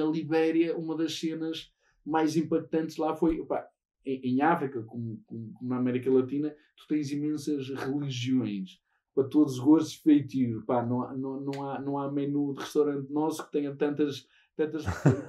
Na 0.00 0.10
Libéria, 0.10 0.76
uma 0.76 0.96
das 0.96 1.18
cenas 1.18 1.70
mais 2.04 2.36
impactantes 2.36 2.96
lá 2.96 3.14
foi, 3.14 3.44
pá, 3.44 3.68
em, 4.04 4.20
em, 4.24 4.42
África, 4.42 4.82
como, 4.82 5.22
como, 5.26 5.54
na 5.60 5.76
América 5.76 6.10
Latina, 6.10 6.54
tu 6.76 6.86
tens 6.88 7.10
imensas 7.10 7.68
religiões 7.68 8.80
para 9.14 9.28
todos 9.28 9.54
os 9.54 9.60
gostos 9.60 9.94
feitio. 9.94 10.64
Pá, 10.64 10.84
não, 10.84 11.02
há, 11.02 11.14
não, 11.14 11.40
não, 11.40 11.68
há, 11.68 11.80
não 11.80 11.98
há 11.98 12.10
menu 12.10 12.54
de 12.54 12.60
restaurante 12.60 13.12
nosso 13.12 13.44
que 13.44 13.52
tenha 13.52 13.76
tantas, 13.76 14.26
tantas, 14.56 14.84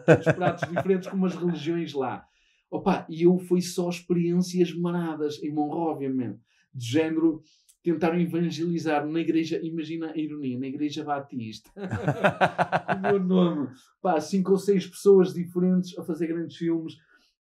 tantos 0.06 0.26
pratos 0.34 0.70
diferentes 0.70 1.10
como 1.10 1.26
as 1.26 1.36
religiões 1.36 1.94
lá. 1.94 2.26
Opa, 2.70 3.06
e 3.10 3.24
eu 3.24 3.38
fui 3.38 3.62
só 3.62 3.90
experiências 3.90 4.74
maradas 4.74 5.44
em 5.44 5.52
Monróvia 5.54 6.10
mesmo, 6.10 6.40
de 6.74 6.86
género 6.86 7.44
tentaram 7.84 8.20
evangelizar 8.20 9.06
na 9.06 9.20
igreja, 9.20 9.60
imagina 9.64 10.12
a 10.12 10.18
ironia, 10.18 10.60
na 10.60 10.68
igreja 10.68 11.04
Batista. 11.04 11.70
o 12.96 13.00
meu 13.00 13.20
nome. 13.20 13.70
Pá, 14.02 14.20
cinco 14.20 14.52
ou 14.52 14.58
seis 14.58 14.86
pessoas 14.86 15.34
diferentes 15.34 15.98
a 15.98 16.04
fazer 16.04 16.28
grandes 16.28 16.58
filmes. 16.58 16.96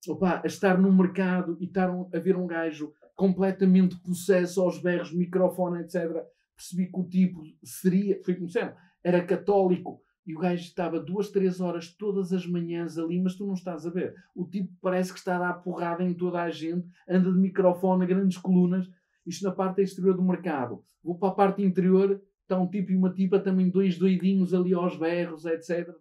Opa, 0.06 0.40
a 0.42 0.46
estar 0.46 0.78
num 0.78 0.94
mercado 0.94 1.56
e 1.60 1.64
estar 1.64 1.90
a 1.90 2.18
ver 2.18 2.36
um 2.36 2.46
gajo 2.46 2.92
completamente 3.16 3.96
possesso 3.96 4.60
aos 4.60 4.80
berros, 4.80 5.12
microfone, 5.12 5.80
etc. 5.80 6.24
Percebi 6.56 6.86
que 6.86 7.00
o 7.00 7.05
tipo 7.05 7.42
seria, 7.64 8.20
foi 8.24 8.36
como 8.36 8.48
sempre, 8.48 8.77
era 9.02 9.24
católico 9.24 10.00
e 10.28 10.36
o 10.36 10.38
gajo 10.38 10.62
estava 10.62 11.00
duas, 11.00 11.30
três 11.30 11.58
horas 11.58 11.88
todas 11.88 12.34
as 12.34 12.46
manhãs 12.46 12.98
ali, 12.98 13.18
mas 13.18 13.34
tu 13.34 13.46
não 13.46 13.55
estás 13.55 13.86
a 13.86 13.91
ver. 13.91 14.14
O 14.36 14.44
tipo 14.44 14.70
parece 14.80 15.10
que 15.10 15.18
está 15.18 15.36
a 15.36 15.38
dar 15.38 15.55
porrada 15.55 16.05
em 16.05 16.12
toda 16.12 16.42
a 16.42 16.50
gente, 16.50 16.86
anda 17.08 17.32
de 17.32 17.38
microfone, 17.38 18.06
grandes 18.06 18.36
colunas, 18.36 18.88
isto 19.28 19.45
na 19.45 19.52
parte 19.52 19.82
exterior 19.82 20.16
do 20.16 20.23
mercado. 20.23 20.82
Vou 21.05 21.18
para 21.18 21.28
a 21.28 21.34
parte 21.34 21.62
interior, 21.62 22.20
está 22.42 22.59
um 22.59 22.66
tipo 22.66 22.91
e 22.91 22.96
uma 22.96 23.12
tipa, 23.12 23.38
também 23.38 23.69
dois 23.69 23.98
doidinhos 23.98 24.55
ali 24.55 24.73
aos 24.73 24.96
berros, 24.96 25.45
etc. 25.45 25.95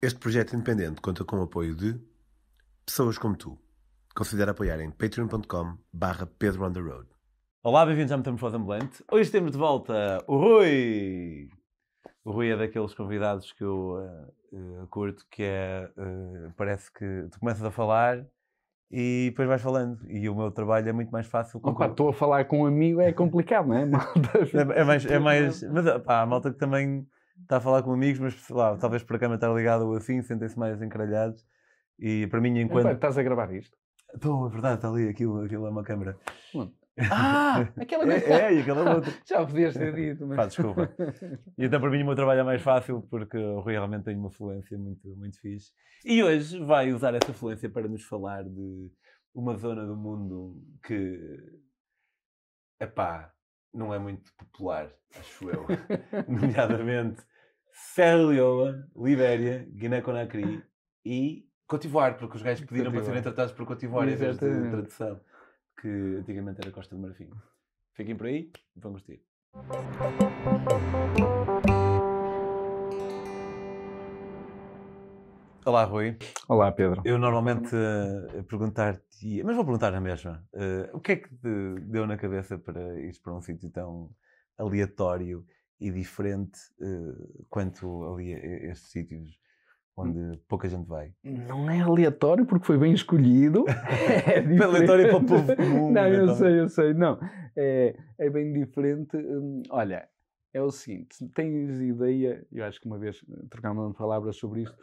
Este 0.00 0.18
projeto 0.20 0.54
independente 0.54 1.00
conta 1.00 1.24
com 1.24 1.36
o 1.36 1.42
apoio 1.42 1.74
de 1.74 2.00
pessoas 2.86 3.18
como 3.18 3.36
tu. 3.36 3.58
Considere 4.14 4.50
apoiar 4.52 4.80
em 4.80 4.90
patreon.com 4.90 5.78
barra 5.92 6.26
Pedro 6.26 6.64
on 6.64 6.72
the 6.72 6.80
Road. 6.80 7.08
Olá, 7.62 7.84
bem-vindos 7.84 8.12
à 8.12 8.16
Metamorfose 8.16 8.56
Ambulante. 8.56 9.04
Hoje 9.10 9.30
temos 9.30 9.52
de 9.52 9.58
volta 9.58 10.24
o 10.26 10.36
Rui. 10.36 11.50
O 12.24 12.30
Rui 12.30 12.50
é 12.50 12.56
daqueles 12.56 12.94
convidados 12.94 13.52
que 13.52 13.64
eu 13.64 13.96
uh, 14.52 14.82
uh, 14.82 14.86
curto, 14.88 15.26
que 15.30 15.42
é, 15.42 15.90
uh, 15.96 16.52
parece 16.56 16.92
que 16.92 17.28
tu 17.30 17.38
começas 17.40 17.64
a 17.64 17.70
falar 17.70 18.26
e 18.90 19.28
depois 19.30 19.46
vais 19.46 19.62
falando. 19.62 19.98
E 20.08 20.28
o 20.28 20.34
meu 20.34 20.50
trabalho 20.50 20.88
é 20.88 20.92
muito 20.92 21.10
mais 21.10 21.26
fácil. 21.26 21.60
Opa, 21.62 21.86
estou 21.86 22.08
a 22.08 22.12
falar 22.12 22.44
com 22.46 22.62
um 22.62 22.66
amigo, 22.66 23.00
é 23.00 23.12
complicado, 23.12 23.68
não 23.68 23.76
é? 23.76 23.82
é, 24.76 24.80
é, 24.80 24.84
mais, 24.84 25.06
é 25.06 25.18
mais. 25.18 25.62
Mas 25.70 26.02
pá, 26.02 26.22
a 26.22 26.26
malta 26.26 26.50
que 26.50 26.58
também 26.58 27.06
está 27.40 27.58
a 27.58 27.60
falar 27.60 27.82
com 27.82 27.92
amigos, 27.92 28.20
mas 28.20 28.48
lá, 28.50 28.76
talvez 28.76 29.02
por 29.02 29.16
a 29.16 29.18
câmera 29.18 29.36
estar 29.36 29.52
ligada 29.52 29.84
ou 29.84 29.94
assim, 29.94 30.20
sentem-se 30.22 30.58
mais 30.58 30.80
encralhados. 30.82 31.44
E 31.98 32.26
para 32.26 32.40
mim, 32.40 32.58
enquanto. 32.58 32.86
Epá, 32.86 32.92
estás 32.92 33.16
a 33.16 33.22
gravar 33.22 33.52
isto? 33.54 33.76
Estou, 34.14 34.46
é 34.46 34.50
verdade, 34.50 34.74
está 34.76 34.88
ali, 34.88 35.08
aquilo, 35.08 35.44
aquilo 35.44 35.66
é 35.66 35.70
uma 35.70 35.84
câmera. 35.84 36.16
Ah, 37.10 37.68
aquela 37.80 38.04
coisa. 38.04 38.26
É, 38.26 38.54
é, 38.54 38.60
aquela 38.60 38.94
outra. 38.94 39.12
Já 39.26 39.46
podias 39.46 39.74
ter 39.74 39.94
dito, 39.94 40.26
mas. 40.26 40.36
Pá, 40.36 40.46
desculpa. 40.46 40.94
E 41.56 41.64
então 41.64 41.80
para 41.80 41.90
mim 41.90 42.02
o 42.02 42.06
meu 42.06 42.14
trabalho 42.14 42.40
é 42.40 42.44
mais 42.44 42.62
fácil 42.62 43.02
porque 43.08 43.36
o 43.36 43.60
Rui 43.60 43.72
realmente 43.72 44.04
tem 44.04 44.16
uma 44.16 44.30
fluência 44.30 44.76
muito, 44.76 45.08
muito 45.16 45.40
fixe. 45.40 45.72
E 46.04 46.22
hoje 46.22 46.58
vai 46.64 46.92
usar 46.92 47.14
essa 47.14 47.32
fluência 47.32 47.68
para 47.68 47.88
nos 47.88 48.04
falar 48.04 48.44
de 48.44 48.90
uma 49.34 49.56
zona 49.56 49.86
do 49.86 49.96
mundo 49.96 50.60
que. 50.84 51.38
Epá, 52.80 53.32
não 53.72 53.94
é 53.94 53.98
muito 53.98 54.32
popular, 54.34 54.90
acho 55.18 55.48
eu. 55.48 55.66
Nomeadamente 56.28 57.22
Serra 57.72 58.16
Leoa, 58.16 58.88
Libéria, 58.96 59.66
Guiné-Conakry 59.72 60.62
e 61.04 61.46
Cotivoar, 61.66 62.18
porque 62.18 62.36
os 62.36 62.42
gajos 62.42 62.66
pediram 62.66 62.90
para 62.90 63.02
serem 63.04 63.22
tratados 63.22 63.52
por 63.52 63.64
Cotivoar 63.64 64.08
em 64.08 64.16
vez 64.16 64.38
de 64.38 64.70
tradução 64.70 65.20
que 65.80 65.88
antigamente 66.18 66.60
era 66.60 66.70
Costa 66.70 66.94
do 66.94 67.00
Marfim. 67.00 67.30
Fiquem 67.94 68.16
por 68.16 68.26
aí, 68.26 68.50
vão 68.76 68.92
gostar. 68.92 69.14
Olá, 75.64 75.84
Rui. 75.84 76.18
Olá, 76.48 76.70
Pedro. 76.72 77.02
Eu 77.04 77.18
normalmente 77.18 77.74
uh, 77.74 78.44
perguntar-te, 78.44 79.42
mas 79.42 79.56
vou 79.56 79.64
perguntar 79.64 79.90
na 79.90 80.00
mesma, 80.00 80.44
uh, 80.54 80.96
o 80.96 81.00
que 81.00 81.12
é 81.12 81.16
que 81.16 81.28
te 81.28 81.80
deu 81.82 82.06
na 82.06 82.16
cabeça 82.16 82.58
para 82.58 83.00
ir 83.00 83.18
para 83.22 83.34
um 83.34 83.40
sítio 83.40 83.70
tão 83.70 84.10
aleatório 84.58 85.44
e 85.78 85.90
diferente 85.90 86.58
uh, 86.80 87.46
quanto 87.48 88.04
ali 88.04 88.32
estes 88.32 88.90
sítios 88.90 89.38
onde 89.96 90.38
pouca 90.48 90.68
gente 90.68 90.86
vai. 90.86 91.12
Não 91.22 91.70
é 91.70 91.80
aleatório 91.80 92.46
porque 92.46 92.66
foi 92.66 92.78
bem 92.78 92.92
escolhido. 92.92 93.64
é 93.68 94.62
aleatório 94.62 95.08
para 95.08 95.16
o 95.16 95.24
povo 95.24 95.56
comum. 95.56 95.90
Não, 95.90 96.06
eu 96.06 96.24
então. 96.24 96.34
sei, 96.36 96.60
eu 96.60 96.68
sei. 96.68 96.94
Não, 96.94 97.18
é, 97.56 97.96
é 98.18 98.30
bem 98.30 98.52
diferente. 98.52 99.16
Hum, 99.16 99.62
olha, 99.70 100.08
é 100.52 100.60
o 100.60 100.70
seguinte, 100.70 101.16
tens 101.34 101.80
ideia, 101.80 102.44
eu 102.52 102.64
acho 102.64 102.80
que 102.80 102.86
uma 102.86 102.98
vez 102.98 103.24
trocámos 103.48 103.96
palavras 103.96 104.36
sobre 104.36 104.62
isto, 104.62 104.76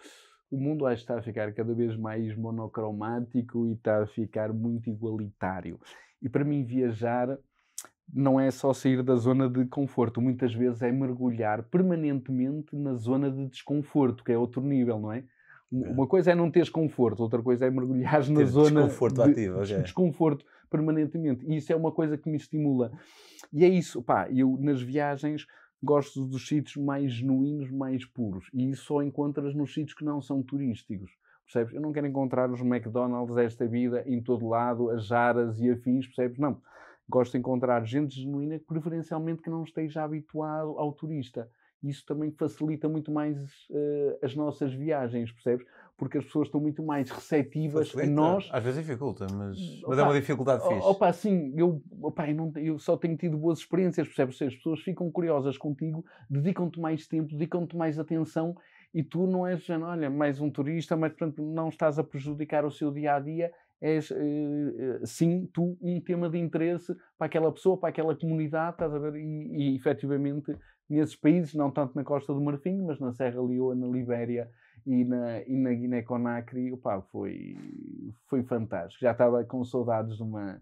o 0.49 0.57
mundo 0.57 0.89
está 0.89 1.17
a 1.17 1.21
ficar 1.21 1.53
cada 1.53 1.73
vez 1.73 1.97
mais 1.97 2.35
monocromático 2.35 3.67
e 3.67 3.73
está 3.73 4.03
a 4.03 4.07
ficar 4.07 4.53
muito 4.53 4.89
igualitário. 4.89 5.79
E 6.21 6.29
para 6.29 6.45
mim 6.45 6.63
viajar 6.63 7.37
não 8.13 8.39
é 8.39 8.49
só 8.49 8.73
sair 8.73 9.03
da 9.03 9.15
zona 9.15 9.49
de 9.49 9.65
conforto, 9.65 10.21
muitas 10.21 10.53
vezes 10.53 10.81
é 10.81 10.91
mergulhar 10.91 11.63
permanentemente 11.63 12.75
na 12.75 12.93
zona 12.93 13.29
de 13.29 13.47
desconforto, 13.47 14.23
que 14.23 14.31
é 14.31 14.37
outro 14.37 14.61
nível, 14.61 14.99
não 14.99 15.11
é? 15.11 15.19
é. 15.19 15.23
Uma 15.71 16.07
coisa 16.07 16.31
é 16.31 16.35
não 16.35 16.49
teres 16.49 16.69
conforto, 16.69 17.21
outra 17.21 17.41
coisa 17.41 17.65
é 17.65 17.69
mergulhar 17.69 18.27
na 18.29 18.45
zona 18.45 18.83
desconforto 18.83 19.23
de 19.23 19.31
ativo, 19.31 19.61
okay. 19.61 19.81
desconforto 19.81 20.45
permanentemente. 20.69 21.45
E 21.45 21.57
isso 21.57 21.71
é 21.71 21.75
uma 21.75 21.91
coisa 21.91 22.17
que 22.17 22.29
me 22.29 22.37
estimula. 22.37 22.91
E 23.51 23.63
é 23.63 23.67
isso, 23.67 24.01
pá, 24.01 24.29
eu 24.31 24.57
nas 24.59 24.81
viagens 24.81 25.45
gosto 25.83 26.25
dos 26.25 26.47
sítios 26.47 26.77
mais 26.77 27.11
genuínos, 27.11 27.69
mais 27.69 28.05
puros. 28.05 28.49
E 28.53 28.69
isso 28.69 28.85
só 28.85 29.03
encontras 29.03 29.53
nos 29.53 29.73
sítios 29.73 29.93
que 29.93 30.03
não 30.03 30.21
são 30.21 30.41
turísticos. 30.41 31.11
Percebes? 31.45 31.73
Eu 31.73 31.81
não 31.81 31.93
quero 31.93 32.07
encontrar 32.07 32.49
os 32.51 32.59
McDonald's 32.59 33.35
desta 33.35 33.65
vida 33.65 34.03
em 34.05 34.21
todo 34.21 34.47
lado, 34.47 34.89
as 34.89 35.05
jaras 35.05 35.61
e 35.61 35.69
afins, 35.69 36.05
percebes? 36.05 36.39
Não 36.39 36.57
Gosto 37.09 37.33
de 37.33 37.37
encontrar 37.37 37.85
gente 37.85 38.15
genuína, 38.15 38.59
preferencialmente 38.67 39.41
que 39.41 39.49
não 39.49 39.63
esteja 39.63 40.03
habituado 40.03 40.77
ao 40.77 40.91
turista. 40.91 41.49
Isso 41.83 42.03
também 42.05 42.31
facilita 42.31 42.89
muito 42.89 43.11
mais 43.11 43.37
uh, 43.69 44.17
as 44.23 44.35
nossas 44.35 44.73
viagens, 44.73 45.31
percebes? 45.31 45.65
Porque 45.95 46.17
as 46.17 46.25
pessoas 46.25 46.47
estão 46.47 46.59
muito 46.59 46.83
mais 46.83 47.09
receptivas 47.09 47.91
facilita. 47.91 48.11
a 48.11 48.15
nós. 48.15 48.49
Às 48.51 48.63
vezes 48.63 48.83
dificulta, 48.83 49.27
mas, 49.31 49.57
opa, 49.79 49.89
mas 49.89 49.99
é 49.99 50.03
uma 50.03 50.19
dificuldade 50.19 50.67
fixe. 50.67 50.87
Opa, 50.87 51.13
sim, 51.13 51.53
eu, 51.55 51.81
opa, 52.01 52.27
eu, 52.27 52.35
não, 52.35 52.51
eu 52.55 52.79
só 52.79 52.97
tenho 52.97 53.15
tido 53.15 53.37
boas 53.37 53.59
experiências, 53.59 54.07
percebes? 54.07 54.41
As 54.41 54.55
pessoas 54.55 54.81
ficam 54.81 55.11
curiosas 55.11 55.57
contigo, 55.57 56.03
dedicam-te 56.29 56.79
mais 56.79 57.07
tempo, 57.07 57.29
dedicam-te 57.29 57.77
mais 57.77 57.99
atenção 57.99 58.55
e 58.93 59.03
tu 59.03 59.27
não 59.27 59.45
és, 59.45 59.69
olha, 59.69 60.09
mais 60.09 60.39
um 60.39 60.49
turista, 60.49 60.97
mas 60.97 61.11
portanto 61.11 61.43
não 61.43 61.69
estás 61.69 61.99
a 61.99 62.03
prejudicar 62.03 62.65
o 62.65 62.71
seu 62.71 62.91
dia 62.91 63.15
a 63.15 63.19
dia 63.19 63.51
és, 63.81 64.09
uh, 64.09 65.05
sim, 65.05 65.47
tu, 65.53 65.77
um 65.81 66.01
tema 66.01 66.29
de 66.29 66.37
interesse 66.37 66.95
para 67.17 67.27
aquela 67.27 67.51
pessoa, 67.51 67.77
para 67.77 67.89
aquela 67.89 68.15
comunidade, 68.15 68.73
estás 68.73 68.93
a 68.93 68.99
ver? 68.99 69.15
E, 69.15 69.73
e 69.73 69.75
efetivamente, 69.75 70.55
nesses 70.89 71.15
países, 71.15 71.53
não 71.53 71.71
tanto 71.71 71.95
na 71.95 72.03
Costa 72.03 72.33
do 72.33 72.41
Marfim, 72.41 72.81
mas 72.81 72.99
na 72.99 73.13
Serra 73.13 73.41
Leoa, 73.41 73.75
na 73.75 73.87
Libéria 73.87 74.49
e 74.85 75.03
na, 75.03 75.41
e 75.43 75.55
na 75.55 75.73
Guiné-Conakry, 75.73 76.71
foi, 77.11 77.55
foi 78.25 78.43
fantástico. 78.43 79.01
Já 79.01 79.11
estava 79.11 79.43
com 79.43 79.63
saudades 79.63 80.17
de 80.17 80.23
uma, 80.23 80.59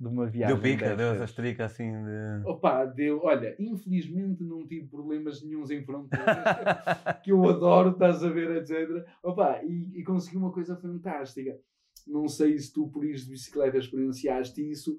de 0.00 0.08
uma 0.08 0.26
viagem. 0.26 0.54
Deu 0.54 0.62
pica, 0.62 0.96
deu 0.96 1.12
essa 1.12 1.24
estrica 1.24 1.66
assim 1.66 1.92
de. 1.92 2.48
Opa, 2.48 2.84
deu. 2.84 3.20
Olha, 3.22 3.54
infelizmente 3.60 4.42
não 4.42 4.66
tive 4.66 4.88
problemas 4.88 5.40
nenhums 5.42 5.70
em 5.70 5.84
fronteiras, 5.84 6.26
que 7.22 7.30
eu 7.30 7.48
adoro, 7.48 7.90
estás 7.90 8.24
a 8.24 8.28
ver, 8.28 8.56
etc. 8.56 9.06
Opa, 9.22 9.60
e, 9.62 10.00
e 10.00 10.02
consegui 10.02 10.36
uma 10.36 10.50
coisa 10.50 10.76
fantástica 10.76 11.56
não 12.06 12.28
sei 12.28 12.58
se 12.58 12.72
tu, 12.72 12.88
por 12.88 13.04
ir 13.04 13.16
de 13.16 13.30
bicicleta, 13.30 13.78
experienciaste 13.78 14.60
isso. 14.70 14.98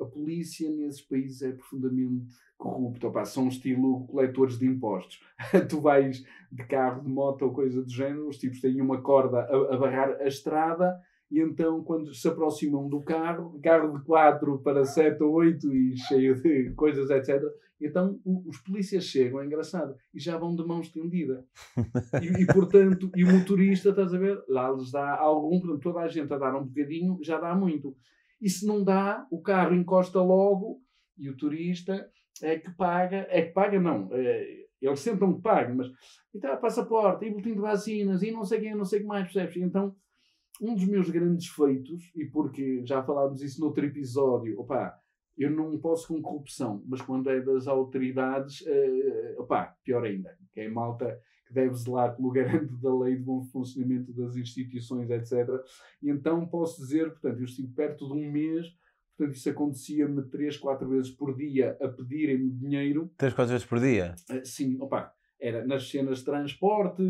A 0.00 0.04
polícia 0.04 0.70
nesses 0.70 1.02
países 1.02 1.42
é 1.42 1.52
profundamente 1.52 2.26
corrupta. 2.56 3.08
Opa, 3.08 3.24
são 3.24 3.48
estilo 3.48 4.06
coletores 4.06 4.58
de 4.58 4.66
impostos. 4.66 5.20
tu 5.68 5.80
vais 5.80 6.24
de 6.50 6.66
carro, 6.66 7.02
de 7.02 7.08
moto 7.08 7.42
ou 7.42 7.52
coisa 7.52 7.82
do 7.82 7.90
género, 7.90 8.28
os 8.28 8.38
tipos 8.38 8.60
têm 8.60 8.80
uma 8.80 9.00
corda 9.00 9.40
a, 9.40 9.74
a 9.74 9.76
barrar 9.76 10.20
a 10.20 10.26
estrada 10.26 11.00
e 11.30 11.40
então 11.40 11.82
quando 11.84 12.12
se 12.12 12.26
aproximam 12.26 12.88
do 12.88 13.00
carro, 13.00 13.58
carro 13.62 13.96
de 13.96 14.04
4 14.04 14.58
para 14.58 14.84
7 14.84 15.22
ou 15.22 15.32
8 15.34 15.72
e 15.72 15.96
cheio 15.96 16.40
de 16.40 16.72
coisas, 16.74 17.08
etc. 17.10 17.42
Então 17.80 18.18
o, 18.24 18.48
os 18.48 18.58
polícias 18.58 19.04
chegam, 19.04 19.40
é 19.40 19.46
engraçado, 19.46 19.94
e 20.12 20.20
já 20.20 20.36
vão 20.36 20.54
de 20.54 20.64
mão 20.64 20.80
estendida. 20.80 21.44
E, 22.20 22.42
e, 22.42 22.46
portanto, 22.46 23.10
e 23.14 23.24
o 23.24 23.32
motorista, 23.32 23.90
estás 23.90 24.12
a 24.12 24.18
ver, 24.18 24.42
lá 24.48 24.70
lhes 24.70 24.90
dá 24.90 25.16
algum, 25.16 25.60
portanto, 25.60 25.82
toda 25.82 26.00
a 26.00 26.08
gente 26.08 26.32
a 26.32 26.38
dar 26.38 26.54
um 26.54 26.66
bocadinho, 26.66 27.18
já 27.22 27.38
dá 27.38 27.54
muito. 27.54 27.96
E 28.40 28.48
se 28.48 28.66
não 28.66 28.82
dá, 28.82 29.26
o 29.30 29.40
carro 29.40 29.74
encosta 29.74 30.20
logo 30.20 30.82
e 31.16 31.30
o 31.30 31.36
turista 31.36 32.10
é 32.42 32.58
que 32.58 32.70
paga, 32.72 33.26
é 33.28 33.42
que 33.42 33.52
paga 33.52 33.78
não, 33.78 34.08
é, 34.12 34.66
eles 34.80 35.00
sentam 35.00 35.34
que 35.34 35.42
paguem, 35.42 35.76
mas 35.76 35.88
e 36.34 36.38
tá, 36.38 36.56
passaporte, 36.56 37.26
e 37.26 37.30
boletim 37.30 37.54
de 37.54 37.60
vacinas, 37.60 38.22
e 38.22 38.30
não 38.30 38.44
sei 38.44 38.60
quem, 38.60 38.74
não 38.74 38.84
sei 38.84 39.00
o 39.00 39.02
que 39.02 39.08
mais, 39.08 39.24
percebes? 39.24 39.56
Então, 39.56 39.94
um 40.60 40.74
dos 40.74 40.84
meus 40.84 41.08
grandes 41.08 41.48
feitos, 41.48 42.12
e 42.14 42.24
porque 42.26 42.84
já 42.84 43.02
falámos 43.02 43.42
isso 43.42 43.60
noutro 43.60 43.84
episódio, 43.84 44.60
opá, 44.60 45.00
eu 45.36 45.50
não 45.50 45.78
posso 45.78 46.08
com 46.08 46.20
corrupção, 46.20 46.84
mas 46.86 47.00
quando 47.00 47.30
é 47.30 47.40
das 47.40 47.66
autoridades, 47.66 48.60
uh, 48.60 49.40
opá, 49.40 49.74
pior 49.82 50.04
ainda, 50.04 50.36
que 50.52 50.60
é 50.60 50.68
malta 50.68 51.18
que 51.46 51.54
deve 51.54 51.74
zelar 51.74 52.14
pelo 52.14 52.28
garante 52.30 52.74
da 52.76 52.94
lei 52.94 53.16
de 53.16 53.22
bom 53.22 53.42
funcionamento 53.44 54.12
das 54.12 54.36
instituições, 54.36 55.08
etc. 55.10 55.48
E 56.02 56.10
então 56.10 56.46
posso 56.46 56.82
dizer, 56.82 57.10
portanto, 57.10 57.38
eu 57.38 57.44
estive 57.44 57.68
perto 57.68 58.06
de 58.06 58.12
um 58.12 58.30
mês, 58.30 58.66
portanto, 59.16 59.34
isso 59.34 59.48
acontecia-me 59.48 60.22
três, 60.28 60.58
quatro 60.58 60.88
vezes 60.90 61.10
por 61.10 61.34
dia 61.34 61.76
a 61.80 61.88
pedirem-me 61.88 62.50
dinheiro. 62.50 63.10
Três, 63.16 63.32
quatro 63.32 63.52
vezes 63.52 63.66
por 63.66 63.80
dia? 63.80 64.14
Uh, 64.30 64.44
sim, 64.44 64.76
opá, 64.78 65.10
era 65.40 65.66
nas 65.66 65.88
cenas 65.88 66.18
de 66.18 66.26
transporte, 66.26 67.02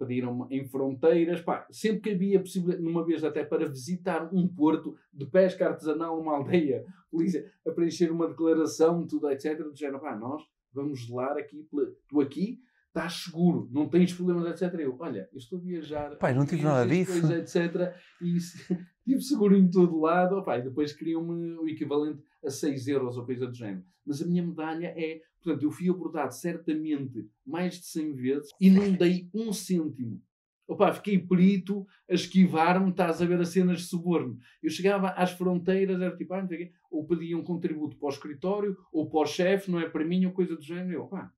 pediram 0.00 0.46
em 0.50 0.64
fronteiras, 0.64 1.42
pá, 1.42 1.66
sempre 1.70 2.00
que 2.00 2.10
havia 2.10 2.40
possibilidade, 2.40 2.82
numa 2.82 3.04
vez 3.04 3.22
até 3.22 3.44
para 3.44 3.68
visitar 3.68 4.34
um 4.34 4.48
porto 4.48 4.96
de 5.12 5.26
pesca 5.26 5.68
artesanal, 5.68 6.18
uma 6.18 6.36
aldeia, 6.36 6.86
polícia, 7.10 7.44
a 7.66 7.70
preencher 7.70 8.10
uma 8.10 8.26
declaração, 8.26 9.06
tudo, 9.06 9.28
etc. 9.30 9.58
Do 9.58 10.00
pá, 10.00 10.16
nós 10.16 10.42
vamos 10.72 11.00
gelar 11.00 11.36
aqui, 11.36 11.68
tu 12.08 12.20
aqui 12.20 12.58
estás 12.90 13.24
seguro, 13.24 13.68
não 13.72 13.88
tens 13.88 14.12
problemas, 14.12 14.46
etc. 14.50 14.80
Eu, 14.80 14.96
olha, 14.98 15.28
eu 15.32 15.38
estou 15.38 15.58
a 15.58 15.62
viajar. 15.62 16.16
Pai, 16.16 16.34
não 16.34 16.44
tive 16.44 16.62
nada 16.62 16.86
disso. 16.86 17.12
Coisa, 17.12 17.38
etc. 17.38 17.94
E 18.20 18.36
tive 19.04 19.22
seguro 19.22 19.56
em 19.56 19.70
todo 19.70 20.00
lado. 20.00 20.44
Pai, 20.44 20.60
depois 20.60 20.92
queriam-me 20.92 21.56
o 21.56 21.68
equivalente 21.68 22.22
a 22.44 22.50
6 22.50 22.88
euros 22.88 23.16
ou 23.16 23.24
coisa 23.24 23.46
do 23.46 23.54
género. 23.54 23.84
Mas 24.04 24.20
a 24.20 24.26
minha 24.26 24.42
medalha 24.42 24.92
é, 24.96 25.20
portanto, 25.42 25.62
eu 25.62 25.70
fui 25.70 25.88
abordado 25.88 26.34
certamente 26.34 27.28
mais 27.46 27.74
de 27.74 27.86
100 27.86 28.12
vezes 28.14 28.50
e 28.60 28.70
não 28.70 28.92
dei 28.92 29.30
um 29.32 29.52
cêntimo. 29.52 30.20
Opa, 30.66 30.92
fiquei 30.92 31.18
perito 31.18 31.84
a 32.08 32.14
esquivar-me, 32.14 32.90
estás 32.90 33.20
a 33.20 33.26
ver 33.26 33.40
as 33.40 33.48
cenas 33.48 33.80
de 33.80 33.86
suborno. 33.86 34.38
Eu 34.62 34.70
chegava 34.70 35.08
às 35.10 35.32
fronteiras, 35.32 36.00
era 36.00 36.16
tipo, 36.16 36.32
ah, 36.32 36.42
não 36.42 36.48
sei 36.48 36.58
quê, 36.58 36.72
ou 36.88 37.04
pedia 37.04 37.36
um 37.36 37.42
contributo 37.42 37.96
para 37.96 38.06
o 38.06 38.10
escritório, 38.10 38.76
ou 38.92 39.10
para 39.10 39.20
o 39.20 39.26
chefe, 39.26 39.68
não 39.68 39.80
é 39.80 39.88
para 39.88 40.04
mim, 40.04 40.24
ou 40.26 40.32
coisa 40.32 40.54
do 40.54 40.62
género. 40.62 40.92
Eu, 40.92 41.06
pá, 41.06 41.32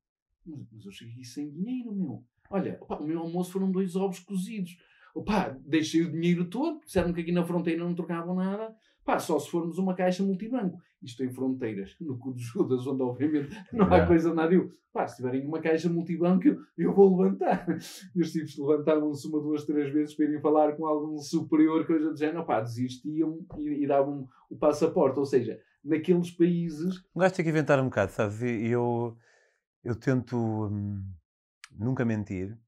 mas, 0.47 0.85
eu 0.85 0.93
cheguei 0.93 1.25
sem 1.25 1.51
dinheiro, 1.51 1.95
meu. 1.95 2.23
Olha, 2.51 2.79
opa, 2.81 2.97
o 2.97 3.07
meu 3.07 3.21
almoço 3.21 3.53
foram 3.53 3.71
dois 3.71 3.97
ovos 3.97 4.21
cozidos. 4.21 4.77
Opa, 5.15 5.57
deixei 5.67 6.03
o 6.03 6.11
dinheiro 6.11 6.49
todo, 6.49 6.81
disseram 6.85 7.13
que 7.13 7.21
aqui 7.21 7.33
na 7.33 7.45
fronteira 7.45 7.85
não 7.85 7.95
trocavam 7.95 8.35
nada. 8.35 8.75
Pá, 9.05 9.19
só 9.19 9.39
se 9.39 9.51
formos 9.51 9.79
uma 9.79 9.95
caixa 9.95 10.23
multibanco. 10.23 10.79
Isto 11.03 11.25
em 11.25 11.31
fronteiras, 11.31 11.97
no 12.01 12.17
cu 12.17 12.33
de 12.33 12.43
Judas, 12.43 12.87
onde 12.87 13.03
obviamente 13.03 13.51
não 13.73 13.93
há 13.93 14.07
coisa 14.07 14.33
nada. 14.33 14.55
Eu, 14.55 14.71
pá, 14.93 15.07
se 15.07 15.17
tiverem 15.17 15.45
uma 15.45 15.61
caixa 15.61 15.89
multibanco, 15.89 16.47
eu, 16.47 16.59
eu 16.79 16.95
vou 16.95 17.21
levantar. 17.21 17.67
E 18.15 18.21
os 18.21 18.31
tipos 18.31 18.57
levantavam-se 18.57 19.27
uma, 19.27 19.41
duas, 19.41 19.65
três 19.65 19.93
vezes 19.93 20.15
para 20.15 20.27
irem 20.27 20.41
falar 20.41 20.77
com 20.77 20.87
algum 20.87 21.19
superior, 21.19 21.85
coisa 21.87 22.11
do 22.11 22.17
género. 22.17 22.47
Pá, 22.47 22.61
desistiam 22.61 23.45
e, 23.59 23.83
e 23.83 23.87
davam 23.87 24.29
o 24.49 24.57
passaporte. 24.57 25.19
Ou 25.19 25.27
seja, 25.27 25.59
naqueles 25.85 26.31
países. 26.31 27.03
Um 27.15 27.21
gajo 27.21 27.35
tem 27.35 27.45
que 27.45 27.51
inventar 27.51 27.81
um 27.81 27.87
bocado, 27.87 28.13
sabes? 28.13 28.41
E 28.41 28.69
eu 28.69 29.17
eu 29.85 29.97
tento 29.97 30.37
hum, 30.37 31.03
nunca 31.71 32.05
mentir, 32.05 32.59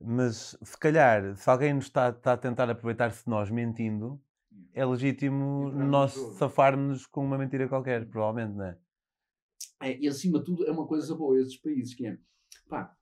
mas 0.00 0.56
se 0.62 0.78
calhar, 0.78 1.36
se 1.36 1.48
alguém 1.50 1.74
nos 1.74 1.84
está, 1.84 2.10
está 2.10 2.32
a 2.32 2.36
tentar 2.36 2.70
aproveitar-se 2.70 3.24
de 3.24 3.30
nós 3.30 3.50
mentindo, 3.50 4.20
é 4.72 4.84
legítimo 4.84 5.70
nós 5.70 6.12
safarmos 6.38 7.06
com 7.06 7.24
uma 7.24 7.36
mentira 7.36 7.68
qualquer, 7.68 8.08
provavelmente, 8.08 8.56
não 8.56 8.64
é? 8.64 8.78
é? 9.82 9.98
E 9.98 10.08
acima 10.08 10.38
de 10.38 10.44
tudo, 10.44 10.66
é 10.66 10.70
uma 10.70 10.86
coisa 10.86 11.14
boa 11.14 11.38
esses 11.38 11.56
países 11.56 11.94
que 11.94 12.06
é 12.06 12.18
pá, 12.68 12.96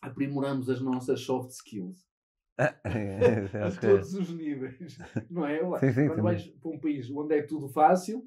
aprimoramos 0.00 0.68
as 0.68 0.80
nossas 0.80 1.20
soft 1.20 1.50
skills. 1.50 2.06
a 2.58 2.88
é. 2.88 3.70
todos 3.78 4.14
os 4.14 4.30
níveis, 4.30 4.98
não 5.30 5.46
é? 5.46 5.60
Sim, 5.80 5.92
sim, 5.92 6.08
Quando 6.08 6.22
vais 6.22 6.46
para 6.46 6.70
um 6.70 6.80
país 6.80 7.10
onde 7.10 7.36
é 7.36 7.42
tudo 7.42 7.68
fácil, 7.68 8.26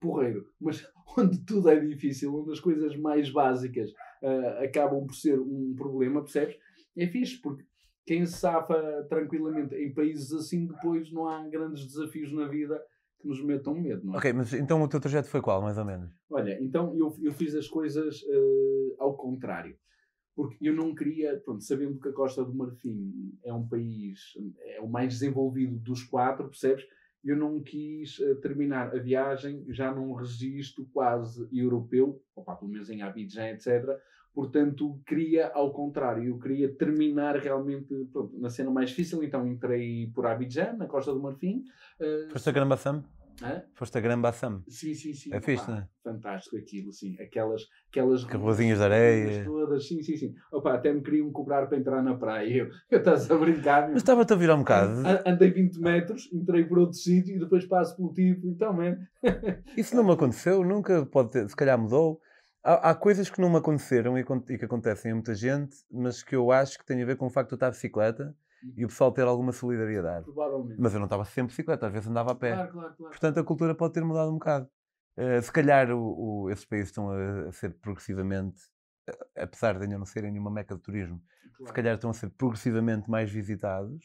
porreiro, 0.00 0.52
mas 0.60 0.84
onde 1.16 1.38
tudo 1.44 1.68
é 1.70 1.78
difícil, 1.78 2.34
onde 2.34 2.52
as 2.52 2.60
coisas 2.60 2.96
mais 2.96 3.30
básicas 3.30 3.90
uh, 4.22 4.64
acabam 4.64 5.06
por 5.06 5.14
ser 5.14 5.38
um 5.38 5.74
problema, 5.76 6.22
percebes? 6.22 6.56
É 6.96 7.06
fixe, 7.06 7.40
porque 7.40 7.64
quem 8.06 8.24
se 8.26 8.38
safa 8.38 9.06
tranquilamente 9.08 9.74
em 9.74 9.92
países 9.92 10.32
assim, 10.32 10.66
depois 10.66 11.12
não 11.12 11.28
há 11.28 11.46
grandes 11.46 11.86
desafios 11.86 12.32
na 12.32 12.48
vida 12.48 12.82
que 13.20 13.28
nos 13.28 13.42
metam 13.44 13.74
medo, 13.74 14.06
não 14.06 14.14
é? 14.14 14.16
Ok, 14.18 14.32
mas 14.32 14.52
então 14.54 14.82
o 14.82 14.88
teu 14.88 15.00
trajeto 15.00 15.28
foi 15.28 15.40
qual, 15.40 15.60
mais 15.60 15.76
ou 15.76 15.84
menos? 15.84 16.10
Olha, 16.30 16.58
então 16.60 16.96
eu, 16.96 17.14
eu 17.20 17.32
fiz 17.32 17.54
as 17.54 17.68
coisas 17.68 18.22
uh, 18.22 18.96
ao 18.98 19.16
contrário. 19.16 19.76
Porque 20.34 20.68
eu 20.68 20.72
não 20.72 20.94
queria, 20.94 21.36
pronto, 21.40 21.64
sabendo 21.64 21.98
que 21.98 22.08
a 22.08 22.12
Costa 22.12 22.44
do 22.44 22.54
Marfim 22.54 23.36
é 23.44 23.52
um 23.52 23.66
país, 23.66 24.20
é 24.60 24.80
o 24.80 24.88
mais 24.88 25.14
desenvolvido 25.14 25.76
dos 25.80 26.04
quatro, 26.04 26.48
percebes? 26.48 26.84
Eu 27.24 27.36
não 27.36 27.60
quis 27.60 28.18
uh, 28.18 28.36
terminar 28.36 28.94
a 28.94 28.98
viagem 28.98 29.64
já 29.68 29.92
num 29.92 30.12
registro 30.14 30.86
quase 30.92 31.48
europeu, 31.52 32.22
pelo 32.34 32.70
menos 32.70 32.90
em 32.90 33.02
Abidjan, 33.02 33.48
etc. 33.50 33.98
Portanto, 34.34 35.00
queria 35.06 35.48
ao 35.48 35.72
contrário, 35.72 36.24
eu 36.24 36.38
queria 36.38 36.72
terminar 36.72 37.36
realmente 37.36 37.92
pronto, 38.12 38.38
na 38.38 38.48
cena 38.48 38.70
mais 38.70 38.90
difícil, 38.90 39.22
então 39.22 39.46
entrei 39.46 40.10
por 40.14 40.26
Abidjan, 40.26 40.74
na 40.74 40.86
Costa 40.86 41.12
do 41.12 41.20
Marfim. 41.20 41.64
Uh, 42.00 42.30
Foste 42.30 42.48
a 42.48 42.52
Gramaçam? 42.52 43.04
Hã? 43.42 43.62
Foste 43.74 43.96
a 43.96 44.00
Grande 44.00 44.22
Bassam. 44.22 44.62
Sim, 44.68 44.94
sim, 44.94 45.14
sim. 45.14 45.32
É 45.32 45.40
fixe, 45.40 45.68
não 45.68 45.78
é? 45.78 45.88
Fantástico 46.02 46.56
aquilo, 46.56 46.92
sim. 46.92 47.16
Aquelas, 47.20 47.62
aquelas 47.88 48.24
carrozinhas 48.24 48.78
de 48.78 48.84
areia. 48.84 49.44
Todas, 49.44 49.86
sim, 49.86 50.02
sim, 50.02 50.16
sim. 50.16 50.34
Opa, 50.50 50.74
até 50.74 50.92
me 50.92 51.02
queriam 51.02 51.30
cobrar 51.30 51.66
para 51.66 51.78
entrar 51.78 52.02
na 52.02 52.16
praia. 52.16 52.52
Eu, 52.52 52.70
eu 52.90 52.98
estás 52.98 53.30
a 53.30 53.36
brincar. 53.36 53.82
Meu. 53.82 53.92
Mas 53.92 54.02
estava-te 54.02 54.32
a 54.32 54.36
virar 54.36 54.56
um 54.56 54.60
bocado. 54.60 55.02
Andei 55.24 55.50
20 55.50 55.78
metros, 55.78 56.28
entrei 56.32 56.64
por 56.64 56.78
outro 56.78 56.98
sítio 56.98 57.36
e 57.36 57.38
depois 57.38 57.64
passo 57.66 57.96
pelo 57.96 58.12
tipo. 58.12 58.48
Então, 58.48 58.72
man. 58.72 58.98
Isso 59.76 59.94
não 59.94 60.02
me 60.02 60.12
aconteceu, 60.12 60.64
nunca 60.64 61.06
pode 61.06 61.30
ter, 61.30 61.48
se 61.48 61.54
calhar 61.54 61.78
mudou. 61.78 62.20
Há, 62.64 62.90
há 62.90 62.94
coisas 62.94 63.30
que 63.30 63.40
não 63.40 63.48
me 63.48 63.58
aconteceram 63.58 64.18
e, 64.18 64.22
e 64.22 64.58
que 64.58 64.64
acontecem 64.64 65.12
a 65.12 65.14
muita 65.14 65.34
gente, 65.34 65.76
mas 65.90 66.22
que 66.22 66.34
eu 66.34 66.50
acho 66.50 66.78
que 66.78 66.84
têm 66.84 67.00
a 67.02 67.06
ver 67.06 67.16
com 67.16 67.26
o 67.26 67.30
facto 67.30 67.50
de 67.50 67.54
eu 67.54 67.56
estar 67.56 67.70
de 67.70 67.76
bicicleta 67.76 68.34
e 68.76 68.84
o 68.84 68.88
pessoal 68.88 69.12
ter 69.12 69.22
alguma 69.22 69.52
solidariedade. 69.52 70.24
Provavelmente. 70.24 70.80
Mas 70.80 70.92
eu 70.92 71.00
não 71.00 71.06
estava 71.06 71.24
sempre 71.24 71.48
bicicleta, 71.48 71.86
às 71.86 71.92
vezes 71.92 72.08
andava 72.08 72.32
a 72.32 72.34
pé. 72.34 72.54
Claro, 72.54 72.72
claro, 72.72 72.94
claro. 72.96 73.10
Portanto, 73.10 73.38
a 73.38 73.44
cultura 73.44 73.74
pode 73.74 73.94
ter 73.94 74.04
mudado 74.04 74.30
um 74.30 74.34
bocado. 74.34 74.68
Uh, 75.16 75.42
se 75.42 75.50
calhar 75.50 75.90
o, 75.90 76.44
o, 76.44 76.50
esses 76.50 76.64
países 76.64 76.88
estão 76.88 77.10
a, 77.10 77.48
a 77.48 77.52
ser 77.52 77.74
progressivamente, 77.74 78.60
apesar 79.36 79.76
de 79.76 79.84
ainda 79.84 79.98
não 79.98 80.06
serem 80.06 80.30
nenhuma 80.30 80.50
meca 80.50 80.74
de 80.74 80.80
turismo, 80.80 81.20
se 81.66 81.72
calhar 81.72 81.94
estão 81.94 82.10
a 82.10 82.14
ser 82.14 82.30
progressivamente 82.30 83.10
mais 83.10 83.30
visitados 83.30 84.04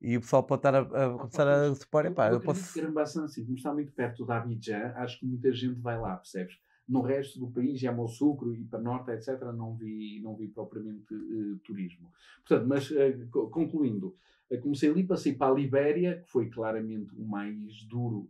e 0.00 0.16
o 0.16 0.20
pessoal 0.20 0.42
pode 0.42 0.60
estar 0.60 0.74
a, 0.74 0.80
a 0.80 1.18
começar 1.18 1.48
a 1.48 1.74
supor, 1.74 2.06
epá, 2.06 2.28
eu, 2.28 2.34
eu 2.34 2.40
posso... 2.40 2.72
Que 2.72 2.80
assim, 3.00 3.44
como 3.44 3.56
está 3.56 3.72
muito 3.72 3.92
perto 3.92 4.24
da 4.24 4.38
Abidjan, 4.38 4.92
acho 4.96 5.18
que 5.18 5.26
muita 5.26 5.52
gente 5.52 5.80
vai 5.80 5.98
lá, 5.98 6.16
percebes? 6.16 6.54
No 6.88 7.00
resto 7.00 7.40
do 7.40 7.50
país, 7.50 7.80
já 7.80 7.92
Sucro 8.06 8.54
e 8.54 8.64
para 8.64 8.80
Norte, 8.80 9.10
etc., 9.10 9.42
não 9.52 9.74
vi, 9.74 10.20
não 10.22 10.36
vi 10.36 10.46
propriamente 10.46 11.12
uh, 11.12 11.58
turismo. 11.64 12.12
Portanto, 12.46 12.68
mas 12.68 12.90
uh, 12.90 13.28
concluindo, 13.50 14.14
uh, 14.50 14.60
comecei 14.60 14.90
ali, 14.90 15.02
passei 15.02 15.34
para 15.34 15.52
a 15.52 15.54
Libéria, 15.54 16.22
que 16.22 16.30
foi 16.30 16.48
claramente 16.48 17.12
o 17.16 17.24
mais 17.26 17.82
duro 17.88 18.28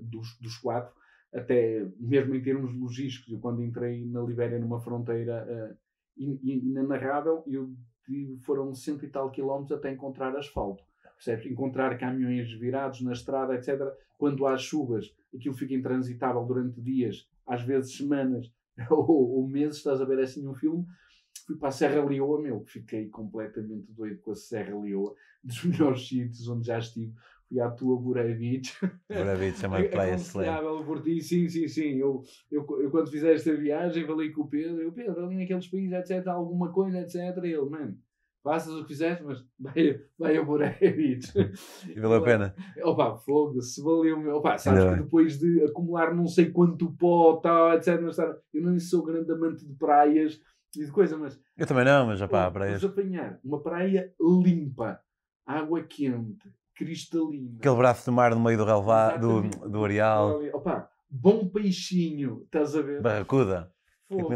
dos, 0.00 0.36
dos 0.40 0.56
quatro, 0.58 0.92
até 1.32 1.88
mesmo 1.98 2.34
em 2.34 2.42
termos 2.42 2.74
logísticos. 2.74 3.32
Eu, 3.32 3.38
quando 3.38 3.62
entrei 3.62 4.04
na 4.04 4.20
Libéria, 4.20 4.58
numa 4.58 4.80
fronteira 4.80 5.78
inenarrável, 6.16 7.44
eu 7.46 7.72
foram 8.40 8.74
cento 8.74 9.04
e 9.04 9.08
tal 9.08 9.30
quilómetros 9.30 9.78
até 9.78 9.92
encontrar 9.92 10.36
asfalto. 10.36 10.82
Percebes? 11.24 11.50
Encontrar 11.50 11.96
caminhões 11.98 12.52
virados 12.58 13.00
na 13.02 13.12
estrada, 13.12 13.54
etc. 13.54 13.80
Quando 14.18 14.46
há 14.46 14.56
chuvas, 14.56 15.14
aquilo 15.34 15.54
fica 15.54 15.74
intransitável 15.74 16.44
durante 16.44 16.80
dias 16.80 17.28
às 17.46 17.62
vezes 17.62 17.96
semanas 17.96 18.50
ou, 18.90 19.06
ou, 19.08 19.48
meses, 19.48 19.78
estás 19.78 20.00
a 20.00 20.04
ver 20.04 20.18
assim 20.20 20.46
um 20.48 20.54
filme. 20.54 20.84
Fui 21.46 21.56
para 21.56 21.68
a 21.68 21.72
Serra 21.72 22.04
Leoa, 22.04 22.40
meu, 22.40 22.64
fiquei 22.64 23.08
completamente 23.08 23.90
doido 23.92 24.20
com 24.20 24.32
a 24.32 24.34
Serra 24.34 24.78
Leoa, 24.78 25.14
dos 25.42 25.64
melhores 25.64 26.06
sítios 26.06 26.48
onde 26.48 26.66
já 26.66 26.78
estive. 26.78 27.12
Fui 27.48 27.60
à 27.60 27.70
tua 27.70 28.00
Buravich. 28.00 28.74
Buravich 29.08 29.64
é 29.64 29.68
uma 29.68 29.82
praia 29.84 30.14
excelente. 30.14 30.84
por 30.86 31.02
ti, 31.02 31.20
sim, 31.20 31.48
sim, 31.48 31.68
sim. 31.68 31.98
Eu, 31.98 32.22
eu, 32.50 32.66
eu 32.80 32.90
quando 32.90 33.10
fiz 33.10 33.22
esta 33.24 33.54
viagem, 33.54 34.06
falei 34.06 34.30
com 34.30 34.42
o 34.42 34.48
Pedro, 34.48 34.80
eu, 34.80 34.92
Pedro, 34.92 35.26
ali 35.26 35.36
naqueles 35.36 35.68
países, 35.68 35.92
etc, 35.92 36.26
alguma 36.28 36.72
coisa, 36.72 37.00
etc. 37.00 37.36
Ele, 37.42 37.68
mano, 37.68 37.98
faças 38.42 38.74
o 38.74 38.82
que 38.82 38.88
fizeste, 38.88 39.22
mas 39.22 39.44
vai, 39.58 40.00
vai 40.18 40.36
a 40.36 40.42
Borevich. 40.42 41.32
E 41.88 42.00
valeu 42.00 42.18
a 42.18 42.24
pena. 42.24 42.54
Opa, 42.82 43.16
fogo, 43.16 43.60
se 43.62 43.82
valeu. 43.82 44.36
Opa, 44.36 44.58
sabes 44.58 44.84
que 44.84 45.02
depois 45.02 45.38
de 45.38 45.62
acumular 45.64 46.14
não 46.14 46.26
sei 46.26 46.50
quanto 46.50 46.92
pó, 46.92 47.36
tal, 47.36 47.72
etc. 47.74 48.00
Eu 48.52 48.62
não 48.62 48.78
sou 48.78 49.04
grande 49.04 49.30
amante 49.32 49.66
de 49.66 49.74
praias 49.74 50.40
e 50.76 50.84
de 50.84 50.90
coisa, 50.90 51.16
mas. 51.16 51.40
Eu 51.56 51.66
também 51.66 51.84
não, 51.84 52.06
mas 52.06 52.18
já 52.18 52.28
pá, 52.28 52.50
praias. 52.50 52.80
Vamos 52.80 52.98
apanhar 52.98 53.38
uma 53.44 53.62
praia 53.62 54.12
limpa, 54.20 55.00
água 55.46 55.82
quente, 55.82 56.50
cristalina. 56.74 57.58
Aquele 57.58 57.76
braço 57.76 58.06
do 58.06 58.12
mar 58.12 58.34
no 58.34 58.40
meio 58.40 58.58
do 58.58 58.64
relevado, 58.64 59.42
do, 59.42 59.68
do 59.68 59.84
areal. 59.84 60.40
Opa, 60.52 60.88
bom 61.08 61.48
peixinho, 61.48 62.42
estás 62.44 62.74
a 62.74 62.82
ver? 62.82 63.00
Barracuda. 63.00 63.72
Pô, 64.12 64.28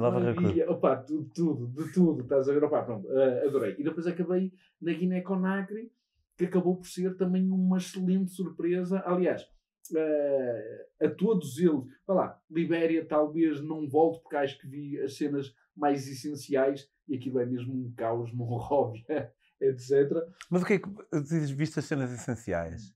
havia, 0.46 0.70
opa, 0.70 0.96
tudo, 0.96 1.30
tudo, 1.34 1.66
de 1.68 1.92
tudo, 1.92 2.22
estás 2.22 2.48
a 2.48 2.52
ver? 2.52 2.64
Opa, 2.64 2.82
pronto, 2.82 3.10
eh, 3.12 3.46
adorei. 3.46 3.76
E 3.78 3.84
depois 3.84 4.06
acabei 4.06 4.52
na 4.80 4.92
Guiné-Conakry, 4.92 5.92
que 6.36 6.46
acabou 6.46 6.76
por 6.76 6.86
ser 6.86 7.16
também 7.16 7.50
uma 7.50 7.76
excelente 7.76 8.30
surpresa. 8.30 9.02
Aliás, 9.04 9.46
eh, 9.94 10.86
a 11.02 11.08
todos 11.10 11.58
eles, 11.58 11.84
vá 12.06 12.14
lá, 12.14 12.40
Libéria 12.50 13.04
talvez 13.04 13.60
não 13.60 13.86
volte, 13.86 14.22
porque 14.22 14.36
acho 14.36 14.58
que 14.58 14.66
vi 14.66 15.00
as 15.00 15.16
cenas 15.16 15.54
mais 15.76 16.08
essenciais 16.08 16.88
e 17.06 17.14
aquilo 17.14 17.38
é 17.38 17.46
mesmo 17.46 17.74
um 17.74 17.92
caos, 17.94 18.32
Monróvia, 18.34 19.32
etc. 19.60 20.10
Mas 20.50 20.62
o 20.62 20.66
que 20.66 20.72
é 20.74 20.78
que 20.78 20.88
dizes, 21.22 21.50
viste 21.50 21.78
as 21.78 21.84
cenas 21.84 22.10
essenciais? 22.12 22.95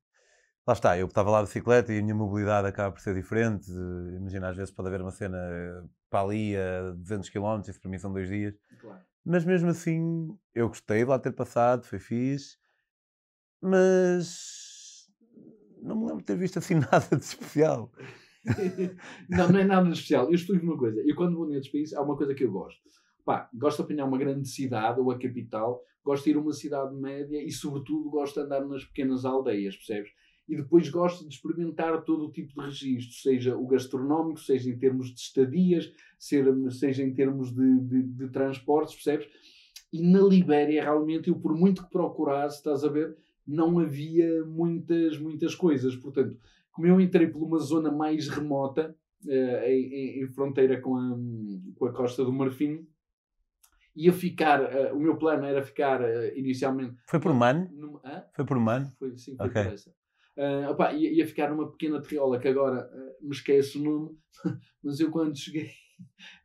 Lá 0.70 0.74
está, 0.74 0.96
eu 0.96 1.08
estava 1.08 1.32
lá 1.32 1.40
de 1.40 1.48
bicicleta 1.48 1.92
e 1.92 1.98
a 1.98 2.00
minha 2.00 2.14
mobilidade 2.14 2.68
acaba 2.68 2.92
por 2.92 3.00
ser 3.00 3.12
diferente. 3.12 3.68
Imagina, 4.16 4.50
às 4.50 4.56
vezes 4.56 4.72
pode 4.72 4.86
haver 4.86 5.00
uma 5.00 5.10
cena 5.10 5.36
para 6.08 6.24
ali 6.24 6.56
a 6.56 6.92
200 6.92 7.28
km, 7.28 7.60
isso 7.68 7.80
para 7.80 7.90
mim 7.90 7.98
são 7.98 8.12
dois 8.12 8.28
dias. 8.28 8.54
Claro. 8.80 9.00
Mas 9.24 9.44
mesmo 9.44 9.68
assim, 9.70 10.28
eu 10.54 10.68
gostei 10.68 10.98
de 10.98 11.06
lá 11.06 11.18
ter 11.18 11.32
passado, 11.32 11.84
foi 11.84 11.98
fixe. 11.98 12.56
Mas 13.60 15.08
não 15.82 15.96
me 15.96 16.02
lembro 16.02 16.18
de 16.18 16.26
ter 16.26 16.36
visto 16.36 16.60
assim 16.60 16.74
nada 16.92 17.16
de 17.16 17.24
especial. 17.24 17.90
não, 19.28 19.48
não 19.48 19.58
é 19.58 19.64
nada 19.64 19.88
de 19.88 19.94
especial. 19.94 20.26
Eu 20.26 20.34
explico 20.34 20.64
uma 20.64 20.78
coisa. 20.78 21.02
Eu 21.04 21.16
quando 21.16 21.36
vou 21.36 21.48
nestes 21.48 21.72
países, 21.72 21.94
há 21.94 22.00
uma 22.00 22.16
coisa 22.16 22.32
que 22.32 22.44
eu 22.44 22.52
gosto. 22.52 22.80
Pá, 23.24 23.50
gosto 23.52 23.78
de 23.78 23.82
apanhar 23.82 24.04
uma 24.04 24.18
grande 24.18 24.48
cidade 24.48 25.00
ou 25.00 25.10
a 25.10 25.18
capital, 25.18 25.82
gosto 26.04 26.26
de 26.26 26.30
ir 26.30 26.36
a 26.36 26.40
uma 26.40 26.52
cidade 26.52 26.94
média 26.94 27.42
e, 27.42 27.50
sobretudo, 27.50 28.08
gosto 28.08 28.38
de 28.38 28.46
andar 28.46 28.64
nas 28.64 28.84
pequenas 28.84 29.24
aldeias, 29.24 29.74
percebes? 29.74 30.10
E 30.50 30.56
depois 30.56 30.88
gosto 30.88 31.28
de 31.28 31.32
experimentar 31.32 32.02
todo 32.02 32.26
o 32.26 32.32
tipo 32.32 32.52
de 32.60 32.66
registro, 32.66 33.14
seja 33.14 33.56
o 33.56 33.68
gastronómico, 33.68 34.40
seja 34.40 34.68
em 34.68 34.76
termos 34.76 35.14
de 35.14 35.20
estadias, 35.20 35.92
seja 36.18 37.02
em 37.04 37.14
termos 37.14 37.54
de, 37.54 37.80
de, 37.82 38.02
de 38.02 38.28
transportes, 38.30 38.94
percebes? 38.96 39.28
E 39.92 40.02
na 40.02 40.20
Libéria, 40.20 40.82
realmente, 40.82 41.28
eu 41.28 41.36
por 41.38 41.54
muito 41.56 41.84
que 41.84 41.90
procurasse, 41.90 42.56
estás 42.56 42.82
a 42.82 42.88
ver, 42.88 43.16
não 43.46 43.78
havia 43.78 44.44
muitas, 44.44 45.18
muitas 45.18 45.54
coisas. 45.54 45.94
Portanto, 45.94 46.36
como 46.72 46.86
eu 46.88 47.00
entrei 47.00 47.28
por 47.28 47.42
uma 47.44 47.58
zona 47.58 47.92
mais 47.92 48.28
remota, 48.28 48.96
eh, 49.28 49.72
em, 49.72 50.22
em- 50.24 50.28
fronteira 50.28 50.80
com 50.80 50.96
a, 50.96 51.16
com 51.76 51.86
a 51.86 51.92
Costa 51.92 52.24
do 52.24 52.32
Marfim, 52.32 52.86
ia 53.94 54.12
ficar, 54.12 54.62
eh, 54.62 54.92
o 54.92 54.98
meu 54.98 55.16
plano 55.16 55.44
era 55.44 55.62
ficar 55.62 56.00
eh, 56.02 56.36
inicialmente 56.36 56.96
Foi 57.06 57.20
por 57.20 57.34
Mano? 57.34 57.68
numa, 57.72 58.00
hã? 58.04 58.24
Foi 58.34 58.44
por 58.44 58.58
Mano? 58.58 58.86
Foi, 58.98 59.16
sim, 59.16 59.36
foi 59.36 59.46
Ok. 59.46 59.62
por 59.64 59.72
essa. 59.72 59.99
Ah, 60.38 60.70
opá, 60.70 60.92
ia, 60.92 61.12
ia 61.12 61.26
ficar 61.26 61.50
numa 61.50 61.70
pequena 61.70 62.00
terriola 62.00 62.38
que 62.38 62.48
agora 62.48 62.88
ah, 62.92 63.12
me 63.20 63.30
esqueço 63.30 63.80
o 63.80 63.84
nome, 63.84 64.18
mas 64.82 65.00
eu 65.00 65.10
quando 65.10 65.36
cheguei 65.36 65.70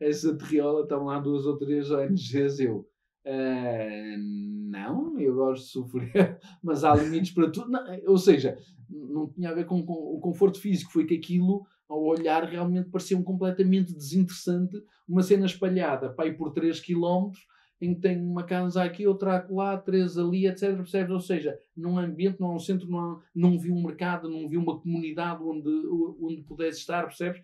a 0.02 0.06
essa 0.06 0.36
terriola 0.38 0.84
estavam 0.84 1.06
lá 1.06 1.20
duas 1.20 1.46
ou 1.46 1.58
três 1.58 1.90
ONGs. 1.92 2.60
Eu, 2.60 2.88
ah, 3.26 4.16
não, 4.18 5.20
eu 5.20 5.36
gosto 5.36 5.64
de 5.64 5.70
sofrer, 5.70 6.40
mas 6.64 6.84
há 6.84 6.94
limites 6.96 7.32
para 7.32 7.50
tudo. 7.50 7.72
Ou 8.08 8.18
seja, 8.18 8.58
não 8.90 9.30
tinha 9.30 9.50
a 9.50 9.54
ver 9.54 9.66
com, 9.66 9.84
com 9.86 9.94
o 9.94 10.20
conforto 10.20 10.60
físico, 10.60 10.92
foi 10.92 11.06
que 11.06 11.16
aquilo, 11.16 11.66
ao 11.88 12.04
olhar, 12.04 12.44
realmente 12.44 12.90
parecia 12.90 13.18
um 13.18 13.24
completamente 13.24 13.94
desinteressante. 13.94 14.76
Uma 15.08 15.22
cena 15.22 15.46
espalhada 15.46 16.12
para 16.12 16.28
ir 16.28 16.36
por 16.36 16.52
3 16.52 16.80
km, 16.80 17.32
em 17.82 17.94
que 17.94 18.02
tem 18.02 18.22
uma 18.22 18.44
casa 18.44 18.84
aqui, 18.84 19.06
outra 19.06 19.38
acolá, 19.38 19.78
três 19.78 20.18
ali, 20.18 20.48
etc. 20.48 20.76
Percebes? 20.76 21.12
Ou 21.12 21.20
seja, 21.20 21.60
num 21.76 21.98
ambiente, 21.98 22.40
não 22.40 22.52
há 22.52 22.56
um 22.56 22.60
centro, 22.60 22.90
não, 22.90 23.00
há, 23.00 23.22
não 23.34 23.60
vi 23.60 23.72
um 23.72 23.84
mercado, 23.84 24.30
não 24.30 24.48
vi 24.48 24.58
uma 24.58 24.80
comunidade 24.80 25.44
onde, 25.44 25.70
onde 26.22 26.42
pudesse 26.44 26.80
estar, 26.80 27.04
percebes? 27.04 27.42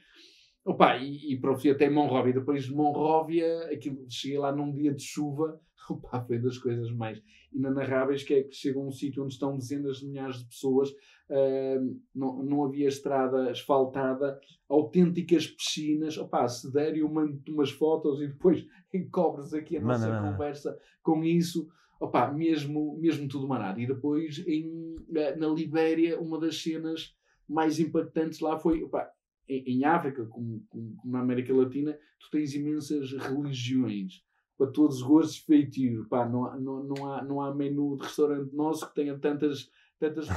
Opa, 0.63 0.98
e, 0.98 1.34
e 1.34 1.39
para 1.39 1.56
fui 1.56 1.72
até 1.72 1.89
Monróvia. 1.89 2.34
Depois 2.34 2.65
de 2.65 2.74
Monróvia, 2.74 3.65
aquilo, 3.72 4.06
cheguei 4.10 4.38
lá 4.38 4.51
num 4.56 4.72
dia 4.72 4.94
de 4.94 5.03
chuva. 5.03 5.60
Opa, 5.89 6.22
foi 6.22 6.38
das 6.38 6.58
coisas 6.58 6.91
mais 6.91 7.22
inanarráveis 7.51 8.24
que 8.24 8.34
é 8.34 8.44
que 8.44 8.56
chega 8.56 8.80
a 8.80 8.84
um 8.84 8.91
sítio 8.91 9.24
onde 9.24 9.34
estão 9.34 9.58
dezenas 9.58 9.98
de 9.98 10.08
milhares 10.08 10.38
de 10.38 10.46
pessoas, 10.46 10.89
ah, 11.30 11.80
não, 12.13 12.44
não 12.44 12.63
havia 12.65 12.88
estrada 12.88 13.50
asfaltada, 13.50 14.39
autênticas 14.70 15.48
piscinas. 15.48 16.18
Opa, 16.18 16.48
se 16.48 16.72
der, 16.72 16.98
eu 16.98 17.10
mando 17.10 17.41
umas 17.50 17.72
fotos 17.72 18.22
e 18.22 18.27
depois 18.27 18.65
encobres 18.94 19.53
aqui 19.53 19.77
a 19.77 19.82
nossa 19.82 20.08
manda. 20.08 20.32
conversa 20.32 20.77
com 21.01 21.24
isso. 21.24 21.68
Opa, 22.00 22.32
mesmo, 22.32 22.98
mesmo 23.00 23.27
tudo 23.27 23.48
manado. 23.48 23.80
E 23.80 23.88
depois, 23.88 24.44
em, 24.48 24.96
na 25.38 25.48
Libéria, 25.48 26.20
uma 26.20 26.39
das 26.39 26.62
cenas 26.62 27.15
mais 27.48 27.80
impactantes 27.80 28.39
lá 28.39 28.58
foi, 28.58 28.84
opa, 28.84 29.10
em, 29.55 29.84
África, 29.86 30.25
como, 30.25 30.63
como- 30.70 30.96
na 31.03 31.20
América 31.20 31.53
Latina, 31.53 31.93
tu 32.20 32.29
tens 32.31 32.53
imensas 32.53 33.12
religiões 33.12 34.24
para 34.58 34.72
todos 34.72 34.98
os 34.98 35.01
gostos 35.03 35.38
e 35.38 35.46
feitio. 35.46 36.08
Pá, 36.10 36.27
não, 36.27 36.46
há, 36.46 36.60
não, 36.60 36.84
não, 36.84 37.13
há, 37.13 37.24
não 37.24 37.41
há 37.41 37.53
menu 37.53 37.98
de 37.98 38.03
restaurante 38.03 38.53
nosso 38.55 38.88
que 38.88 38.96
tenha 38.96 39.17
tantas, 39.17 39.70
tantas, 40.00 40.27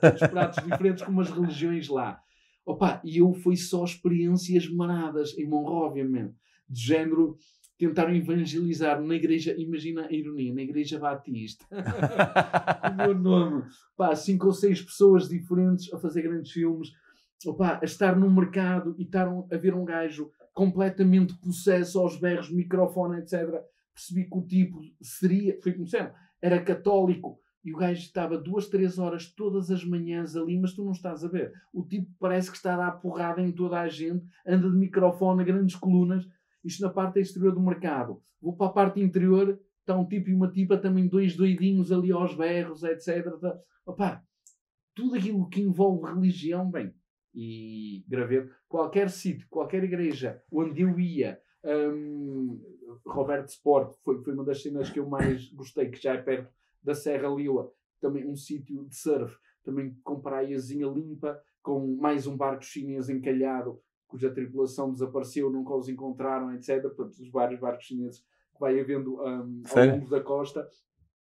tantos 0.00 0.20
pratos 0.30 0.64
diferentes 0.64 1.04
como 1.04 1.20
as 1.20 1.30
religiões 1.30 1.88
lá. 1.88 2.18
Opa, 2.66 3.00
e 3.04 3.18
eu 3.18 3.32
fui 3.34 3.56
só 3.56 3.84
experiências 3.84 4.68
maradas 4.68 5.36
em 5.36 5.46
Monróvia, 5.46 6.04
mesmo. 6.04 6.34
De 6.66 6.80
género, 6.80 7.36
tentaram 7.78 8.14
evangelizar 8.14 9.00
na 9.02 9.14
igreja, 9.14 9.54
imagina 9.58 10.06
a 10.06 10.12
ironia, 10.12 10.54
na 10.54 10.62
igreja 10.62 10.98
Batista. 10.98 11.66
o 12.90 12.94
meu 12.94 13.14
nome. 13.14 13.64
Pá, 13.96 14.14
cinco 14.14 14.46
ou 14.46 14.52
seis 14.52 14.80
pessoas 14.80 15.28
diferentes 15.28 15.92
a 15.92 15.98
fazer 15.98 16.22
grandes 16.22 16.52
filmes. 16.52 16.88
Opa, 17.46 17.78
a 17.80 17.84
estar 17.84 18.16
num 18.16 18.30
mercado 18.30 18.94
e 18.98 19.02
estar 19.02 19.28
a 19.28 19.56
ver 19.56 19.74
um 19.74 19.84
gajo 19.84 20.30
completamente 20.52 21.34
possesso 21.38 21.98
aos 21.98 22.18
berros, 22.18 22.50
microfone, 22.50 23.18
etc. 23.18 23.60
Percebi 23.92 24.24
que 24.28 24.36
o 24.36 24.42
tipo 24.42 24.80
seria, 25.02 25.58
como 25.60 25.84
disseram, 25.84 26.12
era 26.40 26.62
católico. 26.62 27.38
E 27.64 27.72
o 27.72 27.78
gajo 27.78 28.00
estava 28.00 28.36
duas, 28.36 28.68
três 28.68 28.98
horas 28.98 29.32
todas 29.34 29.70
as 29.70 29.82
manhãs 29.84 30.36
ali, 30.36 30.58
mas 30.58 30.74
tu 30.74 30.84
não 30.84 30.92
estás 30.92 31.24
a 31.24 31.28
ver. 31.28 31.52
O 31.72 31.82
tipo 31.82 32.10
parece 32.18 32.50
que 32.50 32.56
está 32.56 32.74
a 32.74 32.76
dar 32.76 32.92
porrada 32.92 33.40
em 33.40 33.50
toda 33.50 33.80
a 33.80 33.88
gente, 33.88 34.24
anda 34.46 34.70
de 34.70 34.76
microfone 34.76 35.40
a 35.40 35.44
grandes 35.44 35.74
colunas. 35.74 36.26
Isto 36.62 36.82
na 36.82 36.90
parte 36.90 37.20
exterior 37.20 37.54
do 37.54 37.60
mercado. 37.62 38.22
Vou 38.40 38.54
para 38.54 38.66
a 38.66 38.72
parte 38.72 39.00
interior, 39.00 39.58
está 39.80 39.96
um 39.96 40.06
tipo 40.06 40.28
e 40.28 40.34
uma 40.34 40.50
tipa 40.50 40.76
também, 40.76 41.08
dois 41.08 41.34
doidinhos 41.36 41.90
ali 41.90 42.12
aos 42.12 42.34
berros, 42.34 42.82
etc. 42.82 43.38
Tá- 43.40 43.58
Opá, 43.86 44.22
tudo 44.94 45.16
aquilo 45.16 45.48
que 45.48 45.62
envolve 45.62 46.06
religião, 46.12 46.70
bem, 46.70 46.92
e 47.34 48.04
graveto, 48.08 48.54
qualquer 48.68 49.10
sítio, 49.10 49.46
qualquer 49.50 49.82
igreja 49.82 50.42
onde 50.50 50.82
eu 50.82 50.98
ia, 50.98 51.40
hum, 51.64 52.60
Roberto 53.04 53.48
Sport 53.48 53.96
foi, 54.04 54.22
foi 54.22 54.34
uma 54.34 54.44
das 54.44 54.62
cenas 54.62 54.90
que 54.90 55.00
eu 55.00 55.08
mais 55.08 55.50
gostei, 55.52 55.90
que 55.90 56.00
já 56.00 56.14
é 56.14 56.18
perto 56.18 56.52
da 56.82 56.94
Serra 56.94 57.32
Leoa, 57.32 57.72
também 58.00 58.26
um 58.26 58.36
sítio 58.36 58.84
de 58.84 58.94
surf, 58.94 59.36
também 59.64 59.96
com 60.04 60.20
praiazinha 60.20 60.86
limpa, 60.86 61.40
com 61.62 61.96
mais 61.96 62.26
um 62.26 62.36
barco 62.36 62.64
chinês 62.64 63.08
encalhado, 63.08 63.80
cuja 64.06 64.30
tripulação 64.30 64.92
desapareceu, 64.92 65.50
nunca 65.50 65.74
os 65.74 65.88
encontraram, 65.88 66.52
etc. 66.54 66.82
Portanto, 66.82 67.14
os 67.14 67.30
vários 67.30 67.58
barcos 67.58 67.86
chineses 67.86 68.20
que 68.20 68.60
vai 68.60 68.78
havendo 68.78 69.20
hum, 69.20 69.62
ao 69.74 69.86
longo 69.86 70.10
da 70.10 70.20
costa. 70.20 70.68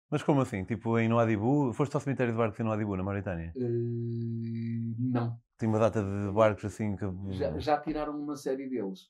Mas 0.10 0.24
como 0.24 0.40
assim? 0.40 0.64
Tipo, 0.64 0.98
em 0.98 1.10
Nouadhibou? 1.10 1.74
Foste 1.74 1.96
ao 1.96 2.02
cemitério 2.02 2.32
de 2.32 2.38
barcos 2.38 2.60
em 2.60 2.64
Nouadhibou, 2.64 2.96
na 2.96 3.04
Mauritânia? 3.04 3.52
Eh, 3.58 4.94
não. 5.00 5.38
Tem 5.58 5.68
uma 5.68 5.80
data 5.80 6.02
de 6.04 6.32
barcos 6.32 6.66
assim 6.66 6.96
que... 6.96 7.06
Já, 7.34 7.58
já 7.58 7.80
tiraram 7.80 8.18
uma 8.20 8.36
série 8.36 8.70
deles. 8.70 9.10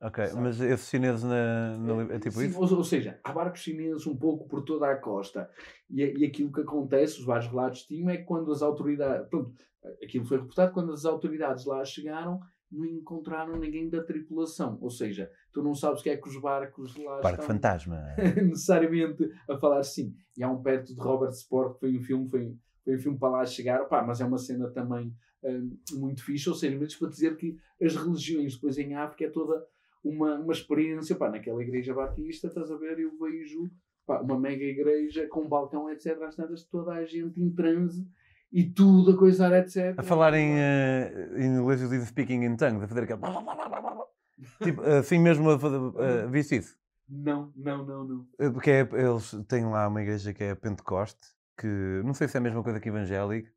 Ok, 0.00 0.26
Sabe? 0.26 0.40
mas 0.42 0.60
esses 0.60 0.88
chineses 0.88 1.22
na, 1.22 1.78
na 1.78 1.94
Lib- 1.94 2.10
é 2.10 2.18
tipo 2.18 2.36
Sim, 2.36 2.46
isso? 2.46 2.60
Ou, 2.60 2.78
ou 2.78 2.82
seja, 2.82 3.20
há 3.22 3.32
barcos 3.32 3.60
chineses 3.60 4.04
um 4.04 4.16
pouco 4.16 4.48
por 4.48 4.62
toda 4.64 4.90
a 4.90 4.96
costa. 4.96 5.48
E, 5.88 6.02
e 6.02 6.24
aquilo 6.24 6.50
que 6.50 6.62
acontece, 6.62 7.20
os 7.20 7.24
vários 7.24 7.48
relatos 7.48 7.82
tinham, 7.84 8.10
é 8.10 8.16
que 8.16 8.24
quando 8.24 8.50
as 8.50 8.62
autoridades. 8.62 9.28
Pronto, 9.28 9.52
aquilo 10.02 10.24
foi 10.24 10.38
reportado, 10.38 10.72
quando 10.72 10.92
as 10.92 11.04
autoridades 11.04 11.64
lá 11.66 11.84
chegaram, 11.84 12.40
não 12.70 12.84
encontraram 12.84 13.56
ninguém 13.56 13.88
da 13.88 14.02
tripulação. 14.02 14.76
Ou 14.80 14.90
seja, 14.90 15.30
tu 15.52 15.62
não 15.62 15.74
sabes 15.74 16.00
o 16.00 16.02
que 16.02 16.10
é 16.10 16.16
que 16.16 16.28
os 16.28 16.40
barcos 16.40 16.96
lá 16.96 17.20
Barco 17.20 17.42
fantasma. 17.44 18.02
necessariamente 18.42 19.30
a 19.48 19.56
falar 19.56 19.78
assim. 19.78 20.16
E 20.36 20.42
há 20.42 20.50
um 20.50 20.60
perto 20.62 20.92
de 20.92 21.00
Robert 21.00 21.30
Sport, 21.30 21.74
que 21.74 21.80
foi 21.80 21.96
um 21.96 22.02
filme, 22.02 22.28
foi, 22.28 22.56
foi 22.84 22.96
um 22.96 22.98
filme 22.98 23.18
para 23.18 23.28
lá 23.28 23.46
chegar, 23.46 23.84
Pá, 23.84 24.02
mas 24.02 24.20
é 24.20 24.24
uma 24.24 24.38
cena 24.38 24.68
também 24.70 25.14
hum, 25.44 25.76
muito 25.92 26.24
fixe. 26.24 26.48
Ou 26.48 26.54
seja, 26.54 26.76
mas 26.78 26.94
para 26.94 27.08
dizer 27.08 27.36
que 27.36 27.56
as 27.80 27.96
religiões 27.96 28.54
depois 28.54 28.78
em 28.78 28.94
África 28.94 29.24
é 29.24 29.30
toda 29.30 29.66
uma, 30.02 30.36
uma 30.36 30.52
experiência. 30.52 31.16
Pá, 31.16 31.30
naquela 31.30 31.62
igreja 31.62 31.94
batista, 31.94 32.48
estás 32.48 32.70
a 32.70 32.76
ver, 32.76 32.98
eu 32.98 33.16
vejo 33.18 33.70
pá, 34.06 34.20
uma 34.20 34.38
mega 34.38 34.64
igreja 34.64 35.26
com 35.28 35.48
balcão, 35.48 35.90
etc. 35.90 36.20
Às 36.22 36.36
tantas, 36.36 36.64
toda 36.64 36.92
a 36.92 37.04
gente 37.04 37.40
em 37.40 37.50
transe 37.50 38.06
e 38.52 38.64
tudo 38.64 39.12
a 39.12 39.16
coisar, 39.16 39.52
etc. 39.52 39.94
A 39.96 40.02
falar 40.02 40.34
em, 40.34 40.58
eh, 40.58 41.28
inglês, 41.38 41.80
eles 41.80 41.90
dizem 41.90 42.06
speaking 42.06 42.44
in 42.44 42.56
tongues, 42.56 42.82
a 42.82 42.88
fazer 42.88 43.04
aquele... 43.04 43.20
Tipo, 44.62 44.82
assim 44.84 45.18
mesmo 45.18 45.48
a 45.50 45.54
eh, 45.54 46.26
viste 46.26 46.56
isso? 46.56 46.76
Não, 47.08 47.52
não, 47.56 47.84
não, 47.84 48.04
não. 48.04 48.26
Eh, 48.38 48.50
Porque 48.50 48.70
é- 48.70 48.88
eles 48.92 49.30
têm 49.48 49.64
lá 49.64 49.88
uma 49.88 50.02
igreja 50.02 50.34
que 50.34 50.44
é 50.44 50.54
Pentecoste, 50.54 51.20
que 51.58 51.66
não 52.04 52.14
sei 52.14 52.28
se 52.28 52.36
é 52.36 52.40
a 52.40 52.42
mesma 52.42 52.62
coisa 52.62 52.78
que 52.80 52.88
evangélico. 52.88 53.48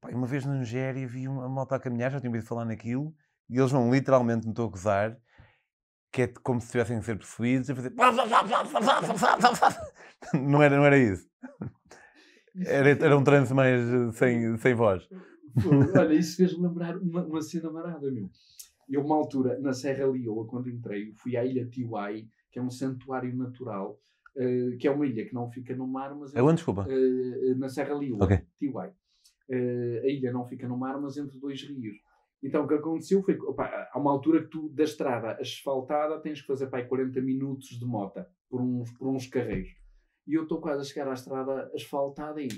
Pá, 0.00 0.10
uma 0.10 0.26
vez 0.26 0.44
na 0.44 0.54
Nigéria 0.54 1.06
vi 1.06 1.26
uma 1.28 1.48
moto 1.48 1.72
a 1.72 1.80
caminhar, 1.80 2.10
já 2.10 2.20
tinha 2.20 2.30
ouvido 2.30 2.46
falar 2.46 2.64
naquilo, 2.64 3.14
e 3.48 3.58
eles 3.58 3.70
vão 3.70 3.92
literalmente, 3.92 4.44
não 4.44 4.52
estou 4.52 4.66
a 4.66 4.70
gozar, 4.70 5.18
que 6.12 6.22
é 6.22 6.26
como 6.28 6.60
se 6.60 6.66
estivessem 6.66 6.96
a 6.96 7.02
ser 7.02 7.16
perseguidos 7.18 7.70
a 7.70 7.74
fazer. 7.74 7.90
Não 10.34 10.62
era, 10.62 10.76
não 10.76 10.84
era 10.84 10.98
isso. 10.98 11.28
Era, 12.64 12.90
era 12.90 13.16
um 13.18 13.22
trance 13.22 13.52
mais 13.52 13.82
eh, 13.86 14.12
sem, 14.12 14.56
sem 14.56 14.74
voz. 14.74 15.06
Pô, 15.62 15.98
Olha, 15.98 16.14
isso 16.14 16.36
fez-me 16.36 16.66
lembrar 16.66 16.96
uma, 16.96 17.24
uma 17.24 17.42
cena 17.42 17.70
marada, 17.70 18.10
meu. 18.10 18.30
Eu, 18.88 19.02
uma 19.04 19.14
altura, 19.16 19.58
na 19.58 19.72
Serra 19.72 20.06
Leoa, 20.06 20.46
quando 20.46 20.70
entrei, 20.70 21.12
fui 21.14 21.36
à 21.36 21.44
ilha 21.44 21.66
Tiwai, 21.66 22.26
que 22.50 22.58
é 22.58 22.62
um 22.62 22.70
santuário 22.70 23.34
natural, 23.36 23.98
eh, 24.36 24.76
que 24.78 24.86
é 24.88 24.90
uma 24.90 25.06
ilha 25.06 25.26
que 25.26 25.34
não 25.34 25.50
fica 25.50 25.74
no 25.76 25.86
mar, 25.86 26.14
mas 26.14 26.34
é 26.34 26.40
Aonde, 26.40 26.56
desculpa? 26.56 26.86
eh, 26.88 27.54
na 27.56 27.68
Serra 27.68 27.94
Leoa, 27.94 28.24
Ok. 28.24 28.40
Tiwai. 28.58 28.92
Eh, 29.48 30.02
a 30.04 30.08
ilha 30.08 30.32
não 30.32 30.44
fica 30.44 30.66
no 30.66 30.76
mar, 30.76 31.00
mas 31.00 31.16
entre 31.16 31.38
dois 31.38 31.62
rios. 31.62 31.96
Então 32.42 32.64
o 32.64 32.68
que 32.68 32.74
aconteceu 32.74 33.22
foi 33.22 33.34
que 33.34 33.44
opa, 33.44 33.88
há 33.92 33.98
uma 33.98 34.10
altura 34.10 34.42
que 34.42 34.48
tu, 34.48 34.68
da 34.70 34.84
estrada 34.84 35.40
asfaltada, 35.40 36.20
tens 36.20 36.40
que 36.40 36.46
fazer 36.46 36.68
pá, 36.68 36.78
aí 36.78 36.86
40 36.86 37.20
minutos 37.20 37.68
de 37.68 37.84
mota 37.84 38.28
por 38.48 38.60
uns, 38.60 38.90
por 38.92 39.08
uns 39.08 39.26
carreiros. 39.26 39.70
E 40.26 40.34
eu 40.34 40.42
estou 40.42 40.60
quase 40.60 40.80
a 40.80 40.84
chegar 40.84 41.08
à 41.08 41.14
estrada 41.14 41.70
asfaltada 41.74 42.40
e. 42.40 42.48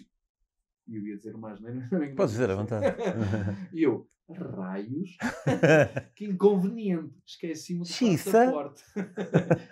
e 0.86 0.96
eu 0.96 1.06
ia 1.06 1.16
dizer 1.16 1.36
mais, 1.36 1.60
não 1.60 1.68
é? 1.68 2.08
Podes 2.16 2.32
dizer 2.32 2.50
à 2.50 2.54
vontade. 2.54 2.96
E 3.72 3.82
eu, 3.82 4.08
raios, 4.28 5.16
que 6.16 6.24
inconveniente. 6.24 7.14
Esqueci-me 7.26 7.80
do 7.80 7.86
Xiça. 7.86 8.32
passaporte. 8.32 8.84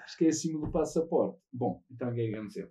Esqueci-me 0.06 0.60
do 0.60 0.70
passaporte. 0.70 1.40
Bom, 1.52 1.82
então 1.90 2.10
o 2.10 2.14
que 2.14 2.20
é 2.20 2.28
que 2.28 2.34
aconteceu? 2.34 2.70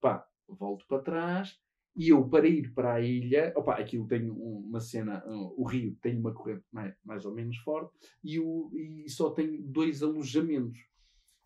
Pá, 0.00 0.26
volto 0.48 0.86
para 0.86 1.02
trás 1.02 1.63
e 1.96 2.08
eu, 2.08 2.28
para 2.28 2.46
ir 2.48 2.72
para 2.74 2.94
a 2.94 3.00
ilha, 3.00 3.52
opa, 3.56 3.74
aquilo 3.74 4.06
tem 4.06 4.30
um- 4.30 4.66
uma 4.68 4.80
cena, 4.80 5.22
um, 5.26 5.54
o 5.56 5.64
rio 5.64 5.96
tem 6.02 6.18
uma 6.18 6.32
corrente 6.32 6.64
mais, 6.72 6.94
mais 7.04 7.24
ou 7.24 7.34
menos 7.34 7.56
forte 7.58 7.92
e, 8.22 8.38
o, 8.40 8.70
e 8.74 9.08
só 9.08 9.30
tem 9.30 9.62
dois 9.62 10.02
alojamentos. 10.02 10.78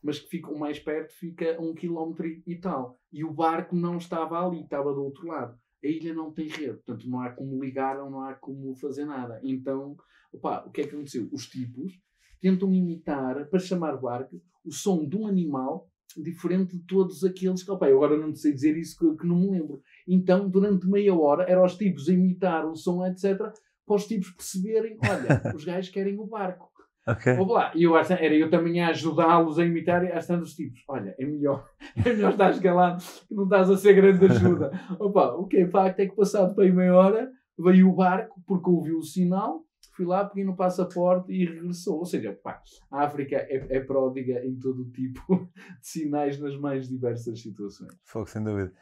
Mas 0.02 0.20
que 0.20 0.28
ficam 0.28 0.56
mais 0.56 0.78
perto, 0.78 1.12
fica 1.12 1.56
a 1.56 1.60
um 1.60 1.74
quilómetro 1.74 2.26
e, 2.46 2.56
tal. 2.56 2.96
E 3.12 3.24
o 3.24 3.32
barco 3.32 3.74
não 3.74 3.96
estava 3.98 4.46
ali, 4.46 4.62
estava 4.62 4.94
do 4.94 5.02
outro 5.02 5.26
lado. 5.26 5.58
A 5.84 5.88
ilha 5.88 6.14
não 6.14 6.32
tem 6.32 6.46
rede, 6.48 6.74
portanto 6.74 7.08
não 7.08 7.20
há 7.20 7.30
como 7.30 7.62
ligar 7.62 7.96
não 7.98 8.22
há 8.22 8.34
como 8.34 8.74
fazer 8.76 9.04
nada. 9.04 9.40
Então, 9.42 9.96
opa, 10.32 10.64
o 10.66 10.70
que 10.70 10.82
é 10.82 10.86
que 10.86 10.94
aconteceu? 10.94 11.28
Os 11.32 11.46
tipos 11.48 12.00
tentam 12.40 12.72
imitar, 12.72 13.48
para 13.48 13.58
chamar 13.58 13.96
barco, 13.96 14.40
o 14.64 14.72
som 14.72 15.06
de 15.06 15.16
um 15.16 15.26
animal 15.26 15.90
diferente 16.16 16.76
de 16.76 16.84
todos 16.84 17.22
aqueles 17.24 17.62
que, 17.62 17.70
opa, 17.70 17.88
eu 17.88 17.96
agora 18.02 18.16
não 18.16 18.34
sei 18.34 18.52
dizer 18.52 18.76
isso 18.76 18.96
que, 18.98 19.18
que 19.18 19.26
não 19.26 19.36
me 19.38 19.50
lembro. 19.50 19.82
Então, 20.08 20.48
durante 20.48 20.88
meia 20.88 21.14
hora, 21.14 21.44
eram 21.44 21.64
os 21.64 21.76
tipos 21.76 22.08
a 22.08 22.12
imitar 22.12 22.66
o 22.66 22.74
som, 22.74 23.04
etc., 23.06 23.38
para 23.86 23.96
os 23.96 24.06
tipos 24.06 24.30
perceberem, 24.30 24.98
olha, 25.02 25.42
os 25.54 25.64
gajos 25.64 25.90
querem 25.90 26.18
o 26.18 26.26
barco. 26.26 26.70
ok. 27.06 27.34
Vou 27.34 27.52
lá. 27.52 27.72
E 27.74 27.82
eu, 27.82 27.96
era 27.96 28.34
eu 28.34 28.50
também 28.50 28.82
a 28.82 28.88
ajudá-los 28.88 29.58
a 29.58 29.64
imitar 29.64 30.04
e 30.04 30.12
às 30.12 30.26
tantas 30.26 30.54
tipos. 30.54 30.82
Olha, 30.88 31.14
é 31.18 31.24
melhor, 31.26 31.68
é 32.04 32.12
melhor 32.12 32.32
estás 32.32 32.58
calado 32.58 33.02
que 33.28 33.34
não 33.34 33.44
estás 33.44 33.70
a 33.70 33.76
ser 33.76 33.94
grande 33.94 34.24
ajuda. 34.24 34.70
Opa, 34.98 35.34
o 35.34 35.46
que 35.46 35.58
é 35.58 35.66
facto 35.66 36.00
é 36.00 36.06
que 36.06 36.16
passado 36.16 36.54
bem 36.54 36.72
meia 36.72 36.94
hora 36.94 37.30
veio 37.58 37.90
o 37.90 37.94
barco 37.94 38.40
porque 38.46 38.70
ouviu 38.70 38.98
o 38.98 39.02
sinal, 39.02 39.64
fui 39.96 40.06
lá, 40.06 40.24
peguei 40.24 40.44
no 40.44 40.54
passaporte 40.54 41.32
e 41.32 41.44
regressou. 41.44 41.98
Ou 41.98 42.06
seja, 42.06 42.38
pá, 42.42 42.62
a 42.90 43.04
África 43.04 43.36
é, 43.36 43.66
é 43.70 43.80
pródiga 43.80 44.44
em 44.44 44.54
todo 44.56 44.84
tipo 44.90 45.50
de 45.80 45.88
sinais 45.88 46.38
nas 46.38 46.56
mais 46.56 46.88
diversas 46.88 47.40
situações. 47.40 47.92
Fogo, 48.04 48.26
sem 48.26 48.42
dúvida. 48.44 48.72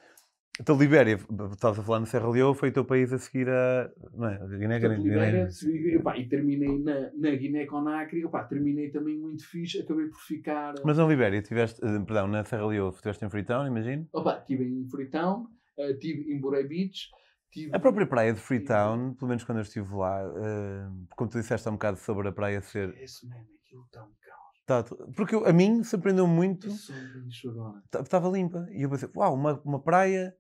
Então, 0.58 0.76
Libéria, 0.78 1.18
estavas 1.52 1.78
a 1.78 1.82
falar 1.82 2.00
na 2.00 2.06
Serra 2.06 2.30
Leoa, 2.30 2.54
foi 2.54 2.70
o 2.70 2.72
teu 2.72 2.84
país 2.84 3.12
a 3.12 3.18
seguir 3.18 3.46
a. 3.48 3.90
Não 4.14 4.26
é? 4.28 4.36
A 4.36 4.46
Guiné, 4.46 4.78
Guiné, 4.80 4.96
Libéria, 4.96 5.48
e, 5.66 5.98
pá, 5.98 6.16
e 6.16 6.26
terminei 6.26 6.78
na, 6.78 7.10
na 7.14 7.30
Guiné-Conakry, 7.30 8.22
terminei 8.48 8.90
também 8.90 9.18
muito 9.18 9.46
fixe, 9.46 9.80
acabei 9.80 10.06
por 10.06 10.20
ficar... 10.20 10.75
Mas 10.82 10.96
na 10.96 11.06
Libéria, 11.06 11.42
tiveste, 11.42 11.78
eh, 11.84 11.98
perdão, 12.00 12.26
na 12.26 12.42
Serra 12.42 12.66
Leoa, 12.66 12.88
estiveste 12.90 13.25
em 13.25 13.28
Freetown, 13.28 13.66
imagino? 13.66 14.08
Opa, 14.14 14.38
estive 14.38 14.64
em 14.64 14.88
Freetown, 14.88 15.46
eh, 15.78 15.90
estive 15.90 16.32
em 16.32 16.40
Buray 16.40 16.66
Beach, 16.66 17.10
tive... 17.50 17.76
A 17.76 17.78
própria 17.78 18.06
praia 18.06 18.32
de 18.32 18.40
Freetown, 18.40 19.12
pelo 19.14 19.28
menos 19.28 19.44
quando 19.44 19.58
eu 19.58 19.62
estive 19.62 19.94
lá, 19.94 20.22
eh, 20.22 20.88
como 21.16 21.28
tu 21.30 21.38
disseste 21.38 21.69
há 21.69 21.71
um 21.71 21.75
bocado 21.75 21.99
sobre 21.99 22.28
a 22.28 22.32
praia 22.32 22.62
ser. 22.62 22.95
Esse 22.99 23.28
mesmo, 23.28 23.45
aquilo 23.62 23.84
está 23.84 24.02
um 24.02 24.08
caos. 24.08 24.88
tá- 24.88 24.97
porque 25.14 25.36
a 25.36 25.52
mim 25.52 25.82
surpreendeu 25.84 26.26
muito, 26.26 26.66
É 26.69 26.71
só 26.71 26.95
lixo 27.23 27.50
agora. 27.50 27.82
estava 28.02 28.28
limpa. 28.30 28.66
E 28.73 28.82
eu 28.82 28.88
pensei, 28.88 29.10
uau, 29.14 29.34
uma, 29.34 29.60
uma 29.62 29.82
praia 29.82 30.34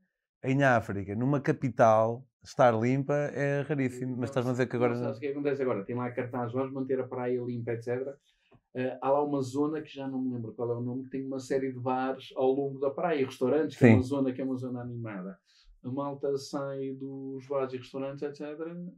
em 0.46 0.62
África, 0.62 1.14
numa 1.14 1.40
capital, 1.40 2.24
estar 2.42 2.72
limpa 2.78 3.14
é 3.14 3.62
raríssimo. 3.62 4.16
Mas 4.16 4.30
estás-me 4.30 4.50
a 4.50 4.52
dizer 4.52 4.66
que 4.66 4.76
agora. 4.76 4.94
Não, 4.94 5.02
sabes 5.02 5.18
o 5.18 5.20
que 5.20 5.26
acontece 5.28 5.62
agora? 5.62 5.84
Tem 5.84 5.96
lá 5.96 6.10
cartaz, 6.10 6.52
vamos 6.52 6.72
manter 6.72 7.00
a 7.00 7.04
praia 7.06 7.40
limpa, 7.40 7.72
etc. 7.72 8.14
Eh, 8.74 8.98
há 9.00 9.10
lá 9.10 9.22
uma 9.24 9.40
zona 9.40 9.80
que 9.80 9.92
já 9.92 10.06
não 10.06 10.20
me 10.20 10.34
lembro 10.34 10.52
qual 10.52 10.70
é 10.70 10.74
o 10.74 10.82
nome, 10.82 11.04
que 11.04 11.10
tem 11.10 11.26
uma 11.26 11.40
série 11.40 11.72
de 11.72 11.80
bares 11.80 12.32
ao 12.36 12.52
longo 12.52 12.78
da 12.78 12.90
praia 12.90 13.24
restaurantes, 13.24 13.76
que 13.76 13.84
é 13.84 13.88
Sim. 13.88 13.94
uma 13.94 14.02
zona 14.02 14.32
que 14.32 14.40
é 14.40 14.44
uma 14.44 14.56
zona 14.56 14.82
animada. 14.82 15.38
A 15.82 15.88
malta 15.88 16.36
sai 16.36 16.92
dos 16.92 17.46
bares 17.46 17.72
e 17.72 17.78
restaurantes, 17.78 18.22
etc. 18.22 18.42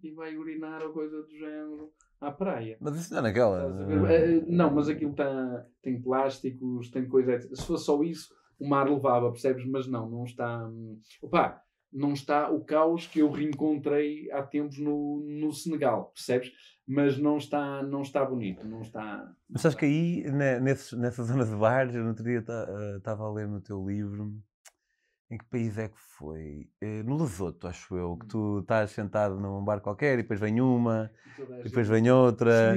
e 0.02 0.10
vai 0.10 0.36
urinar 0.36 0.82
ou 0.82 0.92
coisa 0.92 1.22
do 1.22 1.30
género 1.30 1.92
à 2.20 2.32
praia. 2.32 2.76
Mas 2.80 2.96
isso 2.96 3.12
não 3.12 3.20
é 3.20 3.22
naquela. 3.22 3.70
Estás? 3.70 4.10
Eh, 4.10 4.44
não, 4.48 4.74
mas 4.74 4.88
aquilo 4.88 5.14
tá, 5.14 5.64
tem 5.80 6.00
plásticos, 6.00 6.90
tem 6.90 7.06
coisa. 7.06 7.34
etc. 7.34 7.54
Se 7.54 7.64
fosse 7.64 7.84
só 7.84 8.02
isso, 8.02 8.34
o 8.58 8.68
mar 8.68 8.88
levava, 8.88 9.30
percebes? 9.30 9.64
Mas 9.66 9.86
não, 9.86 10.08
não 10.08 10.24
está. 10.24 10.66
hum, 10.66 10.98
Opa, 11.22 11.62
não 11.92 12.12
está 12.12 12.50
o 12.50 12.64
caos 12.64 13.06
que 13.06 13.20
eu 13.20 13.30
reencontrei 13.30 14.30
há 14.32 14.42
tempos 14.42 14.78
no, 14.78 15.20
no 15.26 15.52
Senegal, 15.52 16.12
percebes? 16.14 16.52
Mas 16.86 17.18
não 17.18 17.36
está, 17.38 17.82
não 17.82 18.02
está 18.02 18.24
bonito, 18.24 18.66
não 18.66 18.80
está. 18.82 19.30
Mas 19.48 19.62
sabes 19.62 19.76
que 19.76 19.84
aí, 19.84 20.30
ne- 20.30 20.60
nesses, 20.60 20.92
nessa 20.98 21.22
zona 21.24 21.44
de 21.44 21.54
bares, 21.54 21.94
eu 21.94 22.02
no 22.02 22.08
outro 22.10 22.24
dia 22.24 22.42
estava 22.96 23.24
a 23.26 23.32
ler 23.32 23.46
no 23.48 23.60
teu 23.60 23.86
livro. 23.86 24.34
Em 25.30 25.36
que 25.36 25.44
país 25.44 25.76
é 25.76 25.88
que 25.88 25.98
foi? 26.16 26.70
Eh, 26.80 27.02
No 27.02 27.18
Lesoto, 27.18 27.66
acho 27.68 27.94
eu, 27.98 28.16
que 28.16 28.26
tu 28.26 28.60
estás 28.60 28.92
sentado 28.92 29.38
num 29.38 29.62
bar 29.62 29.78
qualquer 29.82 30.14
e 30.18 30.22
depois 30.22 30.40
vem 30.40 30.58
uma, 30.58 31.10
e 31.60 31.64
depois 31.64 31.86
vem 31.86 32.10
outra. 32.10 32.74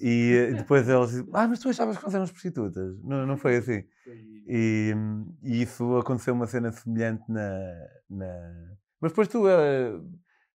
E 0.00 0.34
eh, 0.36 0.54
depois 0.62 0.88
eles 0.88 1.10
dizem, 1.10 1.26
ah, 1.32 1.48
mas 1.48 1.58
tu 1.58 1.68
achavas 1.68 1.96
que 1.98 2.04
nós 2.04 2.14
éramos 2.14 2.30
prostitutas? 2.30 3.02
Não, 3.02 3.26
não 3.26 3.36
foi 3.36 3.56
assim. 3.56 3.82
Foi- 4.04 4.37
E, 4.50 4.94
e 5.42 5.60
isso 5.62 5.98
aconteceu 5.98 6.32
uma 6.32 6.46
cena 6.46 6.72
semelhante 6.72 7.22
na. 7.28 7.86
na... 8.08 8.72
Mas 8.98 9.12
depois 9.12 9.28
tu 9.28 9.46
eh, 9.46 10.00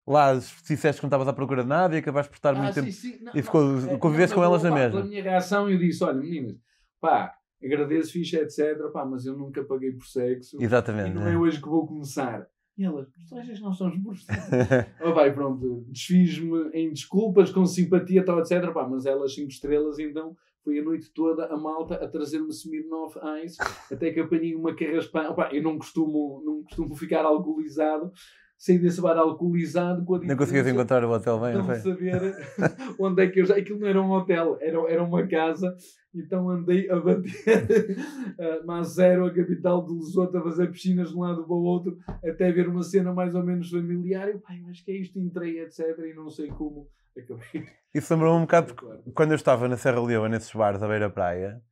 lá 0.07 0.33
disseste 0.35 1.01
que 1.01 1.03
não 1.05 1.09
estavas 1.09 1.29
à 1.29 1.33
procura 1.35 1.63
de 1.63 1.69
nada 1.69 1.95
e 1.95 1.99
acabaste 1.99 2.31
por 2.31 2.37
estar 2.37 2.57
Ah, 2.57 2.59
muito 2.59 2.73
sim, 2.73 2.81
tempo. 2.81 2.93
sim. 2.93 3.19
Não, 3.23 3.33
e 3.35 3.43
ficou- 3.43 3.63
não, 3.63 3.93
é, 3.93 3.99
conviveste 3.99 4.35
não, 4.35 4.43
com 4.43 4.49
elas 4.49 4.63
pá, 4.63 4.71
na 4.71 4.75
mesma. 4.75 4.91
Pela 4.93 5.05
minha 5.05 5.23
reação, 5.23 5.69
eu 5.69 5.79
disse: 5.79 6.03
olha, 6.03 6.15
meninas, 6.15 6.57
pá, 6.99 7.35
agradeço, 7.63 8.13
fixe, 8.13 8.37
etc. 8.37 8.91
Pá, 8.91 9.05
mas 9.05 9.27
eu 9.27 9.37
nunca 9.37 9.63
paguei 9.63 9.93
por 9.93 10.07
sexo. 10.07 10.59
E 10.59 10.65
Exatamente. 10.65 11.15
não 11.15 11.25
né? 11.25 11.35
é 11.35 11.37
hoje 11.37 11.61
que 11.61 11.69
vou 11.69 11.87
começar. 11.87 12.49
E 12.79 12.85
elas, 12.85 13.07
tu 13.29 13.37
achas 13.37 13.59
que 13.59 13.65
nós 13.65 13.77
somos 13.77 13.99
prostitutas? 14.03 14.87
oh, 15.05 15.13
vai, 15.13 15.31
pronto, 15.35 15.85
desfiz-me 15.89 16.71
em 16.73 16.91
desculpas, 16.91 17.51
com 17.51 17.67
simpatia, 17.67 18.25
tal, 18.25 18.41
etc. 18.41 18.73
Pá, 18.73 18.89
mas 18.89 19.05
elas 19.05 19.35
cinco 19.35 19.51
estrelas, 19.51 19.99
então 19.99 20.35
foi 20.65 20.79
a 20.79 20.83
noite 20.83 21.11
toda 21.13 21.47
a 21.47 21.57
malta 21.57 21.95
a 21.97 22.09
trazer-me 22.09 22.51
Smirnoff 22.51 23.19
Ice, 23.45 23.59
até 23.93 24.13
que 24.13 24.21
apanhei 24.21 24.55
uma 24.55 24.75
carraspã. 24.75 25.35
Eu 25.53 25.63
não 25.63 25.77
costumo, 25.77 26.43
não 26.45 26.63
costumo 26.63 26.95
ficar 26.95 27.25
alcoolizado, 27.25 28.13
saí 28.57 28.79
desse 28.79 29.01
bar 29.01 29.19
alcoolizado 29.19 30.05
com 30.05 30.15
a 30.15 30.19
Não 30.21 30.37
conseguias 30.37 30.69
encontrar 30.69 31.05
o 31.05 31.11
hotel 31.11 31.41
bem, 31.41 31.55
não 31.55 31.65
foi? 31.65 31.77
saber 31.77 32.37
onde 32.99 33.25
é 33.25 33.29
que 33.29 33.41
eu 33.41 33.45
já. 33.45 33.57
Aquilo 33.57 33.81
não 33.81 33.89
era 33.89 34.01
um 34.01 34.11
hotel, 34.13 34.57
era, 34.61 34.79
era 34.89 35.03
uma 35.03 35.27
casa. 35.27 35.77
Então 36.15 36.49
andei 36.49 36.89
a 36.89 37.01
bater 37.01 37.97
a 38.39 38.65
Mazero, 38.65 39.27
a 39.27 39.35
capital 39.35 39.85
de 39.85 39.93
Lesoto, 39.95 40.37
a 40.39 40.43
fazer 40.43 40.71
piscinas 40.71 41.09
de 41.09 41.17
um 41.17 41.21
lado 41.23 41.43
para 41.43 41.55
o 41.55 41.63
outro, 41.65 41.99
até 42.25 42.53
ver 42.53 42.69
uma 42.69 42.83
cena 42.83 43.13
mais 43.13 43.35
ou 43.35 43.43
menos 43.43 43.71
familiar. 43.71 44.29
Eu, 44.29 44.39
pai, 44.39 44.61
mas 44.65 44.81
que 44.81 44.93
é 44.93 44.97
isto? 44.97 45.19
Entrei, 45.19 45.61
etc. 45.61 45.99
E 46.07 46.15
não 46.15 46.31
sei 46.31 46.49
como 46.49 46.87
acabei. 47.21 47.69
Isso 47.95 48.13
lembrou-me 48.15 48.39
um 48.39 48.43
bocado 48.43 48.73
porque 48.75 49.13
quando 49.13 49.33
eu 49.33 49.37
estava 49.37 49.69
na 49.69 49.77
Serra 49.77 50.01
Leoa, 50.01 50.29
nesses 50.29 50.53
bares 50.53 50.83
à 50.83 50.89
beira-praia, 50.89 51.63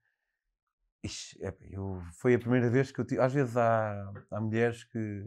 é, 1.41 1.55
eu, 1.71 2.03
foi 2.13 2.35
a 2.35 2.39
primeira 2.39 2.69
vez 2.69 2.93
que 2.93 3.01
eu 3.01 3.05
tive. 3.07 3.21
Às 3.21 3.33
vezes 3.33 3.57
há, 3.57 4.13
há 4.31 4.41
mulheres 4.41 4.85
que, 4.85 5.25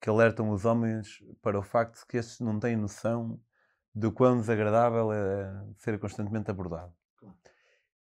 que 0.00 0.08
alertam 0.08 0.50
os 0.50 0.64
homens 0.64 1.22
para 1.42 1.58
o 1.58 1.62
facto 1.62 2.00
de 2.00 2.06
que 2.06 2.16
estes 2.16 2.40
não 2.40 2.60
têm 2.60 2.76
noção 2.76 3.40
do 3.94 4.12
quão 4.12 4.36
desagradável 4.38 5.12
é 5.12 5.64
ser 5.78 5.98
constantemente 5.98 6.50
abordado. 6.50 6.94
Claro. 7.16 7.36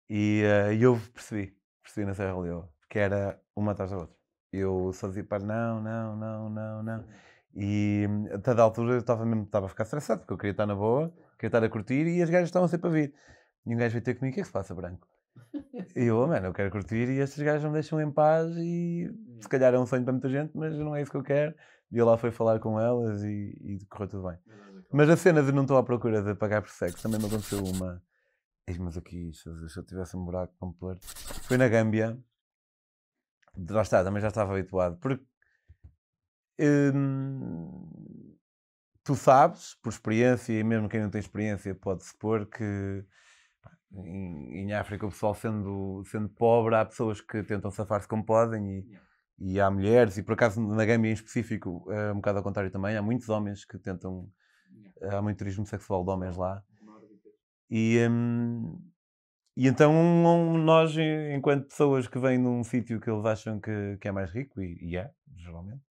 E 0.08 0.42
eh, 0.44 0.76
eu 0.76 1.00
percebi, 1.12 1.56
percebi 1.82 2.06
na 2.06 2.14
Serra 2.14 2.38
Leoa, 2.38 2.72
que 2.88 2.98
era 2.98 3.40
uma 3.56 3.72
atrás 3.72 3.90
da 3.90 3.98
outra. 3.98 4.16
Eu 4.52 4.92
só 4.92 5.08
dizia 5.08 5.24
para 5.24 5.42
não, 5.42 5.80
não, 5.82 6.16
não, 6.16 6.50
não, 6.50 6.82
não. 6.82 7.04
E 7.54 8.06
a 8.32 8.36
dada 8.38 8.62
altura 8.62 8.94
eu 8.94 8.98
estava 8.98 9.24
mesmo 9.24 9.44
estava 9.44 9.66
a 9.66 9.68
ficar 9.68 9.84
estressado, 9.84 10.20
porque 10.20 10.32
eu 10.32 10.38
queria 10.38 10.52
estar 10.52 10.66
na 10.66 10.74
boa, 10.74 11.12
queria 11.38 11.48
estar 11.48 11.62
a 11.62 11.68
curtir 11.68 12.06
e 12.06 12.22
as 12.22 12.30
gajas 12.30 12.48
estavam 12.48 12.68
sempre 12.68 12.88
a 12.88 12.92
vir. 12.92 13.14
E 13.66 13.74
um 13.74 13.78
gajo 13.78 13.92
veio 13.92 14.04
ter 14.04 14.14
comigo, 14.14 14.32
o 14.32 14.34
que 14.34 14.40
é 14.40 14.42
que 14.42 14.46
se 14.46 14.52
passa, 14.52 14.74
Branco? 14.74 15.06
E 15.96 16.04
eu, 16.04 16.18
oh, 16.18 16.26
mano, 16.26 16.46
eu 16.46 16.52
quero 16.52 16.70
curtir 16.70 17.08
e 17.08 17.18
estes 17.18 17.42
gajos 17.42 17.62
não 17.62 17.70
me 17.70 17.74
deixam 17.74 18.00
em 18.00 18.10
paz 18.10 18.50
e 18.56 19.10
se 19.40 19.48
calhar 19.48 19.74
é 19.74 19.78
um 19.78 19.84
sonho 19.84 20.04
para 20.04 20.12
muita 20.12 20.28
gente, 20.28 20.56
mas 20.56 20.74
não 20.78 20.96
é 20.96 21.02
isso 21.02 21.10
que 21.10 21.16
eu 21.16 21.22
quero. 21.22 21.54
E 21.90 21.98
eu 21.98 22.06
lá 22.06 22.16
fui 22.16 22.30
falar 22.30 22.58
com 22.60 22.80
elas 22.80 23.22
e, 23.22 23.56
e 23.60 23.86
correu 23.90 24.08
tudo 24.08 24.28
bem. 24.28 24.38
Mas 24.90 25.10
a 25.10 25.16
cena 25.16 25.42
de 25.42 25.52
não 25.52 25.62
estou 25.62 25.76
à 25.76 25.82
procura 25.82 26.22
de 26.22 26.34
pagar 26.34 26.62
por 26.62 26.70
sexo 26.70 27.02
também 27.02 27.20
me 27.20 27.26
aconteceu 27.26 27.62
uma 27.62 28.02
Ei, 28.66 28.78
Mas 28.78 28.96
aqui, 28.96 29.32
se 29.34 29.48
eu, 29.48 29.68
se 29.68 29.78
eu 29.78 29.84
tivesse 29.84 30.16
um 30.16 30.24
buraco 30.24 30.54
para 30.58 30.68
me 30.68 30.74
pôr. 30.74 30.98
Foi 31.42 31.56
na 31.56 31.68
Gâmbia. 31.68 32.18
Lá 33.68 33.82
está, 33.82 34.04
também 34.04 34.22
já 34.22 34.28
estava 34.28 34.52
habituado. 34.52 34.96
Porque 34.98 35.24
hum, 36.60 38.36
tu 39.04 39.14
sabes, 39.14 39.74
por 39.82 39.90
experiência, 39.90 40.52
e 40.52 40.64
mesmo 40.64 40.88
quem 40.88 41.00
não 41.00 41.10
tem 41.10 41.20
experiência 41.20 41.74
pode 41.74 42.04
supor 42.04 42.46
que 42.46 43.04
em, 43.94 44.60
em 44.60 44.72
África 44.72 45.06
o 45.06 45.10
pessoal 45.10 45.34
sendo, 45.34 46.02
sendo 46.06 46.28
pobre, 46.28 46.74
há 46.76 46.84
pessoas 46.84 47.20
que 47.20 47.42
tentam 47.42 47.70
safar-se 47.70 48.08
como 48.08 48.24
podem 48.24 48.80
e, 49.38 49.52
e 49.54 49.60
há 49.60 49.70
mulheres, 49.70 50.16
e 50.18 50.22
por 50.22 50.32
acaso 50.34 50.60
na 50.60 50.84
Gâmbia 50.84 51.10
em 51.10 51.14
específico 51.14 51.90
é 51.92 52.12
um 52.12 52.16
bocado 52.16 52.38
ao 52.38 52.44
contrário 52.44 52.70
também, 52.70 52.96
há 52.96 53.02
muitos 53.02 53.28
homens 53.28 53.64
que 53.64 53.78
tentam, 53.78 54.28
há 55.02 55.22
muito 55.22 55.38
turismo 55.38 55.66
sexual 55.66 56.04
de 56.04 56.10
homens 56.10 56.36
lá. 56.36 56.62
E, 57.70 58.06
hum, 58.08 58.78
e 59.56 59.68
então 59.68 59.92
um- 59.94 60.58
nós, 60.58 60.96
en- 60.96 61.34
enquanto 61.36 61.68
pessoas 61.68 62.08
que 62.08 62.18
vêm 62.18 62.38
num 62.38 62.64
sítio 62.64 63.00
que 63.00 63.10
eles 63.10 63.24
acham 63.24 63.60
que, 63.60 63.98
que 64.00 64.08
é 64.08 64.12
mais 64.12 64.30
rico, 64.32 64.60
e, 64.62 64.78
e 64.92 64.96
é, 64.96 65.10
geralmente, 65.36 65.82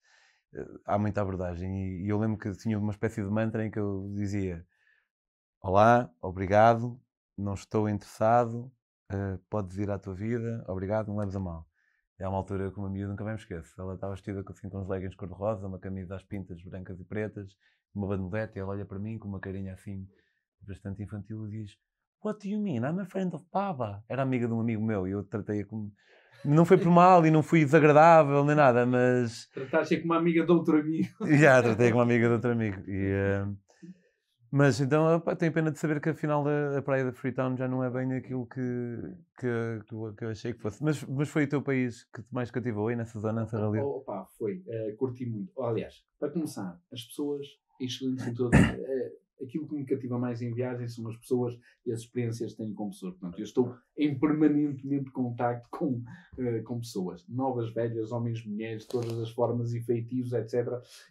há 0.85 0.97
muita 0.97 1.21
abordagem. 1.21 2.03
E, 2.03 2.09
eu 2.09 2.17
lembro 2.19 2.37
que 2.37 2.51
tinha 2.53 2.77
uma 2.77 2.91
espécie 2.91 3.23
de 3.23 3.29
mantra 3.29 3.65
em 3.65 3.71
que 3.71 3.79
eu 3.79 4.11
dizia: 4.15 4.65
Olá, 5.61 6.09
obrigado, 6.21 6.99
não 7.37 7.53
estou 7.53 7.89
interessado, 7.89 8.71
eh, 9.11 9.39
podes 9.49 9.77
ir 9.77 9.89
à 9.91 9.99
tua 9.99 10.13
vida, 10.15 10.63
obrigado, 10.67 11.07
não 11.07 11.17
leves 11.17 11.35
a 11.35 11.39
mal. 11.39 11.67
É 12.19 12.27
uma 12.27 12.37
altura 12.37 12.71
que 12.71 12.77
uma 12.77 12.89
miúda 12.89 13.09
nunca 13.09 13.23
mais 13.23 13.37
me 13.37 13.41
esqueço. 13.41 13.81
Ela 13.81 13.95
estava 13.95 14.13
vestida 14.13 14.43
assim, 14.47 14.69
com 14.69 14.79
uns 14.79 14.87
leggings 14.87 15.15
cor-de-rosa, 15.15 15.67
uma 15.67 15.79
camisa 15.79 16.15
às 16.15 16.23
pintas 16.23 16.61
brancas 16.63 16.99
e 16.99 17.03
pretas, 17.03 17.55
uma 17.95 18.07
bandolete, 18.07 18.57
e 18.57 18.59
ela 18.59 18.71
olha 18.71 18.85
para 18.85 18.99
mim 18.99 19.17
com 19.17 19.27
uma 19.27 19.39
carinha 19.39 19.73
assim 19.73 20.07
bastante 20.61 21.01
infantil 21.01 21.47
e 21.47 21.63
diz: 21.63 21.77
What 22.23 22.47
do 22.47 22.53
you 22.53 22.61
mean? 22.61 22.83
I'm 22.83 22.99
a 22.99 23.05
friend 23.05 23.35
of 23.35 23.45
Baba. 23.51 24.03
Era 24.07 24.21
amiga 24.21 24.47
de 24.47 24.53
um 24.53 24.61
amigo 24.61 24.83
meu 24.83 25.07
e 25.07 25.11
eu 25.11 25.23
tratei-a 25.23 25.65
como. 25.65 25.91
Não 26.43 26.65
foi 26.65 26.77
por 26.77 26.89
mal 26.89 27.25
e 27.25 27.31
não 27.31 27.43
fui 27.43 27.63
desagradável 27.63 28.43
nem 28.45 28.55
nada, 28.55 28.85
mas. 28.85 29.47
Trataste 29.53 29.97
como 29.97 30.13
uma 30.13 30.19
amiga 30.19 30.43
de 30.45 30.51
outro 30.51 30.77
amigo. 30.79 31.07
Já, 31.37 31.61
tratei 31.61 31.89
como 31.91 32.01
amiga 32.01 32.27
de 32.27 32.33
outro 32.33 32.51
amigo. 32.51 32.81
E, 32.89 33.11
eh, 33.11 33.45
Mas 34.51 34.81
então 34.81 35.15
opa, 35.15 35.35
tenho 35.35 35.53
pena 35.53 35.71
de 35.71 35.79
saber 35.79 36.01
que 36.01 36.09
afinal 36.09 36.43
a, 36.47 36.77
a 36.79 36.81
praia 36.81 37.05
da 37.05 37.13
Freetown 37.13 37.55
já 37.55 37.67
não 37.67 37.83
é 37.83 37.89
bem 37.89 38.11
aquilo 38.13 38.45
que, 38.47 38.59
que, 39.39 39.79
que, 40.17 40.25
eu, 40.25 40.29
achei 40.29 40.51
que 40.53 40.59
fosse. 40.59 40.83
Mas, 40.83 41.01
mas 41.03 41.29
foi 41.29 41.45
o 41.45 41.47
teu 41.47 41.61
país 41.61 42.03
que 42.13 42.21
te 42.21 42.33
mais 42.33 42.51
cativou 42.51 42.87
aí 42.89 42.95
nessa 42.95 43.17
zona, 43.19 43.41
nessa 43.41 43.57
realidade? 43.57 43.85
Oh, 43.87 43.97
Opa, 43.99 44.25
foi. 44.37 44.61
eh, 44.67 44.91
curti 44.97 45.25
muito. 45.25 45.61
Aliás, 45.61 46.03
para 46.19 46.29
começar, 46.29 46.77
as 46.91 47.03
pessoas 47.03 47.47
excelentes 47.79 48.27
em 48.27 48.33
todas. 48.33 48.59
eh, 48.59 49.11
aquilo 49.43 49.67
que 49.67 49.75
me 49.75 49.85
cativa 49.85 50.17
mais 50.17 50.41
em 50.41 50.53
viagens 50.53 50.95
são 50.95 51.07
as 51.07 51.17
pessoas 51.17 51.57
e 51.85 51.91
as 51.91 52.01
experiências 52.01 52.51
que 52.51 52.57
tenho 52.57 52.73
com 52.73 52.89
pessoas. 52.89 53.13
Portanto, 53.15 53.39
eu 53.39 53.43
estou 53.43 53.75
em 53.97 54.17
permanentemente 54.17 55.11
contacto 55.11 55.67
com, 55.71 56.03
eh, 56.37 56.61
com 56.61 56.79
pessoas. 56.79 57.27
Novas, 57.27 57.73
velhas, 57.73 58.11
homens, 58.11 58.45
mulheres, 58.45 58.85
todas 58.85 59.17
as 59.19 59.29
formas 59.31 59.73
e 59.73 59.81
feitios, 59.81 60.33
etc. 60.33 60.67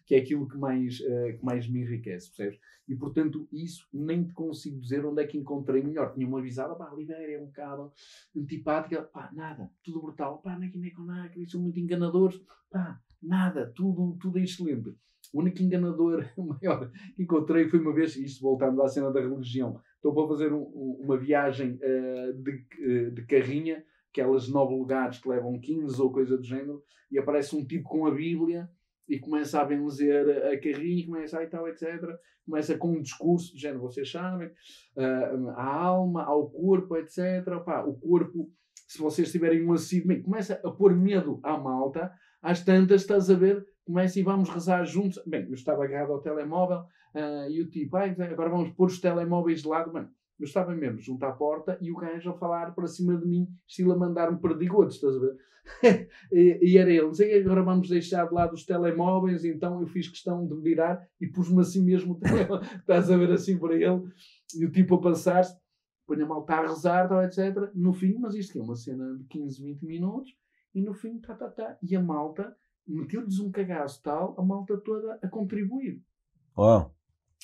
Que 0.07 0.15
é 0.15 0.19
aquilo 0.19 0.49
que 0.49 0.57
mais, 0.57 1.01
eh, 1.01 1.33
que 1.33 1.45
mais 1.45 1.69
me 1.69 1.81
enriquece, 1.81 2.29
percebes? 2.29 2.61
E, 2.89 2.97
portanto, 2.97 3.49
isso 3.53 3.87
nem 3.93 4.25
te 4.25 4.33
consigo 4.33 4.81
dizer 4.81 5.05
onde 5.05 5.23
é 5.23 5.27
que 5.27 5.39
encontrei 5.39 5.83
melhor. 5.83 6.13
Tinha-me 6.13 6.37
avisado, 6.37 6.77
pá, 6.77 6.91
a 6.91 6.95
Libéria 6.95 7.37
é 7.37 7.41
um 7.41 7.47
bocado 7.47 7.93
antipática. 8.37 9.03
Pá, 9.03 9.31
nada, 9.33 9.71
tudo 9.83 10.03
brutal. 10.03 10.39
Pá, 10.39 10.59
nada, 10.59 11.33
eles 11.37 11.51
são 11.51 11.61
muito 11.61 11.79
enganadores. 11.79 12.41
Pá, 12.71 13.01
nada, 13.23 13.73
tudo, 13.75 14.17
tudo 14.21 14.39
é 14.39 14.43
excelente. 14.43 14.95
O 15.33 15.41
único 15.41 15.63
enganador 15.63 16.25
maior 16.37 16.91
que 17.17 17.23
encontrei 17.23 17.69
foi 17.69 17.79
uma 17.81 17.95
vez, 17.95 18.17
isto 18.17 18.43
voltando 18.43 18.83
à 18.83 18.89
cena 18.89 19.13
da 19.13 19.21
religião, 19.21 19.81
estou 19.97 20.15
para 20.15 20.27
fazer 20.29 20.53
um- 20.53 20.63
um- 20.63 20.99
uma 21.03 21.17
viagem 21.17 21.79
eh, 21.81 22.33
de, 22.33 22.67
eh, 22.81 23.11
de 23.11 23.27
carrinha, 23.27 23.85
aquelas 24.11 24.49
nove 24.49 24.75
lugares 24.75 25.19
que 25.19 25.29
levam 25.29 25.59
15 25.61 26.01
ou 26.03 26.11
coisa 26.13 26.37
do 26.37 26.43
género, 26.43 26.83
e 27.13 27.19
aparece 27.19 27.55
um 27.55 27.65
tipo 27.65 27.89
com 27.89 28.07
a 28.07 28.11
Bíblia 28.11 28.69
e 29.09 29.19
começa 29.19 29.61
a 29.61 29.65
benzer 29.65 30.29
a 30.47 30.59
carrinha, 30.61 31.07
começa 31.07 31.39
a 31.39 31.45
e 31.45 31.47
tal, 31.49 31.69
etc. 31.69 31.85
Começa 32.45 32.77
com 32.77 32.93
um 32.93 33.01
discurso 33.03 33.53
do 33.53 33.59
género, 33.59 33.81
vocês 33.83 34.11
sabem, 34.11 34.51
ah, 34.97 35.53
a 35.57 35.75
alma, 35.85 36.25
ao 36.25 36.49
corpo, 36.51 36.97
etc. 36.97 37.19
O 37.87 37.95
corpo, 37.95 38.51
se 38.89 38.99
vocês 38.99 39.31
tiverem 39.31 39.65
um 39.65 39.73
acidente, 39.73 40.23
começa 40.23 40.61
a 40.65 40.71
pôr 40.71 40.97
medo 40.97 41.39
à 41.45 41.57
malta, 41.59 42.11
às 42.43 42.65
tantas, 42.65 43.03
estás 43.03 43.31
a 43.31 43.35
ver, 43.35 43.65
começa 43.85 44.19
e 44.19 44.23
vamos 44.23 44.49
rezar 44.49 44.85
juntos. 44.85 45.21
Bem, 45.27 45.47
eu 45.47 45.55
estava 45.55 45.85
agarrado 45.85 46.13
ao 46.13 46.21
telemóvel 46.21 46.85
ah, 47.15 47.49
e 47.49 47.61
o 47.61 47.69
tipo, 47.69 47.97
"Ai, 47.97 48.11
agora 48.11 48.51
vamos 48.51 48.71
pôr 48.71 48.87
os 48.87 49.01
telemóveis 49.01 49.63
de 49.63 49.69
lado. 49.69 49.93
Mano, 49.93 50.11
eu 50.41 50.45
estava 50.45 50.75
mesmo 50.75 50.99
junto 50.99 51.23
à 51.25 51.33
porta 51.33 51.79
e 51.81 51.93
o 51.93 51.97
gajo 51.97 52.31
a 52.31 52.35
falar 52.35 52.75
para 52.75 52.87
cima 52.87 53.17
de 53.17 53.27
mim, 53.27 53.47
estilo 53.69 53.93
a 53.93 53.99
mandar-me 53.99 54.41
perdigotes, 54.41 54.97
estás 54.97 55.17
a 55.17 55.21
ver? 55.21 55.37
e, 56.33 56.59
e 56.63 56.79
era 56.79 56.91
ele, 56.91 57.15
sei 57.15 57.39
agora 57.39 57.63
vamos 57.63 57.89
deixar 57.89 58.27
de 58.27 58.35
lado 58.35 58.55
os 58.55 58.65
telemóveis, 58.65 59.45
então 59.45 59.81
eu 59.81 59.87
fiz 59.87 60.09
questão 60.09 60.47
de 60.47 60.59
virar 60.61 61.07
e 61.21 61.27
pus-me 61.27 61.61
assim 61.61 61.85
mesmo, 61.85 62.19
estás 62.81 63.11
a 63.11 63.17
ver 63.17 63.31
assim 63.31 63.59
para 63.59 63.75
ele, 63.75 64.03
e 64.57 64.65
o 64.65 64.73
tipo 64.73 64.95
a 64.95 65.01
passar-se, 65.01 65.55
põe 66.07 66.21
a 66.23 66.27
malta 66.27 66.55
a 66.55 66.67
rezar, 66.67 67.09
tal, 67.09 67.23
etc. 67.23 67.71
No 67.75 67.93
fim, 67.93 68.15
mas 68.19 68.35
isto 68.35 68.59
é 68.59 68.63
uma 68.63 68.75
cena 68.75 69.17
de 69.19 69.25
15, 69.25 69.63
20 69.63 69.83
minutos, 69.83 70.31
e 70.75 70.83
no 70.83 70.95
fim, 70.95 71.21
tá, 71.21 71.35
tá, 71.35 71.51
tá, 71.51 71.79
e 71.83 71.95
a 71.95 72.01
malta 72.01 72.57
meteu-lhes 72.87 73.39
um 73.39 73.51
cagaço 73.51 74.03
tal, 74.03 74.35
a 74.39 74.43
malta 74.43 74.77
toda 74.79 75.19
a 75.23 75.29
contribuir. 75.29 76.03
Uau! 76.57 76.95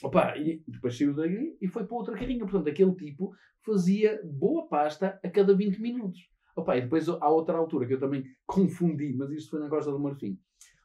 Opa, 0.02 0.36
e 0.36 0.62
depois 0.68 0.96
saiu 0.96 1.14
daí 1.14 1.56
e 1.60 1.68
foi 1.68 1.86
para 1.86 1.96
outra 1.96 2.14
carrinha. 2.14 2.44
Portanto, 2.44 2.68
aquele 2.68 2.94
tipo 2.94 3.34
fazia 3.64 4.20
boa 4.24 4.68
pasta 4.68 5.18
a 5.24 5.30
cada 5.30 5.54
20 5.54 5.80
minutos. 5.80 6.20
Opa, 6.54 6.76
e 6.76 6.82
depois 6.82 7.08
há 7.08 7.28
outra 7.28 7.56
altura 7.56 7.86
que 7.86 7.94
eu 7.94 8.00
também 8.00 8.24
confundi, 8.46 9.14
mas 9.16 9.30
isto 9.30 9.50
foi 9.50 9.60
na 9.60 9.68
Costa 9.68 9.90
do 9.90 9.98
Marfim. 9.98 10.38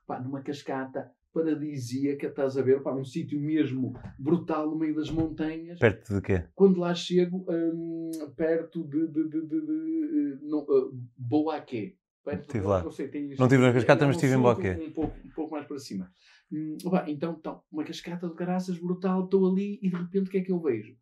Opa, 0.03 0.19
numa 0.19 0.41
cascata 0.41 1.11
paradisíaca, 1.33 2.27
estás 2.27 2.57
a 2.57 2.61
ver, 2.61 2.77
opa, 2.77 2.93
um 2.93 3.05
sítio 3.05 3.39
mesmo 3.39 3.93
brutal 4.19 4.69
no 4.69 4.77
meio 4.77 4.95
das 4.95 5.09
montanhas. 5.09 5.79
Perto 5.79 6.15
de 6.15 6.21
quê? 6.21 6.43
Quando 6.53 6.79
lá 6.79 6.93
chego, 6.93 7.45
hum, 7.49 8.11
perto 8.35 8.83
de, 8.83 9.07
de, 9.07 9.29
de, 9.29 9.41
de, 9.47 9.61
de, 9.65 10.39
não, 10.41 10.59
uh, 10.59 10.91
Boaquê. 11.17 11.95
Estive 12.27 12.65
lá. 12.65 12.83
Não 12.83 12.91
sei, 12.91 13.05
isto- 13.07 13.39
Não 13.39 13.47
estive 13.47 13.63
na 13.63 13.73
cascata, 13.73 14.03
é 14.03 14.07
mas 14.07 14.15
estive 14.15 14.33
em 14.33 14.35
sul, 14.35 14.43
Boaquê. 14.43 14.71
Um 14.71 14.91
pouco, 14.91 15.17
um 15.25 15.29
pouco 15.31 15.51
mais 15.55 15.65
para 15.65 15.79
cima. 15.79 16.11
Hum, 16.51 16.77
opa, 16.85 17.05
então, 17.07 17.35
então, 17.39 17.61
uma 17.71 17.83
cascata 17.83 18.27
de 18.27 18.35
graças 18.35 18.77
brutal, 18.77 19.23
estou 19.23 19.49
ali 19.49 19.79
e 19.81 19.89
de 19.89 19.95
repente 19.95 20.27
o 20.27 20.31
que 20.31 20.37
é 20.37 20.41
que 20.41 20.51
eu 20.51 20.59
vejo? 20.59 20.95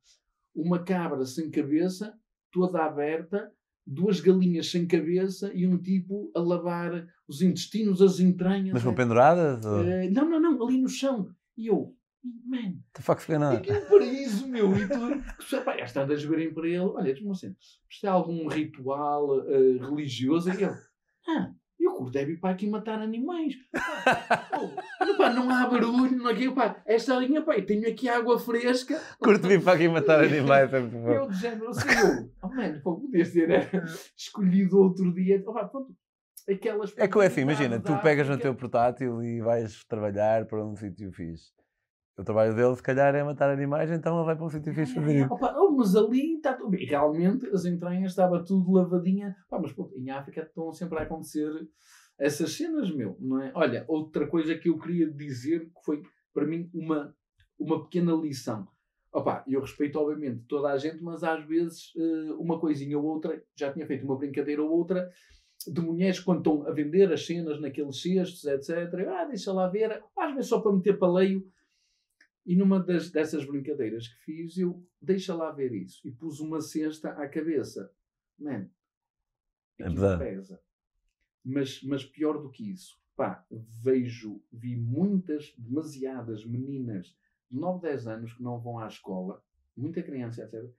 Uma 0.56 0.80
cabra 0.80 1.26
sem 1.26 1.50
cabeça, 1.50 2.14
toda 2.52 2.84
aberta, 2.84 3.52
duas 3.86 4.20
galinhas 4.20 4.70
sem 4.70 4.86
cabeça 4.88 5.52
e 5.54 5.66
um 5.68 5.78
tipo 5.78 6.32
a 6.36 6.40
lavar 6.40 7.08
os 7.28 7.42
intestinos, 7.42 8.02
as 8.02 8.20
entranhas. 8.20 8.74
Mas 8.74 8.84
é. 8.84 8.86
com 8.86 8.94
penduradas? 8.94 9.66
Ou... 9.66 9.84
Eh, 9.84 10.10
não, 10.10 10.30
não, 10.30 10.40
não, 10.40 10.68
ali 10.68 10.80
no 10.80 10.88
chão. 10.88 11.34
E 11.58 11.68
eu, 11.68 11.96
man, 12.46 12.76
The 12.94 13.02
fuck 13.02 13.30
nada? 13.32 13.60
que 13.60 13.72
é 13.72 13.80
um 13.80 13.90
paraíso, 13.90 14.48
meu. 14.48 14.72
E 14.78 14.88
tu, 14.88 15.64
pá, 15.64 15.76
às 15.82 15.92
tantas 15.92 16.24
verem 16.24 16.54
para 16.54 16.68
ele, 16.68 16.80
olha, 16.80 17.14
diz-me 17.14 17.32
assim, 17.32 17.56
isto 17.90 18.06
é 18.06 18.10
algum 18.10 18.48
ritual 18.48 19.42
eh, 19.50 19.78
religioso? 19.80 20.50
E 20.52 20.64
ele, 20.64 20.76
ah, 21.38 21.54
eu 21.80 21.94
curto 21.94 22.18
é 22.18 22.26
vir 22.26 22.40
para 22.40 22.52
aqui 22.52 22.68
matar 22.68 23.00
animais. 23.02 23.56
Pá, 23.72 24.50
oh, 24.60 25.18
pá, 25.18 25.30
não 25.30 25.50
há 25.50 25.68
barulho, 25.68 26.18
não 26.18 26.28
aqui, 26.28 26.52
pá, 26.52 26.82
esta 26.86 27.16
linha, 27.16 27.42
pá, 27.42 27.62
tenho 27.62 27.88
aqui 27.88 28.10
água 28.10 28.38
fresca. 28.38 29.00
Curto 29.20 29.48
vir 29.48 29.64
para 29.64 29.74
aqui 29.74 29.88
matar 29.88 30.24
animais. 30.24 30.74
É 30.74 30.80
muito 30.80 30.98
bom. 30.98 31.10
Eu 31.10 31.28
de 31.28 31.38
género, 31.38 31.70
assim, 31.70 31.88
eu, 31.90 32.30
oh 32.42 32.48
mano, 32.50 32.82
pá, 32.82 32.92
podias 32.92 33.32
ter 33.32 33.50
eh, 33.50 33.70
escolhido 34.18 34.78
outro 34.78 35.14
dia. 35.14 35.42
Oh, 35.48 35.54
pá, 35.54 35.66
pronto, 35.66 35.96
aquelas 36.50 36.94
É 36.98 37.08
que 37.08 37.20
é 37.20 37.26
assim, 37.26 37.42
imagina, 37.42 37.80
tu 37.80 37.98
pegas 38.00 38.28
no 38.28 38.38
teu 38.38 38.54
portátil 38.54 39.24
e 39.24 39.42
vais 39.42 39.84
trabalhar 39.86 40.46
para 40.46 40.66
um 40.66 40.76
sítio 40.76 41.12
fixe. 41.14 41.52
O 42.20 42.24
trabalho 42.24 42.54
dele, 42.54 42.76
se 42.76 42.84
calhar, 42.84 43.16
é 43.16 43.24
matar 43.24 43.50
animais, 43.50 43.90
então 43.90 44.18
ele 44.18 44.26
vai 44.26 44.36
para 44.36 44.46
um 44.46 44.50
sítio 44.50 44.74
fixe 44.74 44.94
fazer 44.94 45.22
isso. 45.22 45.34
Opa, 45.34 45.56
oh, 45.58 45.72
mas 45.72 45.96
ali 45.96 46.36
está 46.36 46.54
tudo 46.54 46.72
bem. 46.72 46.86
Realmente 46.86 47.48
as 47.48 47.64
entranhas 47.64 48.12
estava 48.12 48.44
tudo 48.44 48.74
lavadinha. 48.74 49.38
Pá, 49.50 49.58
mas 49.58 49.72
pô, 49.72 49.90
em 49.96 50.10
África 50.10 50.42
estão 50.42 50.72
sempre 50.74 51.00
a 51.00 51.04
acontecer 51.04 51.50
essas 52.20 52.52
cenas, 52.52 52.92
meu, 52.94 53.16
não 53.22 53.42
é? 53.42 53.52
Olha, 53.56 53.86
outra 53.88 54.28
coisa 54.28 54.54
que 54.58 54.68
eu 54.68 54.78
queria 54.78 55.10
dizer 55.10 55.68
que 55.68 55.84
foi 55.86 56.04
para 56.34 56.46
mim 56.46 56.70
uma, 56.74 57.16
uma 57.58 57.82
pequena 57.84 58.12
lição. 58.12 58.68
Opa, 59.14 59.44
eu 59.48 59.62
respeito 59.62 59.98
obviamente 59.98 60.44
toda 60.48 60.70
a 60.70 60.78
gente, 60.78 61.02
mas 61.02 61.24
às 61.24 61.44
vezes 61.46 61.94
eh, 61.98 62.34
uma 62.38 62.60
coisinha 62.60 63.00
ou 63.00 63.06
outra, 63.06 63.42
já 63.56 63.72
tinha 63.72 63.88
feito 63.88 64.04
uma 64.04 64.18
brincadeira 64.18 64.62
ou 64.62 64.70
outra, 64.70 65.10
de 65.66 65.82
mulheres 65.82 66.20
quando 66.20 66.40
estão 66.40 66.68
a 66.68 66.72
vender 66.72 67.12
as 67.12 67.26
cenas 67.26 67.60
naqueles 67.60 68.02
cestos, 68.02 68.44
etc. 68.44 68.94
Ah, 69.08 69.26
deixa 69.26 69.52
lá 69.54 69.68
ver, 69.68 70.04
às 70.18 70.34
vezes 70.34 70.50
só 70.50 70.60
para 70.60 70.74
meter 70.74 71.00
paleio. 71.00 71.44
E 72.50 72.56
numa 72.56 72.80
das, 72.80 73.12
dessas 73.12 73.46
brincadeiras 73.46 74.08
que 74.08 74.24
fiz, 74.24 74.58
eu 74.58 74.84
deixa 75.00 75.36
lá 75.36 75.52
ver 75.52 75.72
isso. 75.72 76.02
E 76.04 76.10
pus 76.12 76.40
uma 76.40 76.60
cesta 76.62 77.10
à 77.12 77.30
cabeça. 77.30 77.94
Man, 78.40 78.68
É 79.78 79.84
aquilo 79.84 80.02
verdade. 80.02 80.24
pesa. 80.24 80.60
Mas, 81.46 81.84
mas 81.84 82.04
pior 82.04 82.42
do 82.42 82.50
que 82.50 82.72
isso, 82.72 83.00
pá, 83.16 83.46
vejo, 83.84 84.42
vi 84.52 84.76
muitas, 84.76 85.54
demasiadas 85.60 86.44
meninas 86.44 87.16
de 87.52 87.58
9, 87.60 87.82
10 87.82 88.08
anos 88.08 88.34
que 88.34 88.42
não 88.42 88.60
vão 88.60 88.80
à 88.80 88.88
escola, 88.88 89.44
muita 89.78 90.02
criança, 90.02 90.42
etc. 90.44 90.70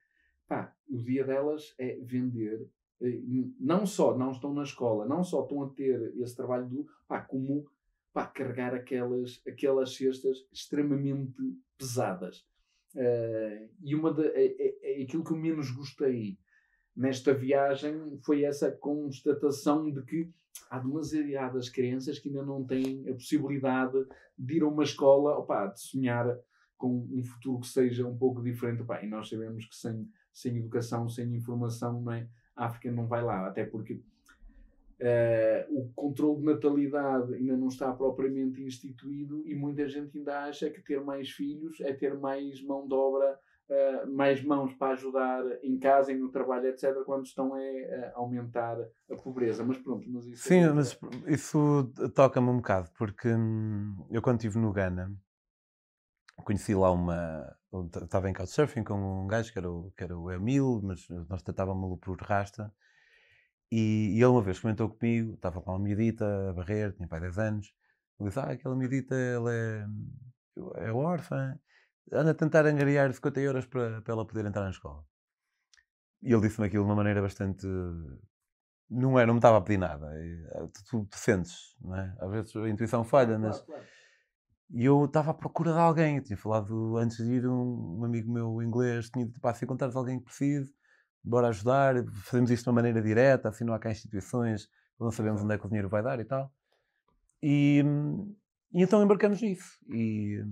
pá, 0.49 0.77
o 0.89 0.99
dia 0.99 1.25
delas 1.25 1.73
é 1.79 2.01
vender. 2.03 2.69
eh, 3.01 3.21
Não 3.61 3.87
só 3.87 4.19
não 4.19 4.33
estão 4.33 4.53
na 4.53 4.65
escola, 4.65 5.07
não 5.07 5.23
só 5.23 5.43
estão 5.45 5.63
a 5.63 5.71
ter 5.71 6.15
esse 6.19 6.35
trabalho 6.35 6.69
do 6.69 6.87
pá, 7.07 7.21
como 7.21 7.71
pá, 8.13 8.27
carregar 8.27 8.75
aquelas, 8.75 9.41
aquelas 9.47 9.95
cestas 9.95 10.39
extremamente 10.53 11.35
pesadas. 11.79 12.45
Eh, 12.97 13.69
e 13.83 13.95
uma 13.95 14.13
de, 14.13 14.27
é, 14.29 14.47
é- 14.47 15.01
é 15.01 15.03
aquilo 15.03 15.25
que 15.25 15.33
eu 15.33 15.37
menos 15.37 15.71
gostei 15.71 16.39
nesta 16.97 17.33
viagem 17.33 18.19
foi 18.25 18.43
essa 18.45 18.71
constatação 18.71 19.91
de 19.91 20.03
que 20.03 20.29
há 20.69 20.79
demasiadas 20.79 21.69
crianças 21.69 22.19
que 22.19 22.29
ainda 22.29 22.43
não 22.43 22.65
têm 22.65 23.09
a 23.09 23.13
possibilidade 23.13 24.05
de 24.37 24.57
ir 24.57 24.63
a 24.63 24.69
uma 24.69 24.83
escola 24.83 25.39
opá, 25.39 25.67
de 25.67 25.81
sonhar 25.81 26.37
com 26.77 27.07
um 27.13 27.23
futuro 27.23 27.61
que 27.61 27.69
seja 27.69 28.07
um 28.07 28.17
pouco 28.17 28.43
diferente. 28.43 28.83
Opá, 28.83 29.03
e 29.03 29.09
nós 29.09 29.29
sabemos 29.29 29.67
que 29.67 29.77
sem, 29.77 30.09
sem 30.33 30.57
educação, 30.57 31.09
sem 31.09 31.33
informação, 31.35 32.01
não 32.01 32.13
é? 32.13 32.29
a 32.57 32.67
África 32.67 32.91
não 32.91 33.07
vai 33.07 33.23
lá. 33.23 33.47
Até 33.47 33.65
porque 33.65 34.03
eh, 35.01 35.67
o 35.71 35.89
controle 35.95 36.41
de 36.41 36.47
natalidade 36.47 37.35
ainda 37.35 37.57
não 37.57 37.69
está 37.69 37.93
propriamente 37.93 38.63
instituído 38.63 39.43
e 39.47 39.55
muita 39.55 39.89
gente 39.89 40.19
ainda 40.19 40.45
acha 40.45 40.69
que 40.69 40.83
ter 40.83 41.03
mais 41.03 41.31
filhos 41.31 41.81
é 41.81 41.93
ter 41.95 42.19
mais 42.19 42.63
mão 42.63 42.87
de 42.87 42.95
obra, 42.95 43.39
eh, 43.71 44.05
mais 44.07 44.45
mãos 44.45 44.75
para 44.75 44.93
ajudar 44.93 45.43
em 45.63 45.79
casa 45.79 46.13
e 46.13 46.19
no 46.19 46.31
trabalho, 46.31 46.69
etc., 46.69 47.03
quando 47.07 47.25
estão 47.25 47.55
a 47.55 47.61
aumentar 48.15 48.77
a 49.11 49.17
pobreza. 49.17 49.65
Mas 49.65 49.79
pronto, 49.79 50.05
mas 50.11 50.27
isso 50.27 50.49
Sim, 50.49 50.65
é 50.65 50.73
mas 50.73 50.99
isso 51.27 51.91
toca-me 52.15 52.51
um 52.51 52.57
bocado, 52.57 52.91
porque 52.99 53.29
hum, 53.29 53.97
eu 54.11 54.21
quando 54.21 54.37
estive 54.37 54.59
no 54.59 54.73
Ghana 54.73 55.11
conheci 56.43 56.75
lá 56.75 56.91
uma. 56.91 57.57
Estava 58.03 58.29
em 58.29 58.33
couchsurfing 58.33 58.83
com 58.83 59.25
um 59.25 59.27
gajo 59.27 59.53
que 59.53 59.59
era 59.59 59.71
o, 59.71 59.93
que 59.97 60.03
era 60.03 60.19
o 60.19 60.31
Emil, 60.31 60.81
mas 60.83 61.09
nós 61.29 61.43
tratávamos-lo 61.43 61.97
por 61.99 62.21
rasta. 62.21 62.73
E, 63.71 64.11
e 64.15 64.17
ele 64.17 64.27
uma 64.27 64.43
vez 64.43 64.59
comentou 64.59 64.89
comigo, 64.91 65.35
estava 65.35 65.61
com 65.61 65.71
uma 65.71 65.79
miudita 65.79 66.51
a 66.51 66.53
barrer, 66.53 66.93
tinha 66.95 67.07
pai 67.09 67.21
10 67.21 67.39
anos. 67.39 67.73
Ele 68.19 68.29
disse: 68.29 68.41
Ah, 68.41 68.51
aquela 68.51 68.75
miudita 68.77 69.15
ela 69.15 69.53
é, 69.55 69.87
é 70.77 70.93
órfã, 70.93 71.59
anda 72.13 72.33
a 72.33 72.35
tentar 72.35 72.67
angariar 72.67 73.13
50 73.13 73.41
euros 73.41 73.67
para, 73.67 74.03
para 74.03 74.13
ela 74.15 74.27
poder 74.27 74.45
entrar 74.47 74.65
na 74.65 74.71
escola. 74.71 75.05
E 76.23 76.33
ele 76.33 76.43
disse-me 76.43 76.67
aquilo 76.67 76.85
de 76.85 76.89
uma 76.91 76.97
maneira 76.97 77.23
bastante. 77.23 77.67
Não, 78.91 79.17
era, 79.17 79.27
não 79.29 79.35
me 79.35 79.39
estava 79.39 79.59
a 79.59 79.61
pedir 79.61 79.79
nada. 79.79 80.07
E, 80.19 80.47
ah, 80.55 80.67
Tu, 80.69 80.85
tu- 80.85 81.07
tu 81.07 81.17
sentes, 81.17 81.77
não 81.81 81.95
é? 81.97 82.15
Às 82.21 82.31
vezes 82.31 82.57
a 82.57 82.69
intuição 82.69 83.05
falha, 83.05 83.39
Claro, 83.39 83.43
mas. 83.43 83.61
claro. 83.63 83.85
E 84.73 84.85
eu 84.85 85.05
estava 85.05 85.33
à 85.33 85.35
procura 85.35 85.73
de 85.73 85.79
alguém. 85.79 86.17
Eu 86.19 86.23
tinha 86.23 86.37
falado 86.37 86.97
antes 86.97 87.17
de 87.17 87.25
ir, 87.35 87.47
um, 87.47 87.99
um 88.01 88.05
amigo 88.05 88.33
meu 88.33 88.63
inglês 88.63 89.11
tinha 89.11 89.27
dito: 89.27 89.41
pá, 89.41 89.55
se 89.55 89.65
encontrares 89.65 89.97
alguém 89.97 90.19
que 90.19 90.25
precise, 90.25 90.73
bora 91.23 91.49
ajudar. 91.49 91.95
Fazemos 92.25 92.51
isto 92.51 92.65
de 92.65 92.69
uma 92.71 92.77
maneira 92.77 93.03
direta, 93.03 93.49
assim 93.49 93.65
não 93.65 93.75
há 93.75 93.79
cá 93.79 93.91
instituições, 93.91 94.69
não 94.99 95.11
sabemos 95.11 95.43
onde 95.43 95.55
é 95.55 95.59
que 95.59 95.67
o 95.67 95.69
dinheiro 95.69 95.89
vai 95.89 96.03
dar 96.03 96.21
e 96.21 96.25
tal. 96.25 96.53
E, 97.43 97.83
e 98.73 98.83
então 98.83 99.03
embarcamos 99.03 99.41
nisso. 99.41 99.79
E, 99.89 100.43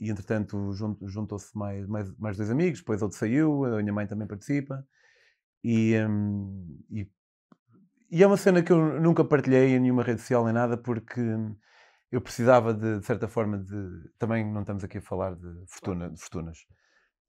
e 0.00 0.10
entretanto 0.10 0.72
jun- 0.72 0.98
juntou-se 1.02 1.56
mais, 1.56 1.86
mais, 1.86 2.16
mais 2.18 2.36
dois 2.36 2.50
amigos, 2.50 2.80
depois 2.80 3.02
outro 3.02 3.18
saiu, 3.18 3.64
a 3.64 3.78
minha 3.78 3.92
mãe 3.92 4.06
também 4.06 4.26
participa. 4.26 4.86
E, 5.64 5.96
hum, 5.98 6.78
e, 6.90 7.08
e 8.10 8.22
é 8.22 8.26
uma 8.26 8.36
cena 8.36 8.62
que 8.62 8.72
eu 8.72 9.00
nunca 9.00 9.24
partilhei 9.24 9.74
em 9.74 9.80
nenhuma 9.80 10.02
rede 10.02 10.20
social 10.20 10.44
nem 10.44 10.52
nada, 10.52 10.76
porque 10.76 11.20
eu 12.10 12.20
precisava 12.20 12.74
de, 12.74 12.98
de 13.00 13.06
certa 13.06 13.26
forma 13.26 13.58
de. 13.58 14.10
Também 14.18 14.44
não 14.44 14.60
estamos 14.60 14.84
aqui 14.84 14.98
a 14.98 15.02
falar 15.02 15.34
de, 15.34 15.64
fortuna, 15.66 16.10
de 16.10 16.20
fortunas, 16.20 16.58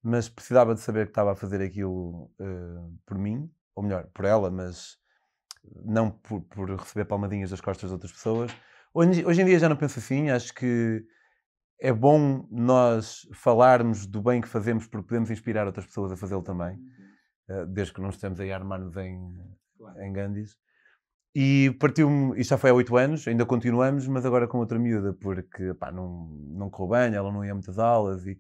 mas 0.03 0.27
precisava 0.27 0.73
de 0.75 0.81
saber 0.81 1.05
que 1.05 1.11
estava 1.11 1.31
a 1.31 1.35
fazer 1.35 1.61
aquilo 1.61 2.29
eh, 2.39 2.91
por 3.05 3.17
mim, 3.17 3.49
ou 3.75 3.83
melhor, 3.83 4.07
por 4.13 4.25
ela, 4.25 4.51
mas 4.51 4.97
não 5.85 6.11
por, 6.11 6.41
por 6.41 6.69
receber 6.75 7.05
palmadinhas 7.05 7.49
das 7.49 7.61
costas 7.61 7.89
de 7.89 7.93
outras 7.93 8.11
pessoas. 8.11 8.51
Hoje, 8.93 9.25
hoje 9.25 9.41
em 9.41 9.45
dia 9.45 9.57
já 9.57 9.69
não 9.69 9.77
penso 9.77 9.99
assim, 9.99 10.29
acho 10.29 10.53
que 10.53 11.03
é 11.79 11.91
bom 11.91 12.47
nós 12.51 13.27
falarmos 13.33 14.05
do 14.05 14.21
bem 14.21 14.41
que 14.41 14.47
fazemos 14.47 14.85
porque 14.87 15.07
podemos 15.07 15.31
inspirar 15.31 15.65
outras 15.65 15.85
pessoas 15.85 16.11
a 16.11 16.17
fazê-lo 16.17 16.43
também, 16.43 16.77
eh, 17.49 17.65
desde 17.65 17.93
que 17.93 18.01
não 18.01 18.09
estejamos 18.09 18.39
aí 18.39 18.51
a 18.51 18.55
armar-nos 18.57 18.95
em, 18.97 19.17
Claro. 19.77 20.01
em 20.01 20.13
Gandhis. 20.13 20.57
E 21.35 21.75
partiu-me, 21.79 22.39
isto 22.39 22.51
já 22.51 22.57
foi 22.57 22.69
há 22.69 22.73
oito 22.73 22.95
anos, 22.95 23.27
ainda 23.27 23.45
continuamos, 23.45 24.07
mas 24.07 24.25
agora 24.25 24.47
com 24.47 24.59
outra 24.59 24.77
miúda, 24.77 25.13
porque 25.13 25.73
pá, 25.73 25.91
não, 25.91 26.27
não 26.27 26.69
correu 26.69 27.09
bem, 27.09 27.17
ela 27.17 27.31
não 27.31 27.43
ia 27.43 27.51
a 27.51 27.55
muitas 27.55 27.79
aulas 27.79 28.25
e, 28.27 28.39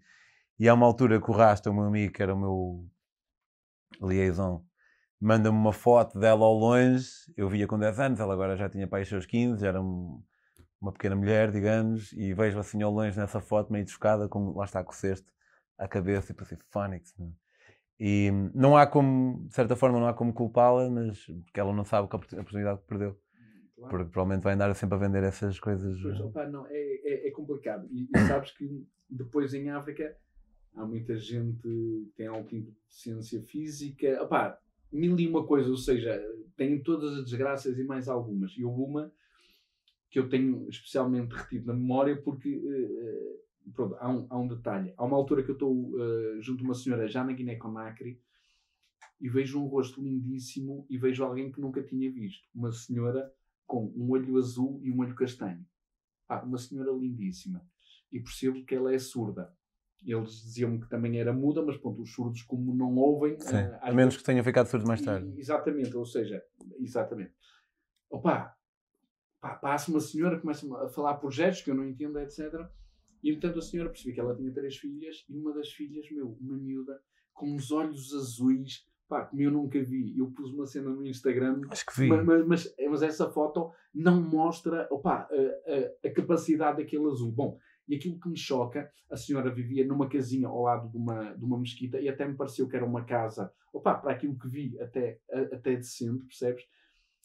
e 0.59 0.67
há 0.69 0.73
uma 0.73 0.85
altura 0.85 1.21
que 1.21 1.29
o 1.29 1.33
Rasta, 1.33 1.69
o 1.69 1.73
meu 1.73 1.83
amigo, 1.85 2.13
que 2.13 2.21
era 2.23 2.33
o 2.33 2.39
meu 2.39 2.85
liaison, 4.01 4.65
manda-me 5.19 5.57
uma 5.57 5.73
foto 5.73 6.19
dela 6.19 6.45
ao 6.45 6.53
longe, 6.53 7.07
eu 7.37 7.47
via 7.47 7.67
com 7.67 7.77
10 7.79 7.99
anos, 7.99 8.19
ela 8.19 8.33
agora 8.33 8.55
já 8.57 8.69
tinha 8.69 8.87
para 8.87 8.99
aí 8.99 9.03
os 9.03 9.09
seus 9.09 9.25
15, 9.25 9.61
já 9.61 9.69
era 9.69 9.81
um- 9.81 10.21
uma 10.81 10.91
pequena 10.91 11.15
mulher, 11.15 11.51
digamos, 11.51 12.11
e 12.13 12.33
vejo 12.33 12.59
assim 12.59 12.81
ao 12.81 12.91
longe 12.91 13.17
nessa 13.17 13.39
foto 13.39 13.71
meio 13.71 13.85
desfocada, 13.85 14.27
com, 14.27 14.51
lá 14.57 14.65
está 14.65 14.83
com 14.83 14.91
o 14.91 14.95
cesto 14.95 15.31
à 15.77 15.87
cabeça, 15.87 16.31
e 16.31 16.35
pensei, 16.35 16.57
Phonics, 16.69 17.13
meu. 17.17 17.31
E 17.99 18.31
não 18.53 18.75
há 18.75 18.85
como, 18.85 19.47
de 19.47 19.53
certa 19.53 19.75
forma, 19.77 19.99
não 19.99 20.07
há 20.07 20.13
como 20.13 20.33
culpá-la, 20.33 20.89
mas 20.89 21.25
porque 21.45 21.59
ela 21.59 21.71
não 21.71 21.85
sabe 21.85 22.01
a 22.11 22.15
oportun- 22.15 22.37
a 22.37 22.41
oportunidade 22.41 22.81
que 22.81 22.87
perdeu. 22.87 23.17
Claro. 23.75 23.89
Porque 23.97 24.11
provavelmente 24.11 24.43
vai 24.43 24.53
andar 24.55 24.73
sempre 24.75 24.95
a 24.95 24.99
vender 24.99 25.23
essas 25.23 25.59
coisas. 25.59 25.97
Pois, 26.01 26.19
eh, 26.19 26.23
opá, 26.23 26.45
não, 26.47 26.65
é, 26.67 26.71
é, 26.73 27.27
é 27.27 27.31
complicado. 27.31 27.87
E, 27.91 28.03
e 28.03 28.19
sabes 28.27 28.51
que 28.51 28.85
depois 29.09 29.53
em 29.53 29.69
África 29.69 30.17
há 30.75 30.85
muita 30.85 31.17
gente 31.17 31.61
que 31.61 32.11
tem 32.15 32.27
algum 32.27 32.45
tipo 32.45 32.71
de 32.71 32.77
deficiência 32.77 33.41
física, 33.41 34.21
opá, 34.23 34.59
mil 34.91 35.19
e 35.19 35.27
uma 35.27 35.45
coisa, 35.45 35.69
ou 35.69 35.77
seja, 35.77 36.21
tem 36.55 36.81
todas 36.81 37.17
as 37.17 37.25
desgraças 37.25 37.77
e 37.77 37.83
mais 37.83 38.07
algumas. 38.07 38.51
E 38.51 38.63
houve 38.63 38.81
uma 38.81 39.13
que 40.09 40.19
eu 40.19 40.29
tenho 40.29 40.69
especialmente 40.69 41.31
retido 41.33 41.65
na 41.65 41.73
memória 41.73 42.15
porque 42.21 42.49
eh, 42.49 43.05
eh, 43.07 43.71
pronto, 43.73 43.95
há, 43.95 44.09
um, 44.09 44.27
há 44.29 44.37
um 44.37 44.47
detalhe. 44.47 44.93
Há 44.95 45.03
uma 45.03 45.17
altura 45.17 45.41
que 45.41 45.49
eu 45.49 45.53
estou 45.53 45.91
eh, 45.99 46.37
junto 46.39 46.63
a 46.63 46.65
uma 46.65 46.75
senhora 46.75 47.07
já 47.07 47.23
na 47.23 47.33
Guiné-Conakry 47.33 48.21
e 49.19 49.29
vejo 49.29 49.59
um 49.59 49.65
rosto 49.65 50.03
lindíssimo 50.03 50.85
e 50.89 50.97
vejo 50.97 51.23
alguém 51.23 51.51
que 51.51 51.59
nunca 51.59 51.81
tinha 51.81 52.11
visto. 52.11 52.47
Uma 52.53 52.71
senhora 52.71 53.33
com 53.65 53.91
um 53.95 54.11
olho 54.11 54.37
azul 54.37 54.79
e 54.83 54.91
um 54.91 54.99
olho 54.99 55.15
castanho. 55.15 55.65
Pá, 56.27 56.43
uma 56.43 56.59
senhora 56.59 56.91
lindíssima. 56.91 57.65
E 58.11 58.19
percebo 58.19 58.63
que 58.65 58.75
ela 58.75 58.93
é 58.93 58.99
surda. 58.99 59.51
Eles 60.05 60.41
diziam 60.43 60.79
que 60.79 60.89
também 60.89 61.17
era 61.19 61.31
muda, 61.31 61.61
mas 61.61 61.77
pronto, 61.77 62.01
os 62.01 62.11
surdos, 62.13 62.41
como 62.43 62.75
não 62.75 62.95
ouvem. 62.95 63.39
Sim, 63.39 63.55
eh, 63.55 63.79
a 63.81 63.91
menos 63.93 64.17
que 64.17 64.23
tenha 64.23 64.43
ficado 64.43 64.67
surdo 64.67 64.85
mais 64.87 65.01
e- 65.01 65.05
tarde. 65.05 65.33
Exatamente, 65.39 65.95
ou 65.95 66.05
seja, 66.05 66.43
exatamente. 66.79 67.33
Opa, 68.09 68.55
pá, 69.39 69.55
passa 69.55 69.89
uma 69.91 69.99
senhora, 70.01 70.39
começa 70.39 70.65
a 70.83 70.89
falar 70.89 71.15
por 71.15 71.31
gestos 71.31 71.63
que 71.63 71.71
eu 71.71 71.75
não 71.75 71.87
entendo, 71.87 72.19
etc. 72.19 72.67
E 73.23 73.31
entanto 73.31 73.59
a 73.59 73.61
senhora 73.61 73.89
percebi 73.89 74.13
que 74.13 74.19
ela 74.19 74.35
tinha 74.35 74.51
três 74.51 74.75
filhas 74.77 75.23
e 75.29 75.37
uma 75.37 75.53
das 75.53 75.69
filhas, 75.69 76.05
meu, 76.11 76.37
uma 76.41 76.57
miúda, 76.57 76.99
com 77.33 77.47
uns 77.49 77.71
olhos 77.71 78.13
azuis, 78.13 78.85
pá, 79.07 79.23
como 79.25 79.41
eu 79.41 79.51
nunca 79.51 79.81
vi. 79.81 80.17
Eu 80.17 80.29
pus 80.31 80.51
uma 80.51 80.65
cena 80.65 80.89
no 80.89 81.05
Instagram, 81.07 81.61
Acho 81.69 81.85
que 81.85 82.01
vi. 82.01 82.09
mas, 82.09 82.25
mas, 82.25 82.45
mas, 82.45 82.75
mas 82.89 83.01
essa 83.01 83.29
foto 83.31 83.71
não 83.93 84.21
mostra 84.21 84.87
opa, 84.91 85.29
a, 85.31 86.05
a, 86.05 86.09
a 86.09 86.13
capacidade 86.13 86.77
daquele 86.77 87.05
azul. 87.09 87.31
Bom, 87.31 87.57
e 87.87 87.95
aquilo 87.95 88.19
que 88.19 88.29
me 88.29 88.37
choca, 88.37 88.91
a 89.09 89.17
senhora 89.17 89.53
vivia 89.53 89.85
numa 89.85 90.07
casinha 90.07 90.47
ao 90.47 90.61
lado 90.61 90.89
de 90.89 90.97
uma, 90.97 91.33
de 91.33 91.43
uma 91.43 91.59
mesquita 91.59 91.99
e 91.99 92.07
até 92.07 92.27
me 92.27 92.35
pareceu 92.35 92.67
que 92.67 92.75
era 92.75 92.85
uma 92.85 93.03
casa, 93.03 93.53
opa, 93.71 93.95
para 93.95 94.11
aquilo 94.11 94.37
que 94.37 94.47
vi, 94.47 94.79
até, 94.79 95.19
a- 95.31 95.55
até 95.55 95.75
decente, 95.75 96.25
percebes? 96.25 96.63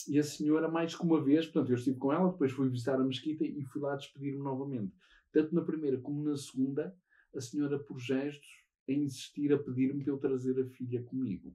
E 0.08 0.18
a 0.18 0.22
senhora, 0.22 0.68
mais 0.68 0.94
que 0.94 1.02
uma 1.02 1.22
vez, 1.22 1.46
portanto, 1.46 1.70
eu 1.70 1.76
estive 1.76 1.98
com 1.98 2.12
ela, 2.12 2.30
depois 2.30 2.52
fui 2.52 2.68
visitar 2.68 2.94
a 2.94 3.04
mesquita 3.04 3.44
e 3.44 3.62
fui 3.64 3.80
lá 3.82 3.94
despedir-me 3.96 4.42
novamente. 4.42 4.94
Tanto 5.32 5.54
na 5.54 5.62
primeira 5.62 5.98
como 5.98 6.22
na 6.24 6.36
segunda, 6.36 6.96
a 7.34 7.40
senhora, 7.40 7.78
por 7.78 7.98
gestos, 7.98 8.48
a 8.88 8.92
insistir 8.92 9.52
a 9.52 9.58
pedir-me 9.58 10.02
para 10.02 10.12
eu 10.12 10.18
trazer 10.18 10.58
a 10.60 10.66
filha 10.66 11.02
comigo. 11.02 11.54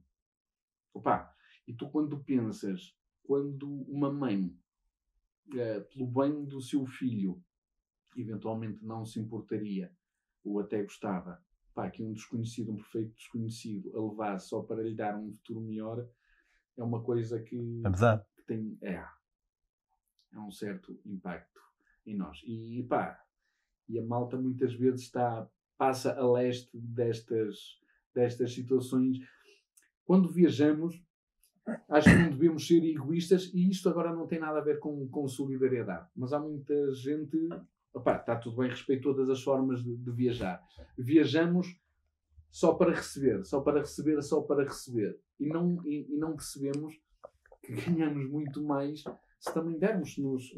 Opa, 0.92 1.34
e 1.66 1.72
tu 1.74 1.90
quando 1.90 2.22
pensas, 2.22 2.94
quando 3.24 3.68
uma 3.90 4.12
mãe, 4.12 4.56
eh, 5.56 5.80
pelo 5.80 6.06
bem 6.06 6.44
do 6.44 6.60
seu 6.60 6.86
filho, 6.86 7.42
eventualmente 8.16 8.84
não 8.84 9.04
se 9.04 9.20
importaria, 9.20 9.92
ou 10.44 10.60
até 10.60 10.82
gostava, 10.82 11.42
pá, 11.74 11.90
que 11.90 12.02
um 12.02 12.12
desconhecido, 12.12 12.72
um 12.72 12.76
perfeito 12.76 13.14
desconhecido, 13.14 13.96
a 13.96 14.10
levasse 14.10 14.48
só 14.48 14.62
para 14.62 14.82
lhe 14.82 14.94
dar 14.94 15.16
um 15.16 15.32
futuro 15.32 15.60
melhor, 15.60 16.08
é 16.76 16.82
uma 16.82 17.02
coisa 17.02 17.40
que, 17.40 17.82
Apesar. 17.84 18.26
que 18.36 18.42
tem, 18.42 18.76
é, 18.82 19.04
é 20.32 20.38
um 20.38 20.50
certo 20.50 20.98
impacto 21.04 21.60
em 22.06 22.16
nós. 22.16 22.42
E 22.44 22.82
pá, 22.88 23.24
e 23.88 23.98
a 23.98 24.04
malta 24.04 24.36
muitas 24.36 24.74
vezes 24.74 25.02
está, 25.02 25.48
passa 25.76 26.18
a 26.18 26.32
leste 26.32 26.70
destas, 26.78 27.78
destas 28.14 28.52
situações. 28.52 29.18
Quando 30.04 30.30
viajamos, 30.30 31.02
acho 31.88 32.10
que 32.10 32.16
não 32.16 32.30
devemos 32.30 32.66
ser 32.66 32.84
egoístas 32.84 33.50
e 33.54 33.70
isto 33.70 33.88
agora 33.88 34.12
não 34.12 34.26
tem 34.26 34.38
nada 34.38 34.58
a 34.58 34.64
ver 34.64 34.78
com, 34.78 35.08
com 35.08 35.28
solidariedade. 35.28 36.08
Mas 36.14 36.32
há 36.32 36.38
muita 36.38 36.92
gente, 36.94 37.36
opá, 37.94 38.16
está 38.16 38.36
tudo 38.36 38.56
bem, 38.56 38.68
respeito 38.68 39.02
todas 39.02 39.30
as 39.30 39.42
formas 39.42 39.82
de, 39.82 39.96
de 39.96 40.10
viajar. 40.10 40.62
Viajamos 40.98 41.80
só 42.50 42.74
para 42.74 42.92
receber, 42.92 43.44
só 43.44 43.60
para 43.60 43.80
receber, 43.80 44.20
só 44.22 44.42
para 44.42 44.64
receber. 44.64 45.18
E 45.38 45.46
não, 45.46 45.80
e, 45.86 46.12
e 46.12 46.16
não 46.16 46.34
percebemos 46.34 46.94
que 47.62 47.72
ganhamos 47.80 48.28
muito 48.28 48.62
mais 48.62 49.04
se 49.38 49.52
também 49.52 49.78
dermos, 49.78 50.16
nos, 50.16 50.54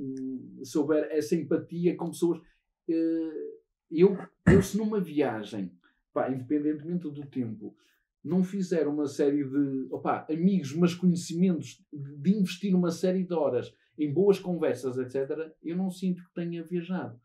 se 0.62 0.78
houver 0.78 1.10
essa 1.10 1.34
empatia 1.34 1.96
com 1.96 2.10
pessoas. 2.10 2.40
Eh, 2.88 3.56
eu, 3.90 4.16
eu 4.46 4.62
se 4.62 4.76
numa 4.78 5.00
viagem, 5.00 5.72
independentemente 6.30 7.10
do 7.10 7.26
tempo, 7.26 7.76
não 8.22 8.44
fizer 8.44 8.86
uma 8.86 9.06
série 9.06 9.44
de 9.44 9.88
opa, 9.90 10.26
amigos, 10.30 10.72
mas 10.74 10.94
conhecimentos, 10.94 11.84
de 11.92 12.30
investir 12.36 12.74
uma 12.74 12.90
série 12.90 13.24
de 13.24 13.34
horas 13.34 13.74
em 13.98 14.12
boas 14.12 14.38
conversas, 14.38 14.98
etc., 14.98 15.52
eu 15.62 15.76
não 15.76 15.90
sinto 15.90 16.22
que 16.24 16.34
tenha 16.34 16.62
viajado. 16.62 17.20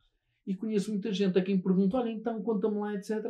E 0.45 0.55
conheço 0.55 0.91
muita 0.91 1.11
gente 1.11 1.37
a 1.37 1.43
quem 1.43 1.61
pergunta: 1.61 1.97
olha, 1.97 2.09
então 2.09 2.41
conta-me 2.41 2.79
lá, 2.79 2.93
etc. 2.93 3.23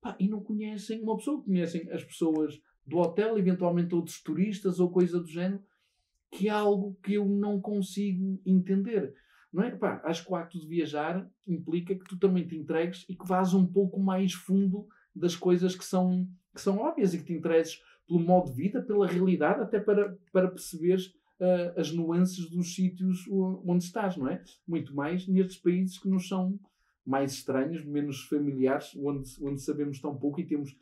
Pá, 0.00 0.16
e 0.18 0.28
não 0.28 0.42
conhecem 0.42 1.02
uma 1.02 1.16
pessoa, 1.16 1.42
conhecem 1.42 1.90
as 1.90 2.04
pessoas 2.04 2.60
do 2.86 2.98
hotel, 2.98 3.38
eventualmente 3.38 3.94
outros 3.94 4.22
turistas 4.22 4.78
ou 4.78 4.90
coisa 4.90 5.18
do 5.18 5.26
género, 5.26 5.62
que 6.30 6.48
é 6.48 6.52
algo 6.52 6.96
que 7.02 7.14
eu 7.14 7.26
não 7.26 7.60
consigo 7.60 8.40
entender. 8.44 9.14
Não 9.52 9.62
é? 9.62 9.70
Pá, 9.70 10.00
acho 10.04 10.24
que 10.24 10.32
o 10.32 10.36
acto 10.36 10.58
de 10.58 10.66
viajar 10.66 11.28
implica 11.46 11.94
que 11.94 12.04
tu 12.04 12.18
também 12.18 12.46
te 12.46 12.56
entregues 12.56 13.04
e 13.08 13.16
que 13.16 13.26
vás 13.26 13.54
um 13.54 13.66
pouco 13.66 13.98
mais 13.98 14.32
fundo 14.32 14.86
das 15.14 15.34
coisas 15.34 15.74
que 15.74 15.84
são 15.84 16.28
que 16.54 16.60
são 16.62 16.78
óbvias 16.78 17.12
e 17.12 17.18
que 17.18 17.24
te 17.24 17.34
interesses 17.34 17.82
pelo 18.06 18.20
modo 18.20 18.50
de 18.50 18.56
vida, 18.56 18.80
pela 18.80 19.06
realidade, 19.06 19.60
até 19.60 19.78
para, 19.78 20.16
para 20.32 20.48
perceberes 20.48 21.12
uh, 21.40 21.78
as 21.78 21.92
nuances 21.92 22.48
dos 22.48 22.74
sítios 22.74 23.26
onde 23.64 23.84
estás, 23.84 24.16
não 24.16 24.28
é? 24.28 24.42
Muito 24.66 24.94
mais 24.94 25.26
nestes 25.26 25.58
países 25.58 25.98
que 25.98 26.08
nos 26.08 26.28
são 26.28 26.58
mais 27.04 27.32
estranhos, 27.32 27.84
menos 27.84 28.24
familiares, 28.24 28.96
onde, 28.96 29.30
onde 29.40 29.60
sabemos 29.60 30.00
tão 30.00 30.16
pouco 30.16 30.40
e 30.40 30.46
temos 30.46 30.76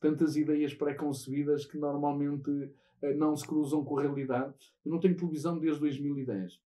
tantas 0.00 0.36
ideias 0.36 0.72
pré-concebidas 0.74 1.66
que 1.66 1.76
normalmente 1.76 2.50
uh, 2.50 3.16
não 3.16 3.36
se 3.36 3.46
cruzam 3.46 3.84
com 3.84 3.98
a 3.98 4.02
realidade. 4.02 4.54
Eu 4.84 4.92
não 4.92 5.00
tenho 5.00 5.16
televisão 5.16 5.58
desde 5.58 5.80
2010. 5.80 6.60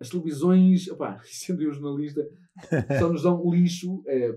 As 0.00 0.08
televisões, 0.08 0.88
opá, 0.88 1.20
sendo 1.24 1.62
eu 1.62 1.72
jornalista, 1.72 2.26
só 2.98 3.12
nos 3.12 3.22
dão 3.22 3.50
lixo, 3.50 4.02
é, 4.06 4.34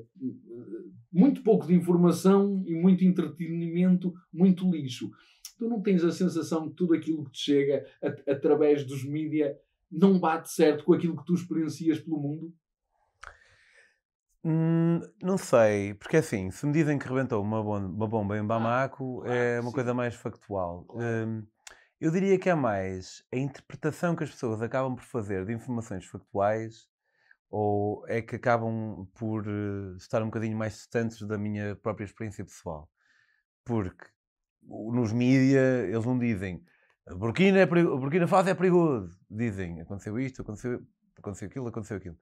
muito 1.12 1.42
pouco 1.42 1.66
de 1.66 1.74
informação 1.74 2.64
e 2.68 2.74
muito 2.74 3.04
entretenimento, 3.06 4.14
muito 4.32 4.70
lixo. 4.70 5.10
Tu 5.58 5.68
não 5.68 5.82
tens 5.82 6.04
a 6.04 6.12
sensação 6.12 6.70
que 6.70 6.76
tudo 6.76 6.94
aquilo 6.94 7.24
que 7.26 7.32
te 7.32 7.40
chega 7.40 7.86
a, 8.02 8.32
através 8.32 8.86
dos 8.86 9.04
mídias 9.04 9.56
não 9.92 10.20
bate 10.20 10.52
certo 10.52 10.84
com 10.84 10.94
aquilo 10.94 11.16
que 11.18 11.26
tu 11.26 11.34
experiencias 11.34 12.00
pelo 12.00 12.20
mundo? 12.20 12.54
Hum, 14.46 15.00
não 15.22 15.38
sei, 15.38 15.94
porque 15.94 16.18
assim, 16.18 16.52
se 16.52 16.66
me 16.66 16.74
dizem 16.74 17.00
que 17.00 17.08
rebentou 17.08 17.42
uma 17.42 17.64
bomba, 17.64 17.88
uma 17.88 18.08
bomba 18.08 18.38
em 18.38 18.46
Bamako, 18.46 19.24
ah, 19.26 19.34
é 19.34 19.60
uma 19.62 19.70
sim. 19.70 19.76
coisa 19.76 19.94
mais 19.94 20.16
factual. 20.16 20.84
Claro. 20.84 21.28
Hum, 21.30 21.48
eu 22.02 22.12
diria 22.12 22.38
que 22.38 22.50
é 22.50 22.56
mais 22.56 23.24
a 23.32 23.38
interpretação 23.38 24.14
que 24.14 24.26
as 24.26 24.32
pessoas 24.32 24.62
acabam 24.62 24.94
por 24.96 25.06
fazer 25.06 25.46
de 25.46 25.54
informações 25.54 26.06
factuais 26.06 26.90
ou 27.50 28.06
é 28.08 28.22
que 28.22 28.36
acabam 28.36 29.08
por 29.14 29.48
uh, 29.48 29.96
estar 29.96 30.22
um 30.22 30.26
bocadinho 30.26 30.58
mais 30.58 30.74
distantes 30.74 31.22
da 31.22 31.38
minha 31.38 31.78
própria 31.78 32.04
experiência 32.04 32.44
pessoal. 32.44 32.90
Porque 33.64 34.06
nos 34.68 35.12
mídias 35.12 35.90
eles 35.90 36.06
não 36.06 36.18
dizem 36.18 36.64
Burkina, 37.12 37.60
é 37.60 37.66
Burkina 37.66 38.28
Faso 38.28 38.50
é 38.50 38.56
perigoso. 38.56 39.20
Dizem 39.30 39.82
aconteceu 39.82 40.18
isto, 40.20 40.42
aconteceu, 40.42 40.82
aconteceu 41.18 41.48
aquilo, 41.48 41.68
aconteceu 41.68 41.98
aquilo. 41.98 42.18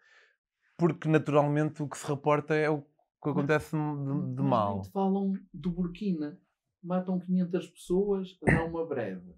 Porque 0.78 1.08
naturalmente 1.08 1.84
o 1.84 1.88
que 1.88 1.98
se 1.98 2.08
reporta 2.08 2.56
é 2.56 2.70
o 2.70 2.82
que 2.82 3.30
acontece 3.30 3.76
de, 3.76 4.36
de 4.36 4.42
mal. 4.42 4.78
Mas 4.80 4.88
falam 4.90 5.34
do 5.54 5.72
Burkina. 5.72 6.40
Matam 6.84 7.20
500 7.20 7.68
pessoas, 7.68 8.40
dá 8.42 8.66
uma 8.66 8.84
breve 8.88 9.36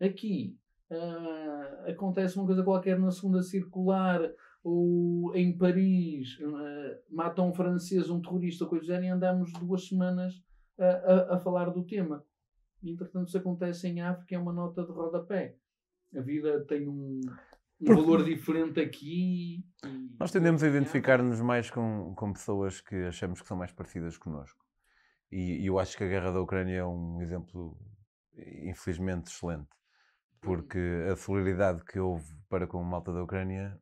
Aqui 0.00 0.58
uh, 0.90 1.90
acontece 1.90 2.36
uma 2.36 2.46
coisa 2.46 2.64
qualquer 2.64 2.98
na 2.98 3.10
segunda 3.10 3.42
circular, 3.42 4.18
ou 4.64 5.36
em 5.36 5.56
Paris 5.56 6.38
uh, 6.40 7.14
matam 7.14 7.50
um 7.50 7.54
francês, 7.54 8.08
um 8.08 8.20
terrorista, 8.20 8.64
coisa 8.64 8.84
do 8.84 8.86
género, 8.86 9.04
e 9.04 9.08
andamos 9.10 9.52
duas 9.52 9.86
semanas 9.86 10.42
a, 10.82 11.34
a, 11.34 11.36
a 11.36 11.38
falar 11.38 11.70
do 11.70 11.84
tema. 11.84 12.24
E, 12.82 12.90
entretanto, 12.90 13.30
se 13.30 13.36
acontece 13.38 13.88
em 13.88 14.00
África, 14.00 14.34
é 14.34 14.38
uma 14.38 14.52
nota 14.52 14.84
de 14.84 14.90
rodapé. 14.90 15.56
A 16.16 16.20
vida 16.20 16.64
tem 16.66 16.88
um, 16.88 17.20
um 17.80 17.94
valor 17.94 18.24
diferente 18.24 18.80
aqui. 18.80 19.64
E... 19.84 20.16
Nós 20.18 20.32
tendemos 20.32 20.62
a 20.62 20.68
identificar-nos 20.68 21.40
mais 21.40 21.70
com, 21.70 22.14
com 22.14 22.32
pessoas 22.32 22.80
que 22.80 22.96
achamos 23.04 23.40
que 23.40 23.48
são 23.48 23.56
mais 23.56 23.72
parecidas 23.72 24.18
connosco. 24.18 24.64
E, 25.30 25.62
e 25.62 25.66
eu 25.66 25.78
acho 25.78 25.96
que 25.96 26.04
a 26.04 26.08
guerra 26.08 26.32
da 26.32 26.40
Ucrânia 26.40 26.78
é 26.78 26.84
um 26.84 27.22
exemplo, 27.22 27.78
infelizmente, 28.64 29.28
excelente 29.28 29.68
porque 30.42 31.06
a 31.10 31.16
solidariedade 31.16 31.84
que 31.84 31.98
houve 31.98 32.34
para 32.48 32.66
com 32.66 32.80
a 32.80 32.84
malta 32.84 33.12
da 33.12 33.22
Ucrânia 33.22 33.80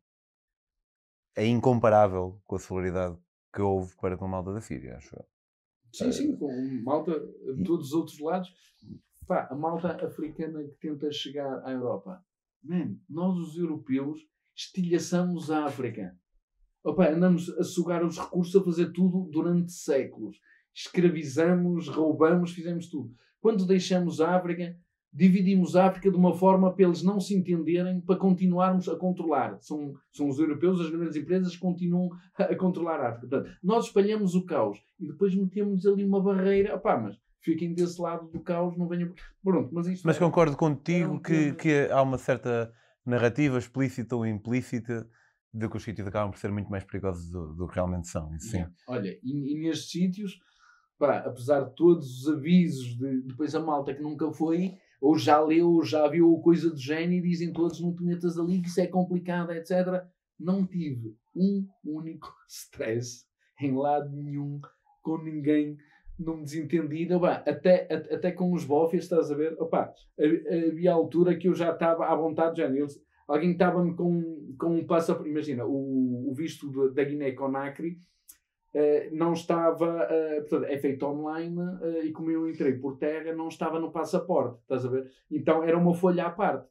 é 1.35 1.47
incomparável 1.47 2.41
com 2.47 2.57
a 2.57 2.59
solidariedade 2.59 3.19
que 3.53 3.63
houve 3.63 3.97
para 3.97 4.17
com 4.17 4.27
a 4.27 4.29
malta 4.29 4.53
da 4.53 4.61
Síria, 4.61 4.97
acho 4.97 5.17
eu. 5.17 5.30
Sim, 5.93 6.13
sim, 6.13 6.37
com 6.37 6.53
malta 6.83 7.13
de 7.57 7.65
todos 7.65 7.89
os 7.89 7.93
outros 7.93 8.19
lados. 8.21 8.49
Pá, 9.27 9.49
a 9.51 9.55
malta 9.55 10.05
africana 10.05 10.63
que 10.63 10.77
tenta 10.81 11.11
chegar 11.13 11.63
à 11.65 11.73
Europa. 11.73 12.25
Man, 12.63 12.97
nós 13.09 13.37
os 13.37 13.57
europeus 13.57 14.21
estilhaçamos 14.57 15.51
a 15.51 15.65
África. 15.65 16.17
Opa, 16.83 17.09
andamos 17.09 17.49
a 17.51 17.63
sugar 17.63 18.05
os 18.05 18.19
recursos, 18.19 18.57
a 18.57 18.65
fazer 18.65 18.93
tudo 18.93 19.29
durante 19.31 19.73
séculos. 19.73 20.39
Escravizamos, 20.75 21.89
roubamos, 21.89 22.53
fizemos 22.53 22.89
tudo. 22.89 23.15
Quando 23.41 23.67
deixamos 23.67 24.21
a 24.21 24.37
África, 24.37 24.77
dividimos 25.13 25.75
a 25.75 25.87
África 25.87 26.11
de 26.11 26.17
uma 26.17 26.33
forma 26.35 26.73
para 26.73 26.85
eles 26.85 27.03
não 27.03 27.19
se 27.19 27.35
entenderem, 27.35 28.01
para 28.01 28.17
continuarmos 28.17 28.89
a 28.89 28.97
controlar. 28.97 29.59
São, 29.61 29.95
são 30.13 30.29
os 30.29 30.39
europeus, 30.39 30.81
as 30.81 30.91
grandes 30.91 31.17
empresas, 31.17 31.55
que 31.55 31.61
continuam 31.61 32.11
a, 32.37 32.55
controlar 32.55 33.01
a 33.01 33.09
África. 33.09 33.29
Portanto, 33.29 33.57
nós 33.63 33.87
espalhamos 33.87 34.35
o 34.35 34.45
caos 34.47 34.79
e 34.99 35.07
depois 35.07 35.35
metemos 35.35 35.85
ali 35.87 36.05
uma 36.05 36.23
barreira. 36.23 36.77
Opá, 36.77 36.97
mas 36.97 37.17
fiquem 37.41 37.75
desse 37.75 38.01
lado 38.01 38.29
do 38.31 38.41
caos, 38.41 38.77
não 38.77 38.87
venham. 38.87 39.13
Pronto, 39.43 39.71
mas 39.73 39.89
isto. 39.89 40.07
Mas 40.07 40.17
é, 40.17 40.21
concordo 40.21 40.57
contigo 40.57 41.05
é 41.05 41.09
um 41.09 41.19
que, 41.19 41.53
que 41.55 41.89
há 41.91 42.01
uma 42.03 42.19
certa 42.19 42.73
narrativa 43.05 43.59
explícita 43.59 44.15
ou 44.15 44.25
implícita 44.25 45.09
de 45.53 45.69
que 45.69 45.77
os 45.77 45.83
sítios 45.83 46.07
acabam 46.07 46.31
por 46.31 46.39
ser 46.39 46.53
muito 46.53 46.71
mais 46.71 46.85
perigosos 46.85 47.29
do, 47.31 47.55
do 47.55 47.67
que 47.67 47.75
realmente 47.75 48.07
são. 48.07 48.33
Isso, 48.37 48.51
sim. 48.51 48.65
Olha, 48.87 49.19
e, 49.25 49.55
e 49.55 49.61
nestes 49.61 49.91
sítios, 49.91 50.39
pá, 50.97 51.19
apesar 51.19 51.65
de 51.65 51.75
todos 51.75 52.21
os 52.21 52.29
avisos 52.29 52.97
de 52.97 53.23
depois 53.23 53.53
a 53.57 53.61
malta 53.61 53.93
que 53.93 54.03
nunca 54.03 54.31
foi 54.33 54.77
ou 55.01 55.17
já 55.17 55.41
leu, 55.41 55.73
ou 55.73 55.85
já 55.85 56.07
viu 56.09 56.39
coisa 56.39 56.71
do 56.71 56.77
género 56.77 57.25
e 57.25 57.31
dizem 57.31 57.53
todos 57.53 57.81
não 57.81 57.95
te 57.95 58.03
metas 58.03 58.39
ali 58.39 58.61
que 58.61 58.69
isso 58.69 58.81
é 58.81 58.87
complicado, 58.87 59.53
etc. 59.53 60.05
Não 60.39 60.67
tive 60.67 61.17
um 61.35 61.67
único 61.85 62.33
stress 62.49 63.25
em 63.61 63.77
lado 63.77 64.11
nenhum, 64.11 64.61
com 65.03 65.19
ninguém, 65.19 65.77
num 66.19 66.43
desentendido. 66.43 67.17
Opa, 67.17 67.43
até, 67.47 67.89
até 67.93 68.33
com 68.33 68.53
os 68.53 68.65
bofes, 68.65 69.05
estás 69.05 69.31
a 69.31 69.35
ver? 69.35 69.55
Opa, 69.59 69.93
havia 70.19 70.93
altura 70.93 71.37
que 71.37 71.49
eu 71.49 71.55
já 71.55 71.73
estava 71.73 72.07
à 72.07 72.15
vontade, 72.15 72.59
já 72.59 72.69
alguém 73.29 73.53
estava-me 73.53 73.95
com, 73.95 74.55
com 74.59 74.77
um 74.77 74.87
passaporte, 74.87 75.31
imagina, 75.31 75.65
o, 75.65 76.31
o 76.31 76.35
visto 76.35 76.91
da 76.93 77.05
Guiné-Conakry 77.05 77.99
Uh, 78.73 79.17
não 79.17 79.33
estava, 79.33 80.05
uh, 80.05 80.41
portanto, 80.43 80.65
é 80.65 80.79
feito 80.79 81.05
online 81.05 81.59
uh, 81.59 82.05
e 82.05 82.13
como 82.13 82.31
eu 82.31 82.49
entrei 82.49 82.75
por 82.75 82.99
terra, 82.99 83.35
não 83.35 83.49
estava 83.49 83.81
no 83.81 83.91
passaporte, 83.91 84.61
estás 84.61 84.87
a 84.87 84.89
ver? 84.89 85.11
Então 85.29 85.65
era 85.65 85.77
uma 85.77 85.93
folha 85.93 86.27
à 86.27 86.31
parte. 86.31 86.69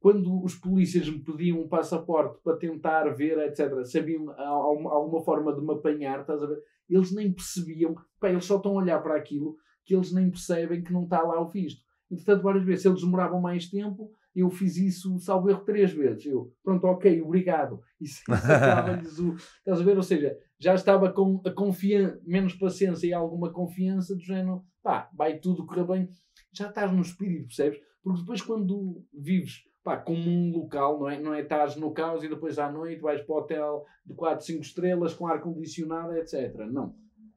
Quando 0.00 0.42
os 0.42 0.54
polícias 0.54 1.08
me 1.08 1.20
pediam 1.20 1.60
um 1.60 1.68
passaporte 1.68 2.40
para 2.42 2.56
tentar 2.56 3.08
ver, 3.10 3.38
etc., 3.38 3.84
sabiam 3.84 4.30
alguma 4.38 5.22
forma 5.22 5.54
de 5.54 5.60
me 5.60 5.74
apanhar, 5.74 6.20
estás 6.20 6.42
a 6.42 6.46
ver? 6.46 6.58
Eles 6.88 7.14
nem 7.14 7.30
percebiam, 7.30 7.94
pá, 8.18 8.30
eles 8.30 8.44
só 8.44 8.56
estão 8.56 8.72
a 8.72 8.82
olhar 8.82 9.00
para 9.02 9.14
aquilo 9.14 9.56
que 9.84 9.94
eles 9.94 10.12
nem 10.12 10.30
percebem 10.30 10.82
que 10.82 10.92
não 10.92 11.04
está 11.04 11.22
lá 11.22 11.40
o 11.40 11.48
visto. 11.48 11.82
Entretanto, 12.10 12.42
várias 12.42 12.64
vezes, 12.64 12.82
se 12.82 12.88
eles 12.88 13.00
demoravam 13.00 13.40
mais 13.40 13.68
tempo, 13.68 14.10
eu 14.34 14.50
fiz 14.50 14.76
isso, 14.76 15.18
salvo 15.18 15.50
erro, 15.50 15.64
três 15.64 15.92
vezes. 15.92 16.26
Eu, 16.26 16.52
pronto, 16.62 16.84
ok, 16.86 17.20
obrigado. 17.22 17.80
Isso, 18.00 18.22
isso 18.28 19.00
lhes 19.02 19.18
o. 19.18 19.34
Estás 19.34 19.80
a 19.80 19.84
ver? 19.84 19.96
Ou 19.96 20.02
seja, 20.02 20.36
já 20.62 20.76
estava 20.76 21.12
com 21.12 21.42
a 21.44 21.50
confiança, 21.50 22.20
menos 22.24 22.54
paciência 22.54 23.08
e 23.08 23.12
alguma 23.12 23.52
confiança 23.52 24.14
do 24.14 24.22
género, 24.22 24.64
pá, 24.80 25.10
vai 25.12 25.40
tudo 25.40 25.66
correr 25.66 25.84
bem. 25.84 26.08
Já 26.52 26.68
estás 26.68 26.92
no 26.92 27.02
espírito, 27.02 27.48
percebes? 27.48 27.80
Porque 28.00 28.20
depois, 28.20 28.40
quando 28.40 29.04
vives 29.12 29.64
pá, 29.82 29.96
como 29.96 30.20
um 30.20 30.52
local, 30.52 31.00
não 31.00 31.08
é? 31.08 31.20
Não 31.20 31.34
é 31.34 31.40
estás 31.40 31.74
no 31.74 31.92
caos 31.92 32.22
e 32.22 32.28
depois 32.28 32.60
à 32.60 32.70
noite 32.70 33.02
vais 33.02 33.20
para 33.22 33.34
o 33.34 33.38
hotel 33.38 33.84
de 34.06 34.14
4, 34.14 34.46
5 34.46 34.62
estrelas 34.62 35.14
com 35.14 35.26
ar-condicionado, 35.26 36.14
etc. 36.14 36.54
Não. 36.70 36.94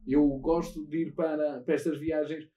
Eu 0.07 0.28
gosto 0.38 0.86
de 0.86 1.07
ir 1.07 1.15
para, 1.15 1.61
para 1.61 1.73
estas 1.73 1.97
viagens 1.97 2.47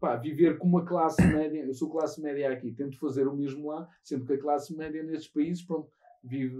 pá, 0.00 0.16
viver 0.16 0.56
com 0.56 0.66
uma 0.66 0.86
classe 0.86 1.20
média, 1.28 1.66
eu 1.66 1.74
sou 1.74 1.90
classe 1.90 2.18
média 2.22 2.50
aqui, 2.50 2.72
tento 2.72 2.98
fazer 2.98 3.28
o 3.28 3.36
mesmo 3.36 3.68
lá, 3.68 3.86
sendo 4.02 4.24
que 4.24 4.32
a 4.32 4.40
classe 4.40 4.74
média 4.74 5.02
nestes 5.02 5.30
países, 5.30 5.62
pronto, 5.62 5.90
vive 6.22 6.56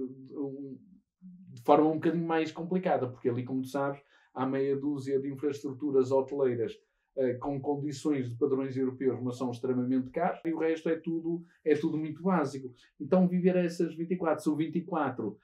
forma 1.65 1.89
um 1.89 1.95
bocadinho 1.95 2.27
mais 2.27 2.53
complicada, 2.53 3.09
porque 3.09 3.29
ali, 3.29 3.45
como 3.45 3.63
tu 3.63 3.69
sabes, 3.69 4.01
há 4.35 4.47
meia 4.47 4.77
dúzia 4.77 5.19
de 5.19 5.31
infraestruturas 5.31 6.11
hoteleiras 6.11 6.73
uh, 7.17 7.39
com 7.39 7.61
condições 7.61 8.29
de 8.29 8.37
padrões 8.37 8.77
europeus, 8.77 9.21
mas 9.23 9.37
são 9.37 9.51
extremamente 9.51 10.11
caros, 10.11 10.41
e 10.45 10.53
o 10.53 10.59
resto 10.59 10.89
é 10.89 10.97
tudo, 10.97 11.43
é 11.65 11.75
tudo 11.75 11.97
muito 11.97 12.23
básico. 12.23 12.73
Então, 13.01 13.27
viver 13.27 13.57
essas 13.57 13.95
24, 13.95 14.43
são 14.43 14.57
24 14.57 15.29
uh, 15.29 15.39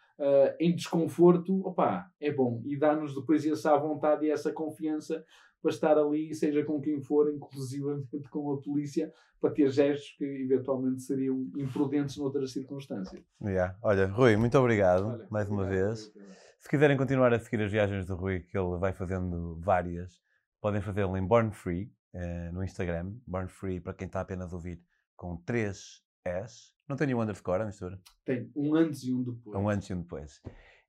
em 0.58 0.74
desconforto, 0.74 1.66
opá, 1.66 2.10
é 2.20 2.32
bom. 2.32 2.62
E 2.66 2.76
dá-nos 2.76 3.14
depois 3.14 3.46
essa 3.46 3.76
vontade 3.76 4.26
e 4.26 4.30
essa 4.30 4.52
confiança 4.52 5.24
para 5.60 5.70
estar 5.70 5.98
ali, 5.98 6.34
seja 6.34 6.64
com 6.64 6.80
quem 6.80 7.00
for, 7.00 7.32
inclusivamente 7.32 8.28
com 8.30 8.52
a 8.52 8.60
polícia, 8.60 9.12
para 9.40 9.50
ter 9.50 9.70
gestos 9.70 10.14
que 10.16 10.24
eventualmente 10.24 11.02
seriam 11.02 11.50
imprudentes 11.56 12.16
noutras 12.16 12.52
circunstâncias. 12.52 13.22
Yeah. 13.42 13.76
Olha, 13.82 14.06
Rui, 14.06 14.36
muito 14.36 14.58
obrigado 14.58 15.06
Olha, 15.06 15.26
mais 15.30 15.48
uma 15.48 15.64
vez. 15.64 16.12
Se 16.58 16.68
quiserem 16.68 16.96
continuar 16.96 17.32
a 17.32 17.38
seguir 17.38 17.62
as 17.62 17.72
viagens 17.72 18.06
do 18.06 18.14
Rui, 18.14 18.40
que 18.40 18.56
ele 18.56 18.78
vai 18.78 18.92
fazendo 18.92 19.58
várias, 19.60 20.20
podem 20.60 20.80
fazê-lo 20.80 21.16
em 21.16 21.26
Born 21.26 21.50
Free, 21.52 21.90
eh, 22.12 22.50
no 22.52 22.62
Instagram. 22.62 23.14
Born 23.26 23.48
Free, 23.48 23.80
para 23.80 23.94
quem 23.94 24.06
está 24.06 24.20
apenas 24.20 24.52
a 24.52 24.56
ouvir, 24.56 24.82
com 25.16 25.36
3 25.38 26.02
S. 26.24 26.72
Não 26.88 26.96
tem 26.96 27.06
nenhum 27.06 27.22
underscore, 27.22 27.62
a 27.62 27.66
mistura? 27.66 27.98
Tem 28.24 28.50
um 28.54 28.74
antes 28.74 29.04
e 29.04 29.12
um 29.12 29.22
depois. 29.22 29.56
Um 29.56 29.68
antes 29.68 29.88
e 29.88 29.94
um 29.94 30.02
depois. 30.02 30.40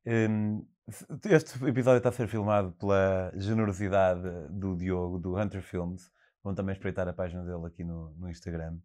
Um, 0.05 0.65
este 1.29 1.63
episódio 1.65 1.97
está 1.97 2.09
a 2.09 2.11
ser 2.11 2.27
filmado 2.27 2.71
pela 2.73 3.31
generosidade 3.35 4.21
do 4.49 4.75
Diogo, 4.75 5.19
do 5.19 5.37
Hunter 5.37 5.61
Films. 5.61 6.11
Vão 6.43 6.55
também 6.55 6.73
espreitar 6.73 7.07
a 7.07 7.13
página 7.13 7.43
dele 7.43 7.65
aqui 7.67 7.83
no, 7.83 8.11
no 8.17 8.29
Instagram. 8.29 8.77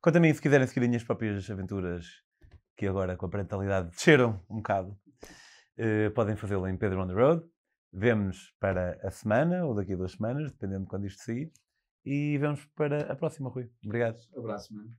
Quanto 0.00 0.16
a 0.16 0.20
mim, 0.20 0.32
se 0.32 0.40
quiserem 0.40 0.66
seguir 0.66 0.80
as 0.80 0.88
minhas 0.88 1.04
próprias 1.04 1.48
aventuras, 1.50 2.06
que 2.76 2.86
agora 2.86 3.16
com 3.16 3.26
a 3.26 3.28
parentalidade 3.28 3.90
desceram 3.90 4.40
um 4.48 4.56
bocado, 4.56 4.98
uh, 5.78 6.10
podem 6.14 6.36
fazê-lo 6.36 6.66
em 6.68 6.76
Pedro 6.76 7.02
on 7.02 7.06
the 7.06 7.14
Road. 7.14 7.44
Vemo-nos 7.92 8.54
para 8.58 8.98
a 9.06 9.10
semana, 9.10 9.64
ou 9.66 9.74
daqui 9.74 9.92
a 9.92 9.96
duas 9.96 10.12
semanas, 10.12 10.50
dependendo 10.50 10.84
de 10.84 10.88
quando 10.88 11.06
isto 11.06 11.22
sair. 11.22 11.52
E 12.04 12.38
vamos 12.38 12.64
para 12.74 13.12
a 13.12 13.14
próxima, 13.14 13.50
Rui. 13.50 13.70
Obrigado. 13.84 14.18
Abraço, 14.36 14.74
mano. 14.74 14.90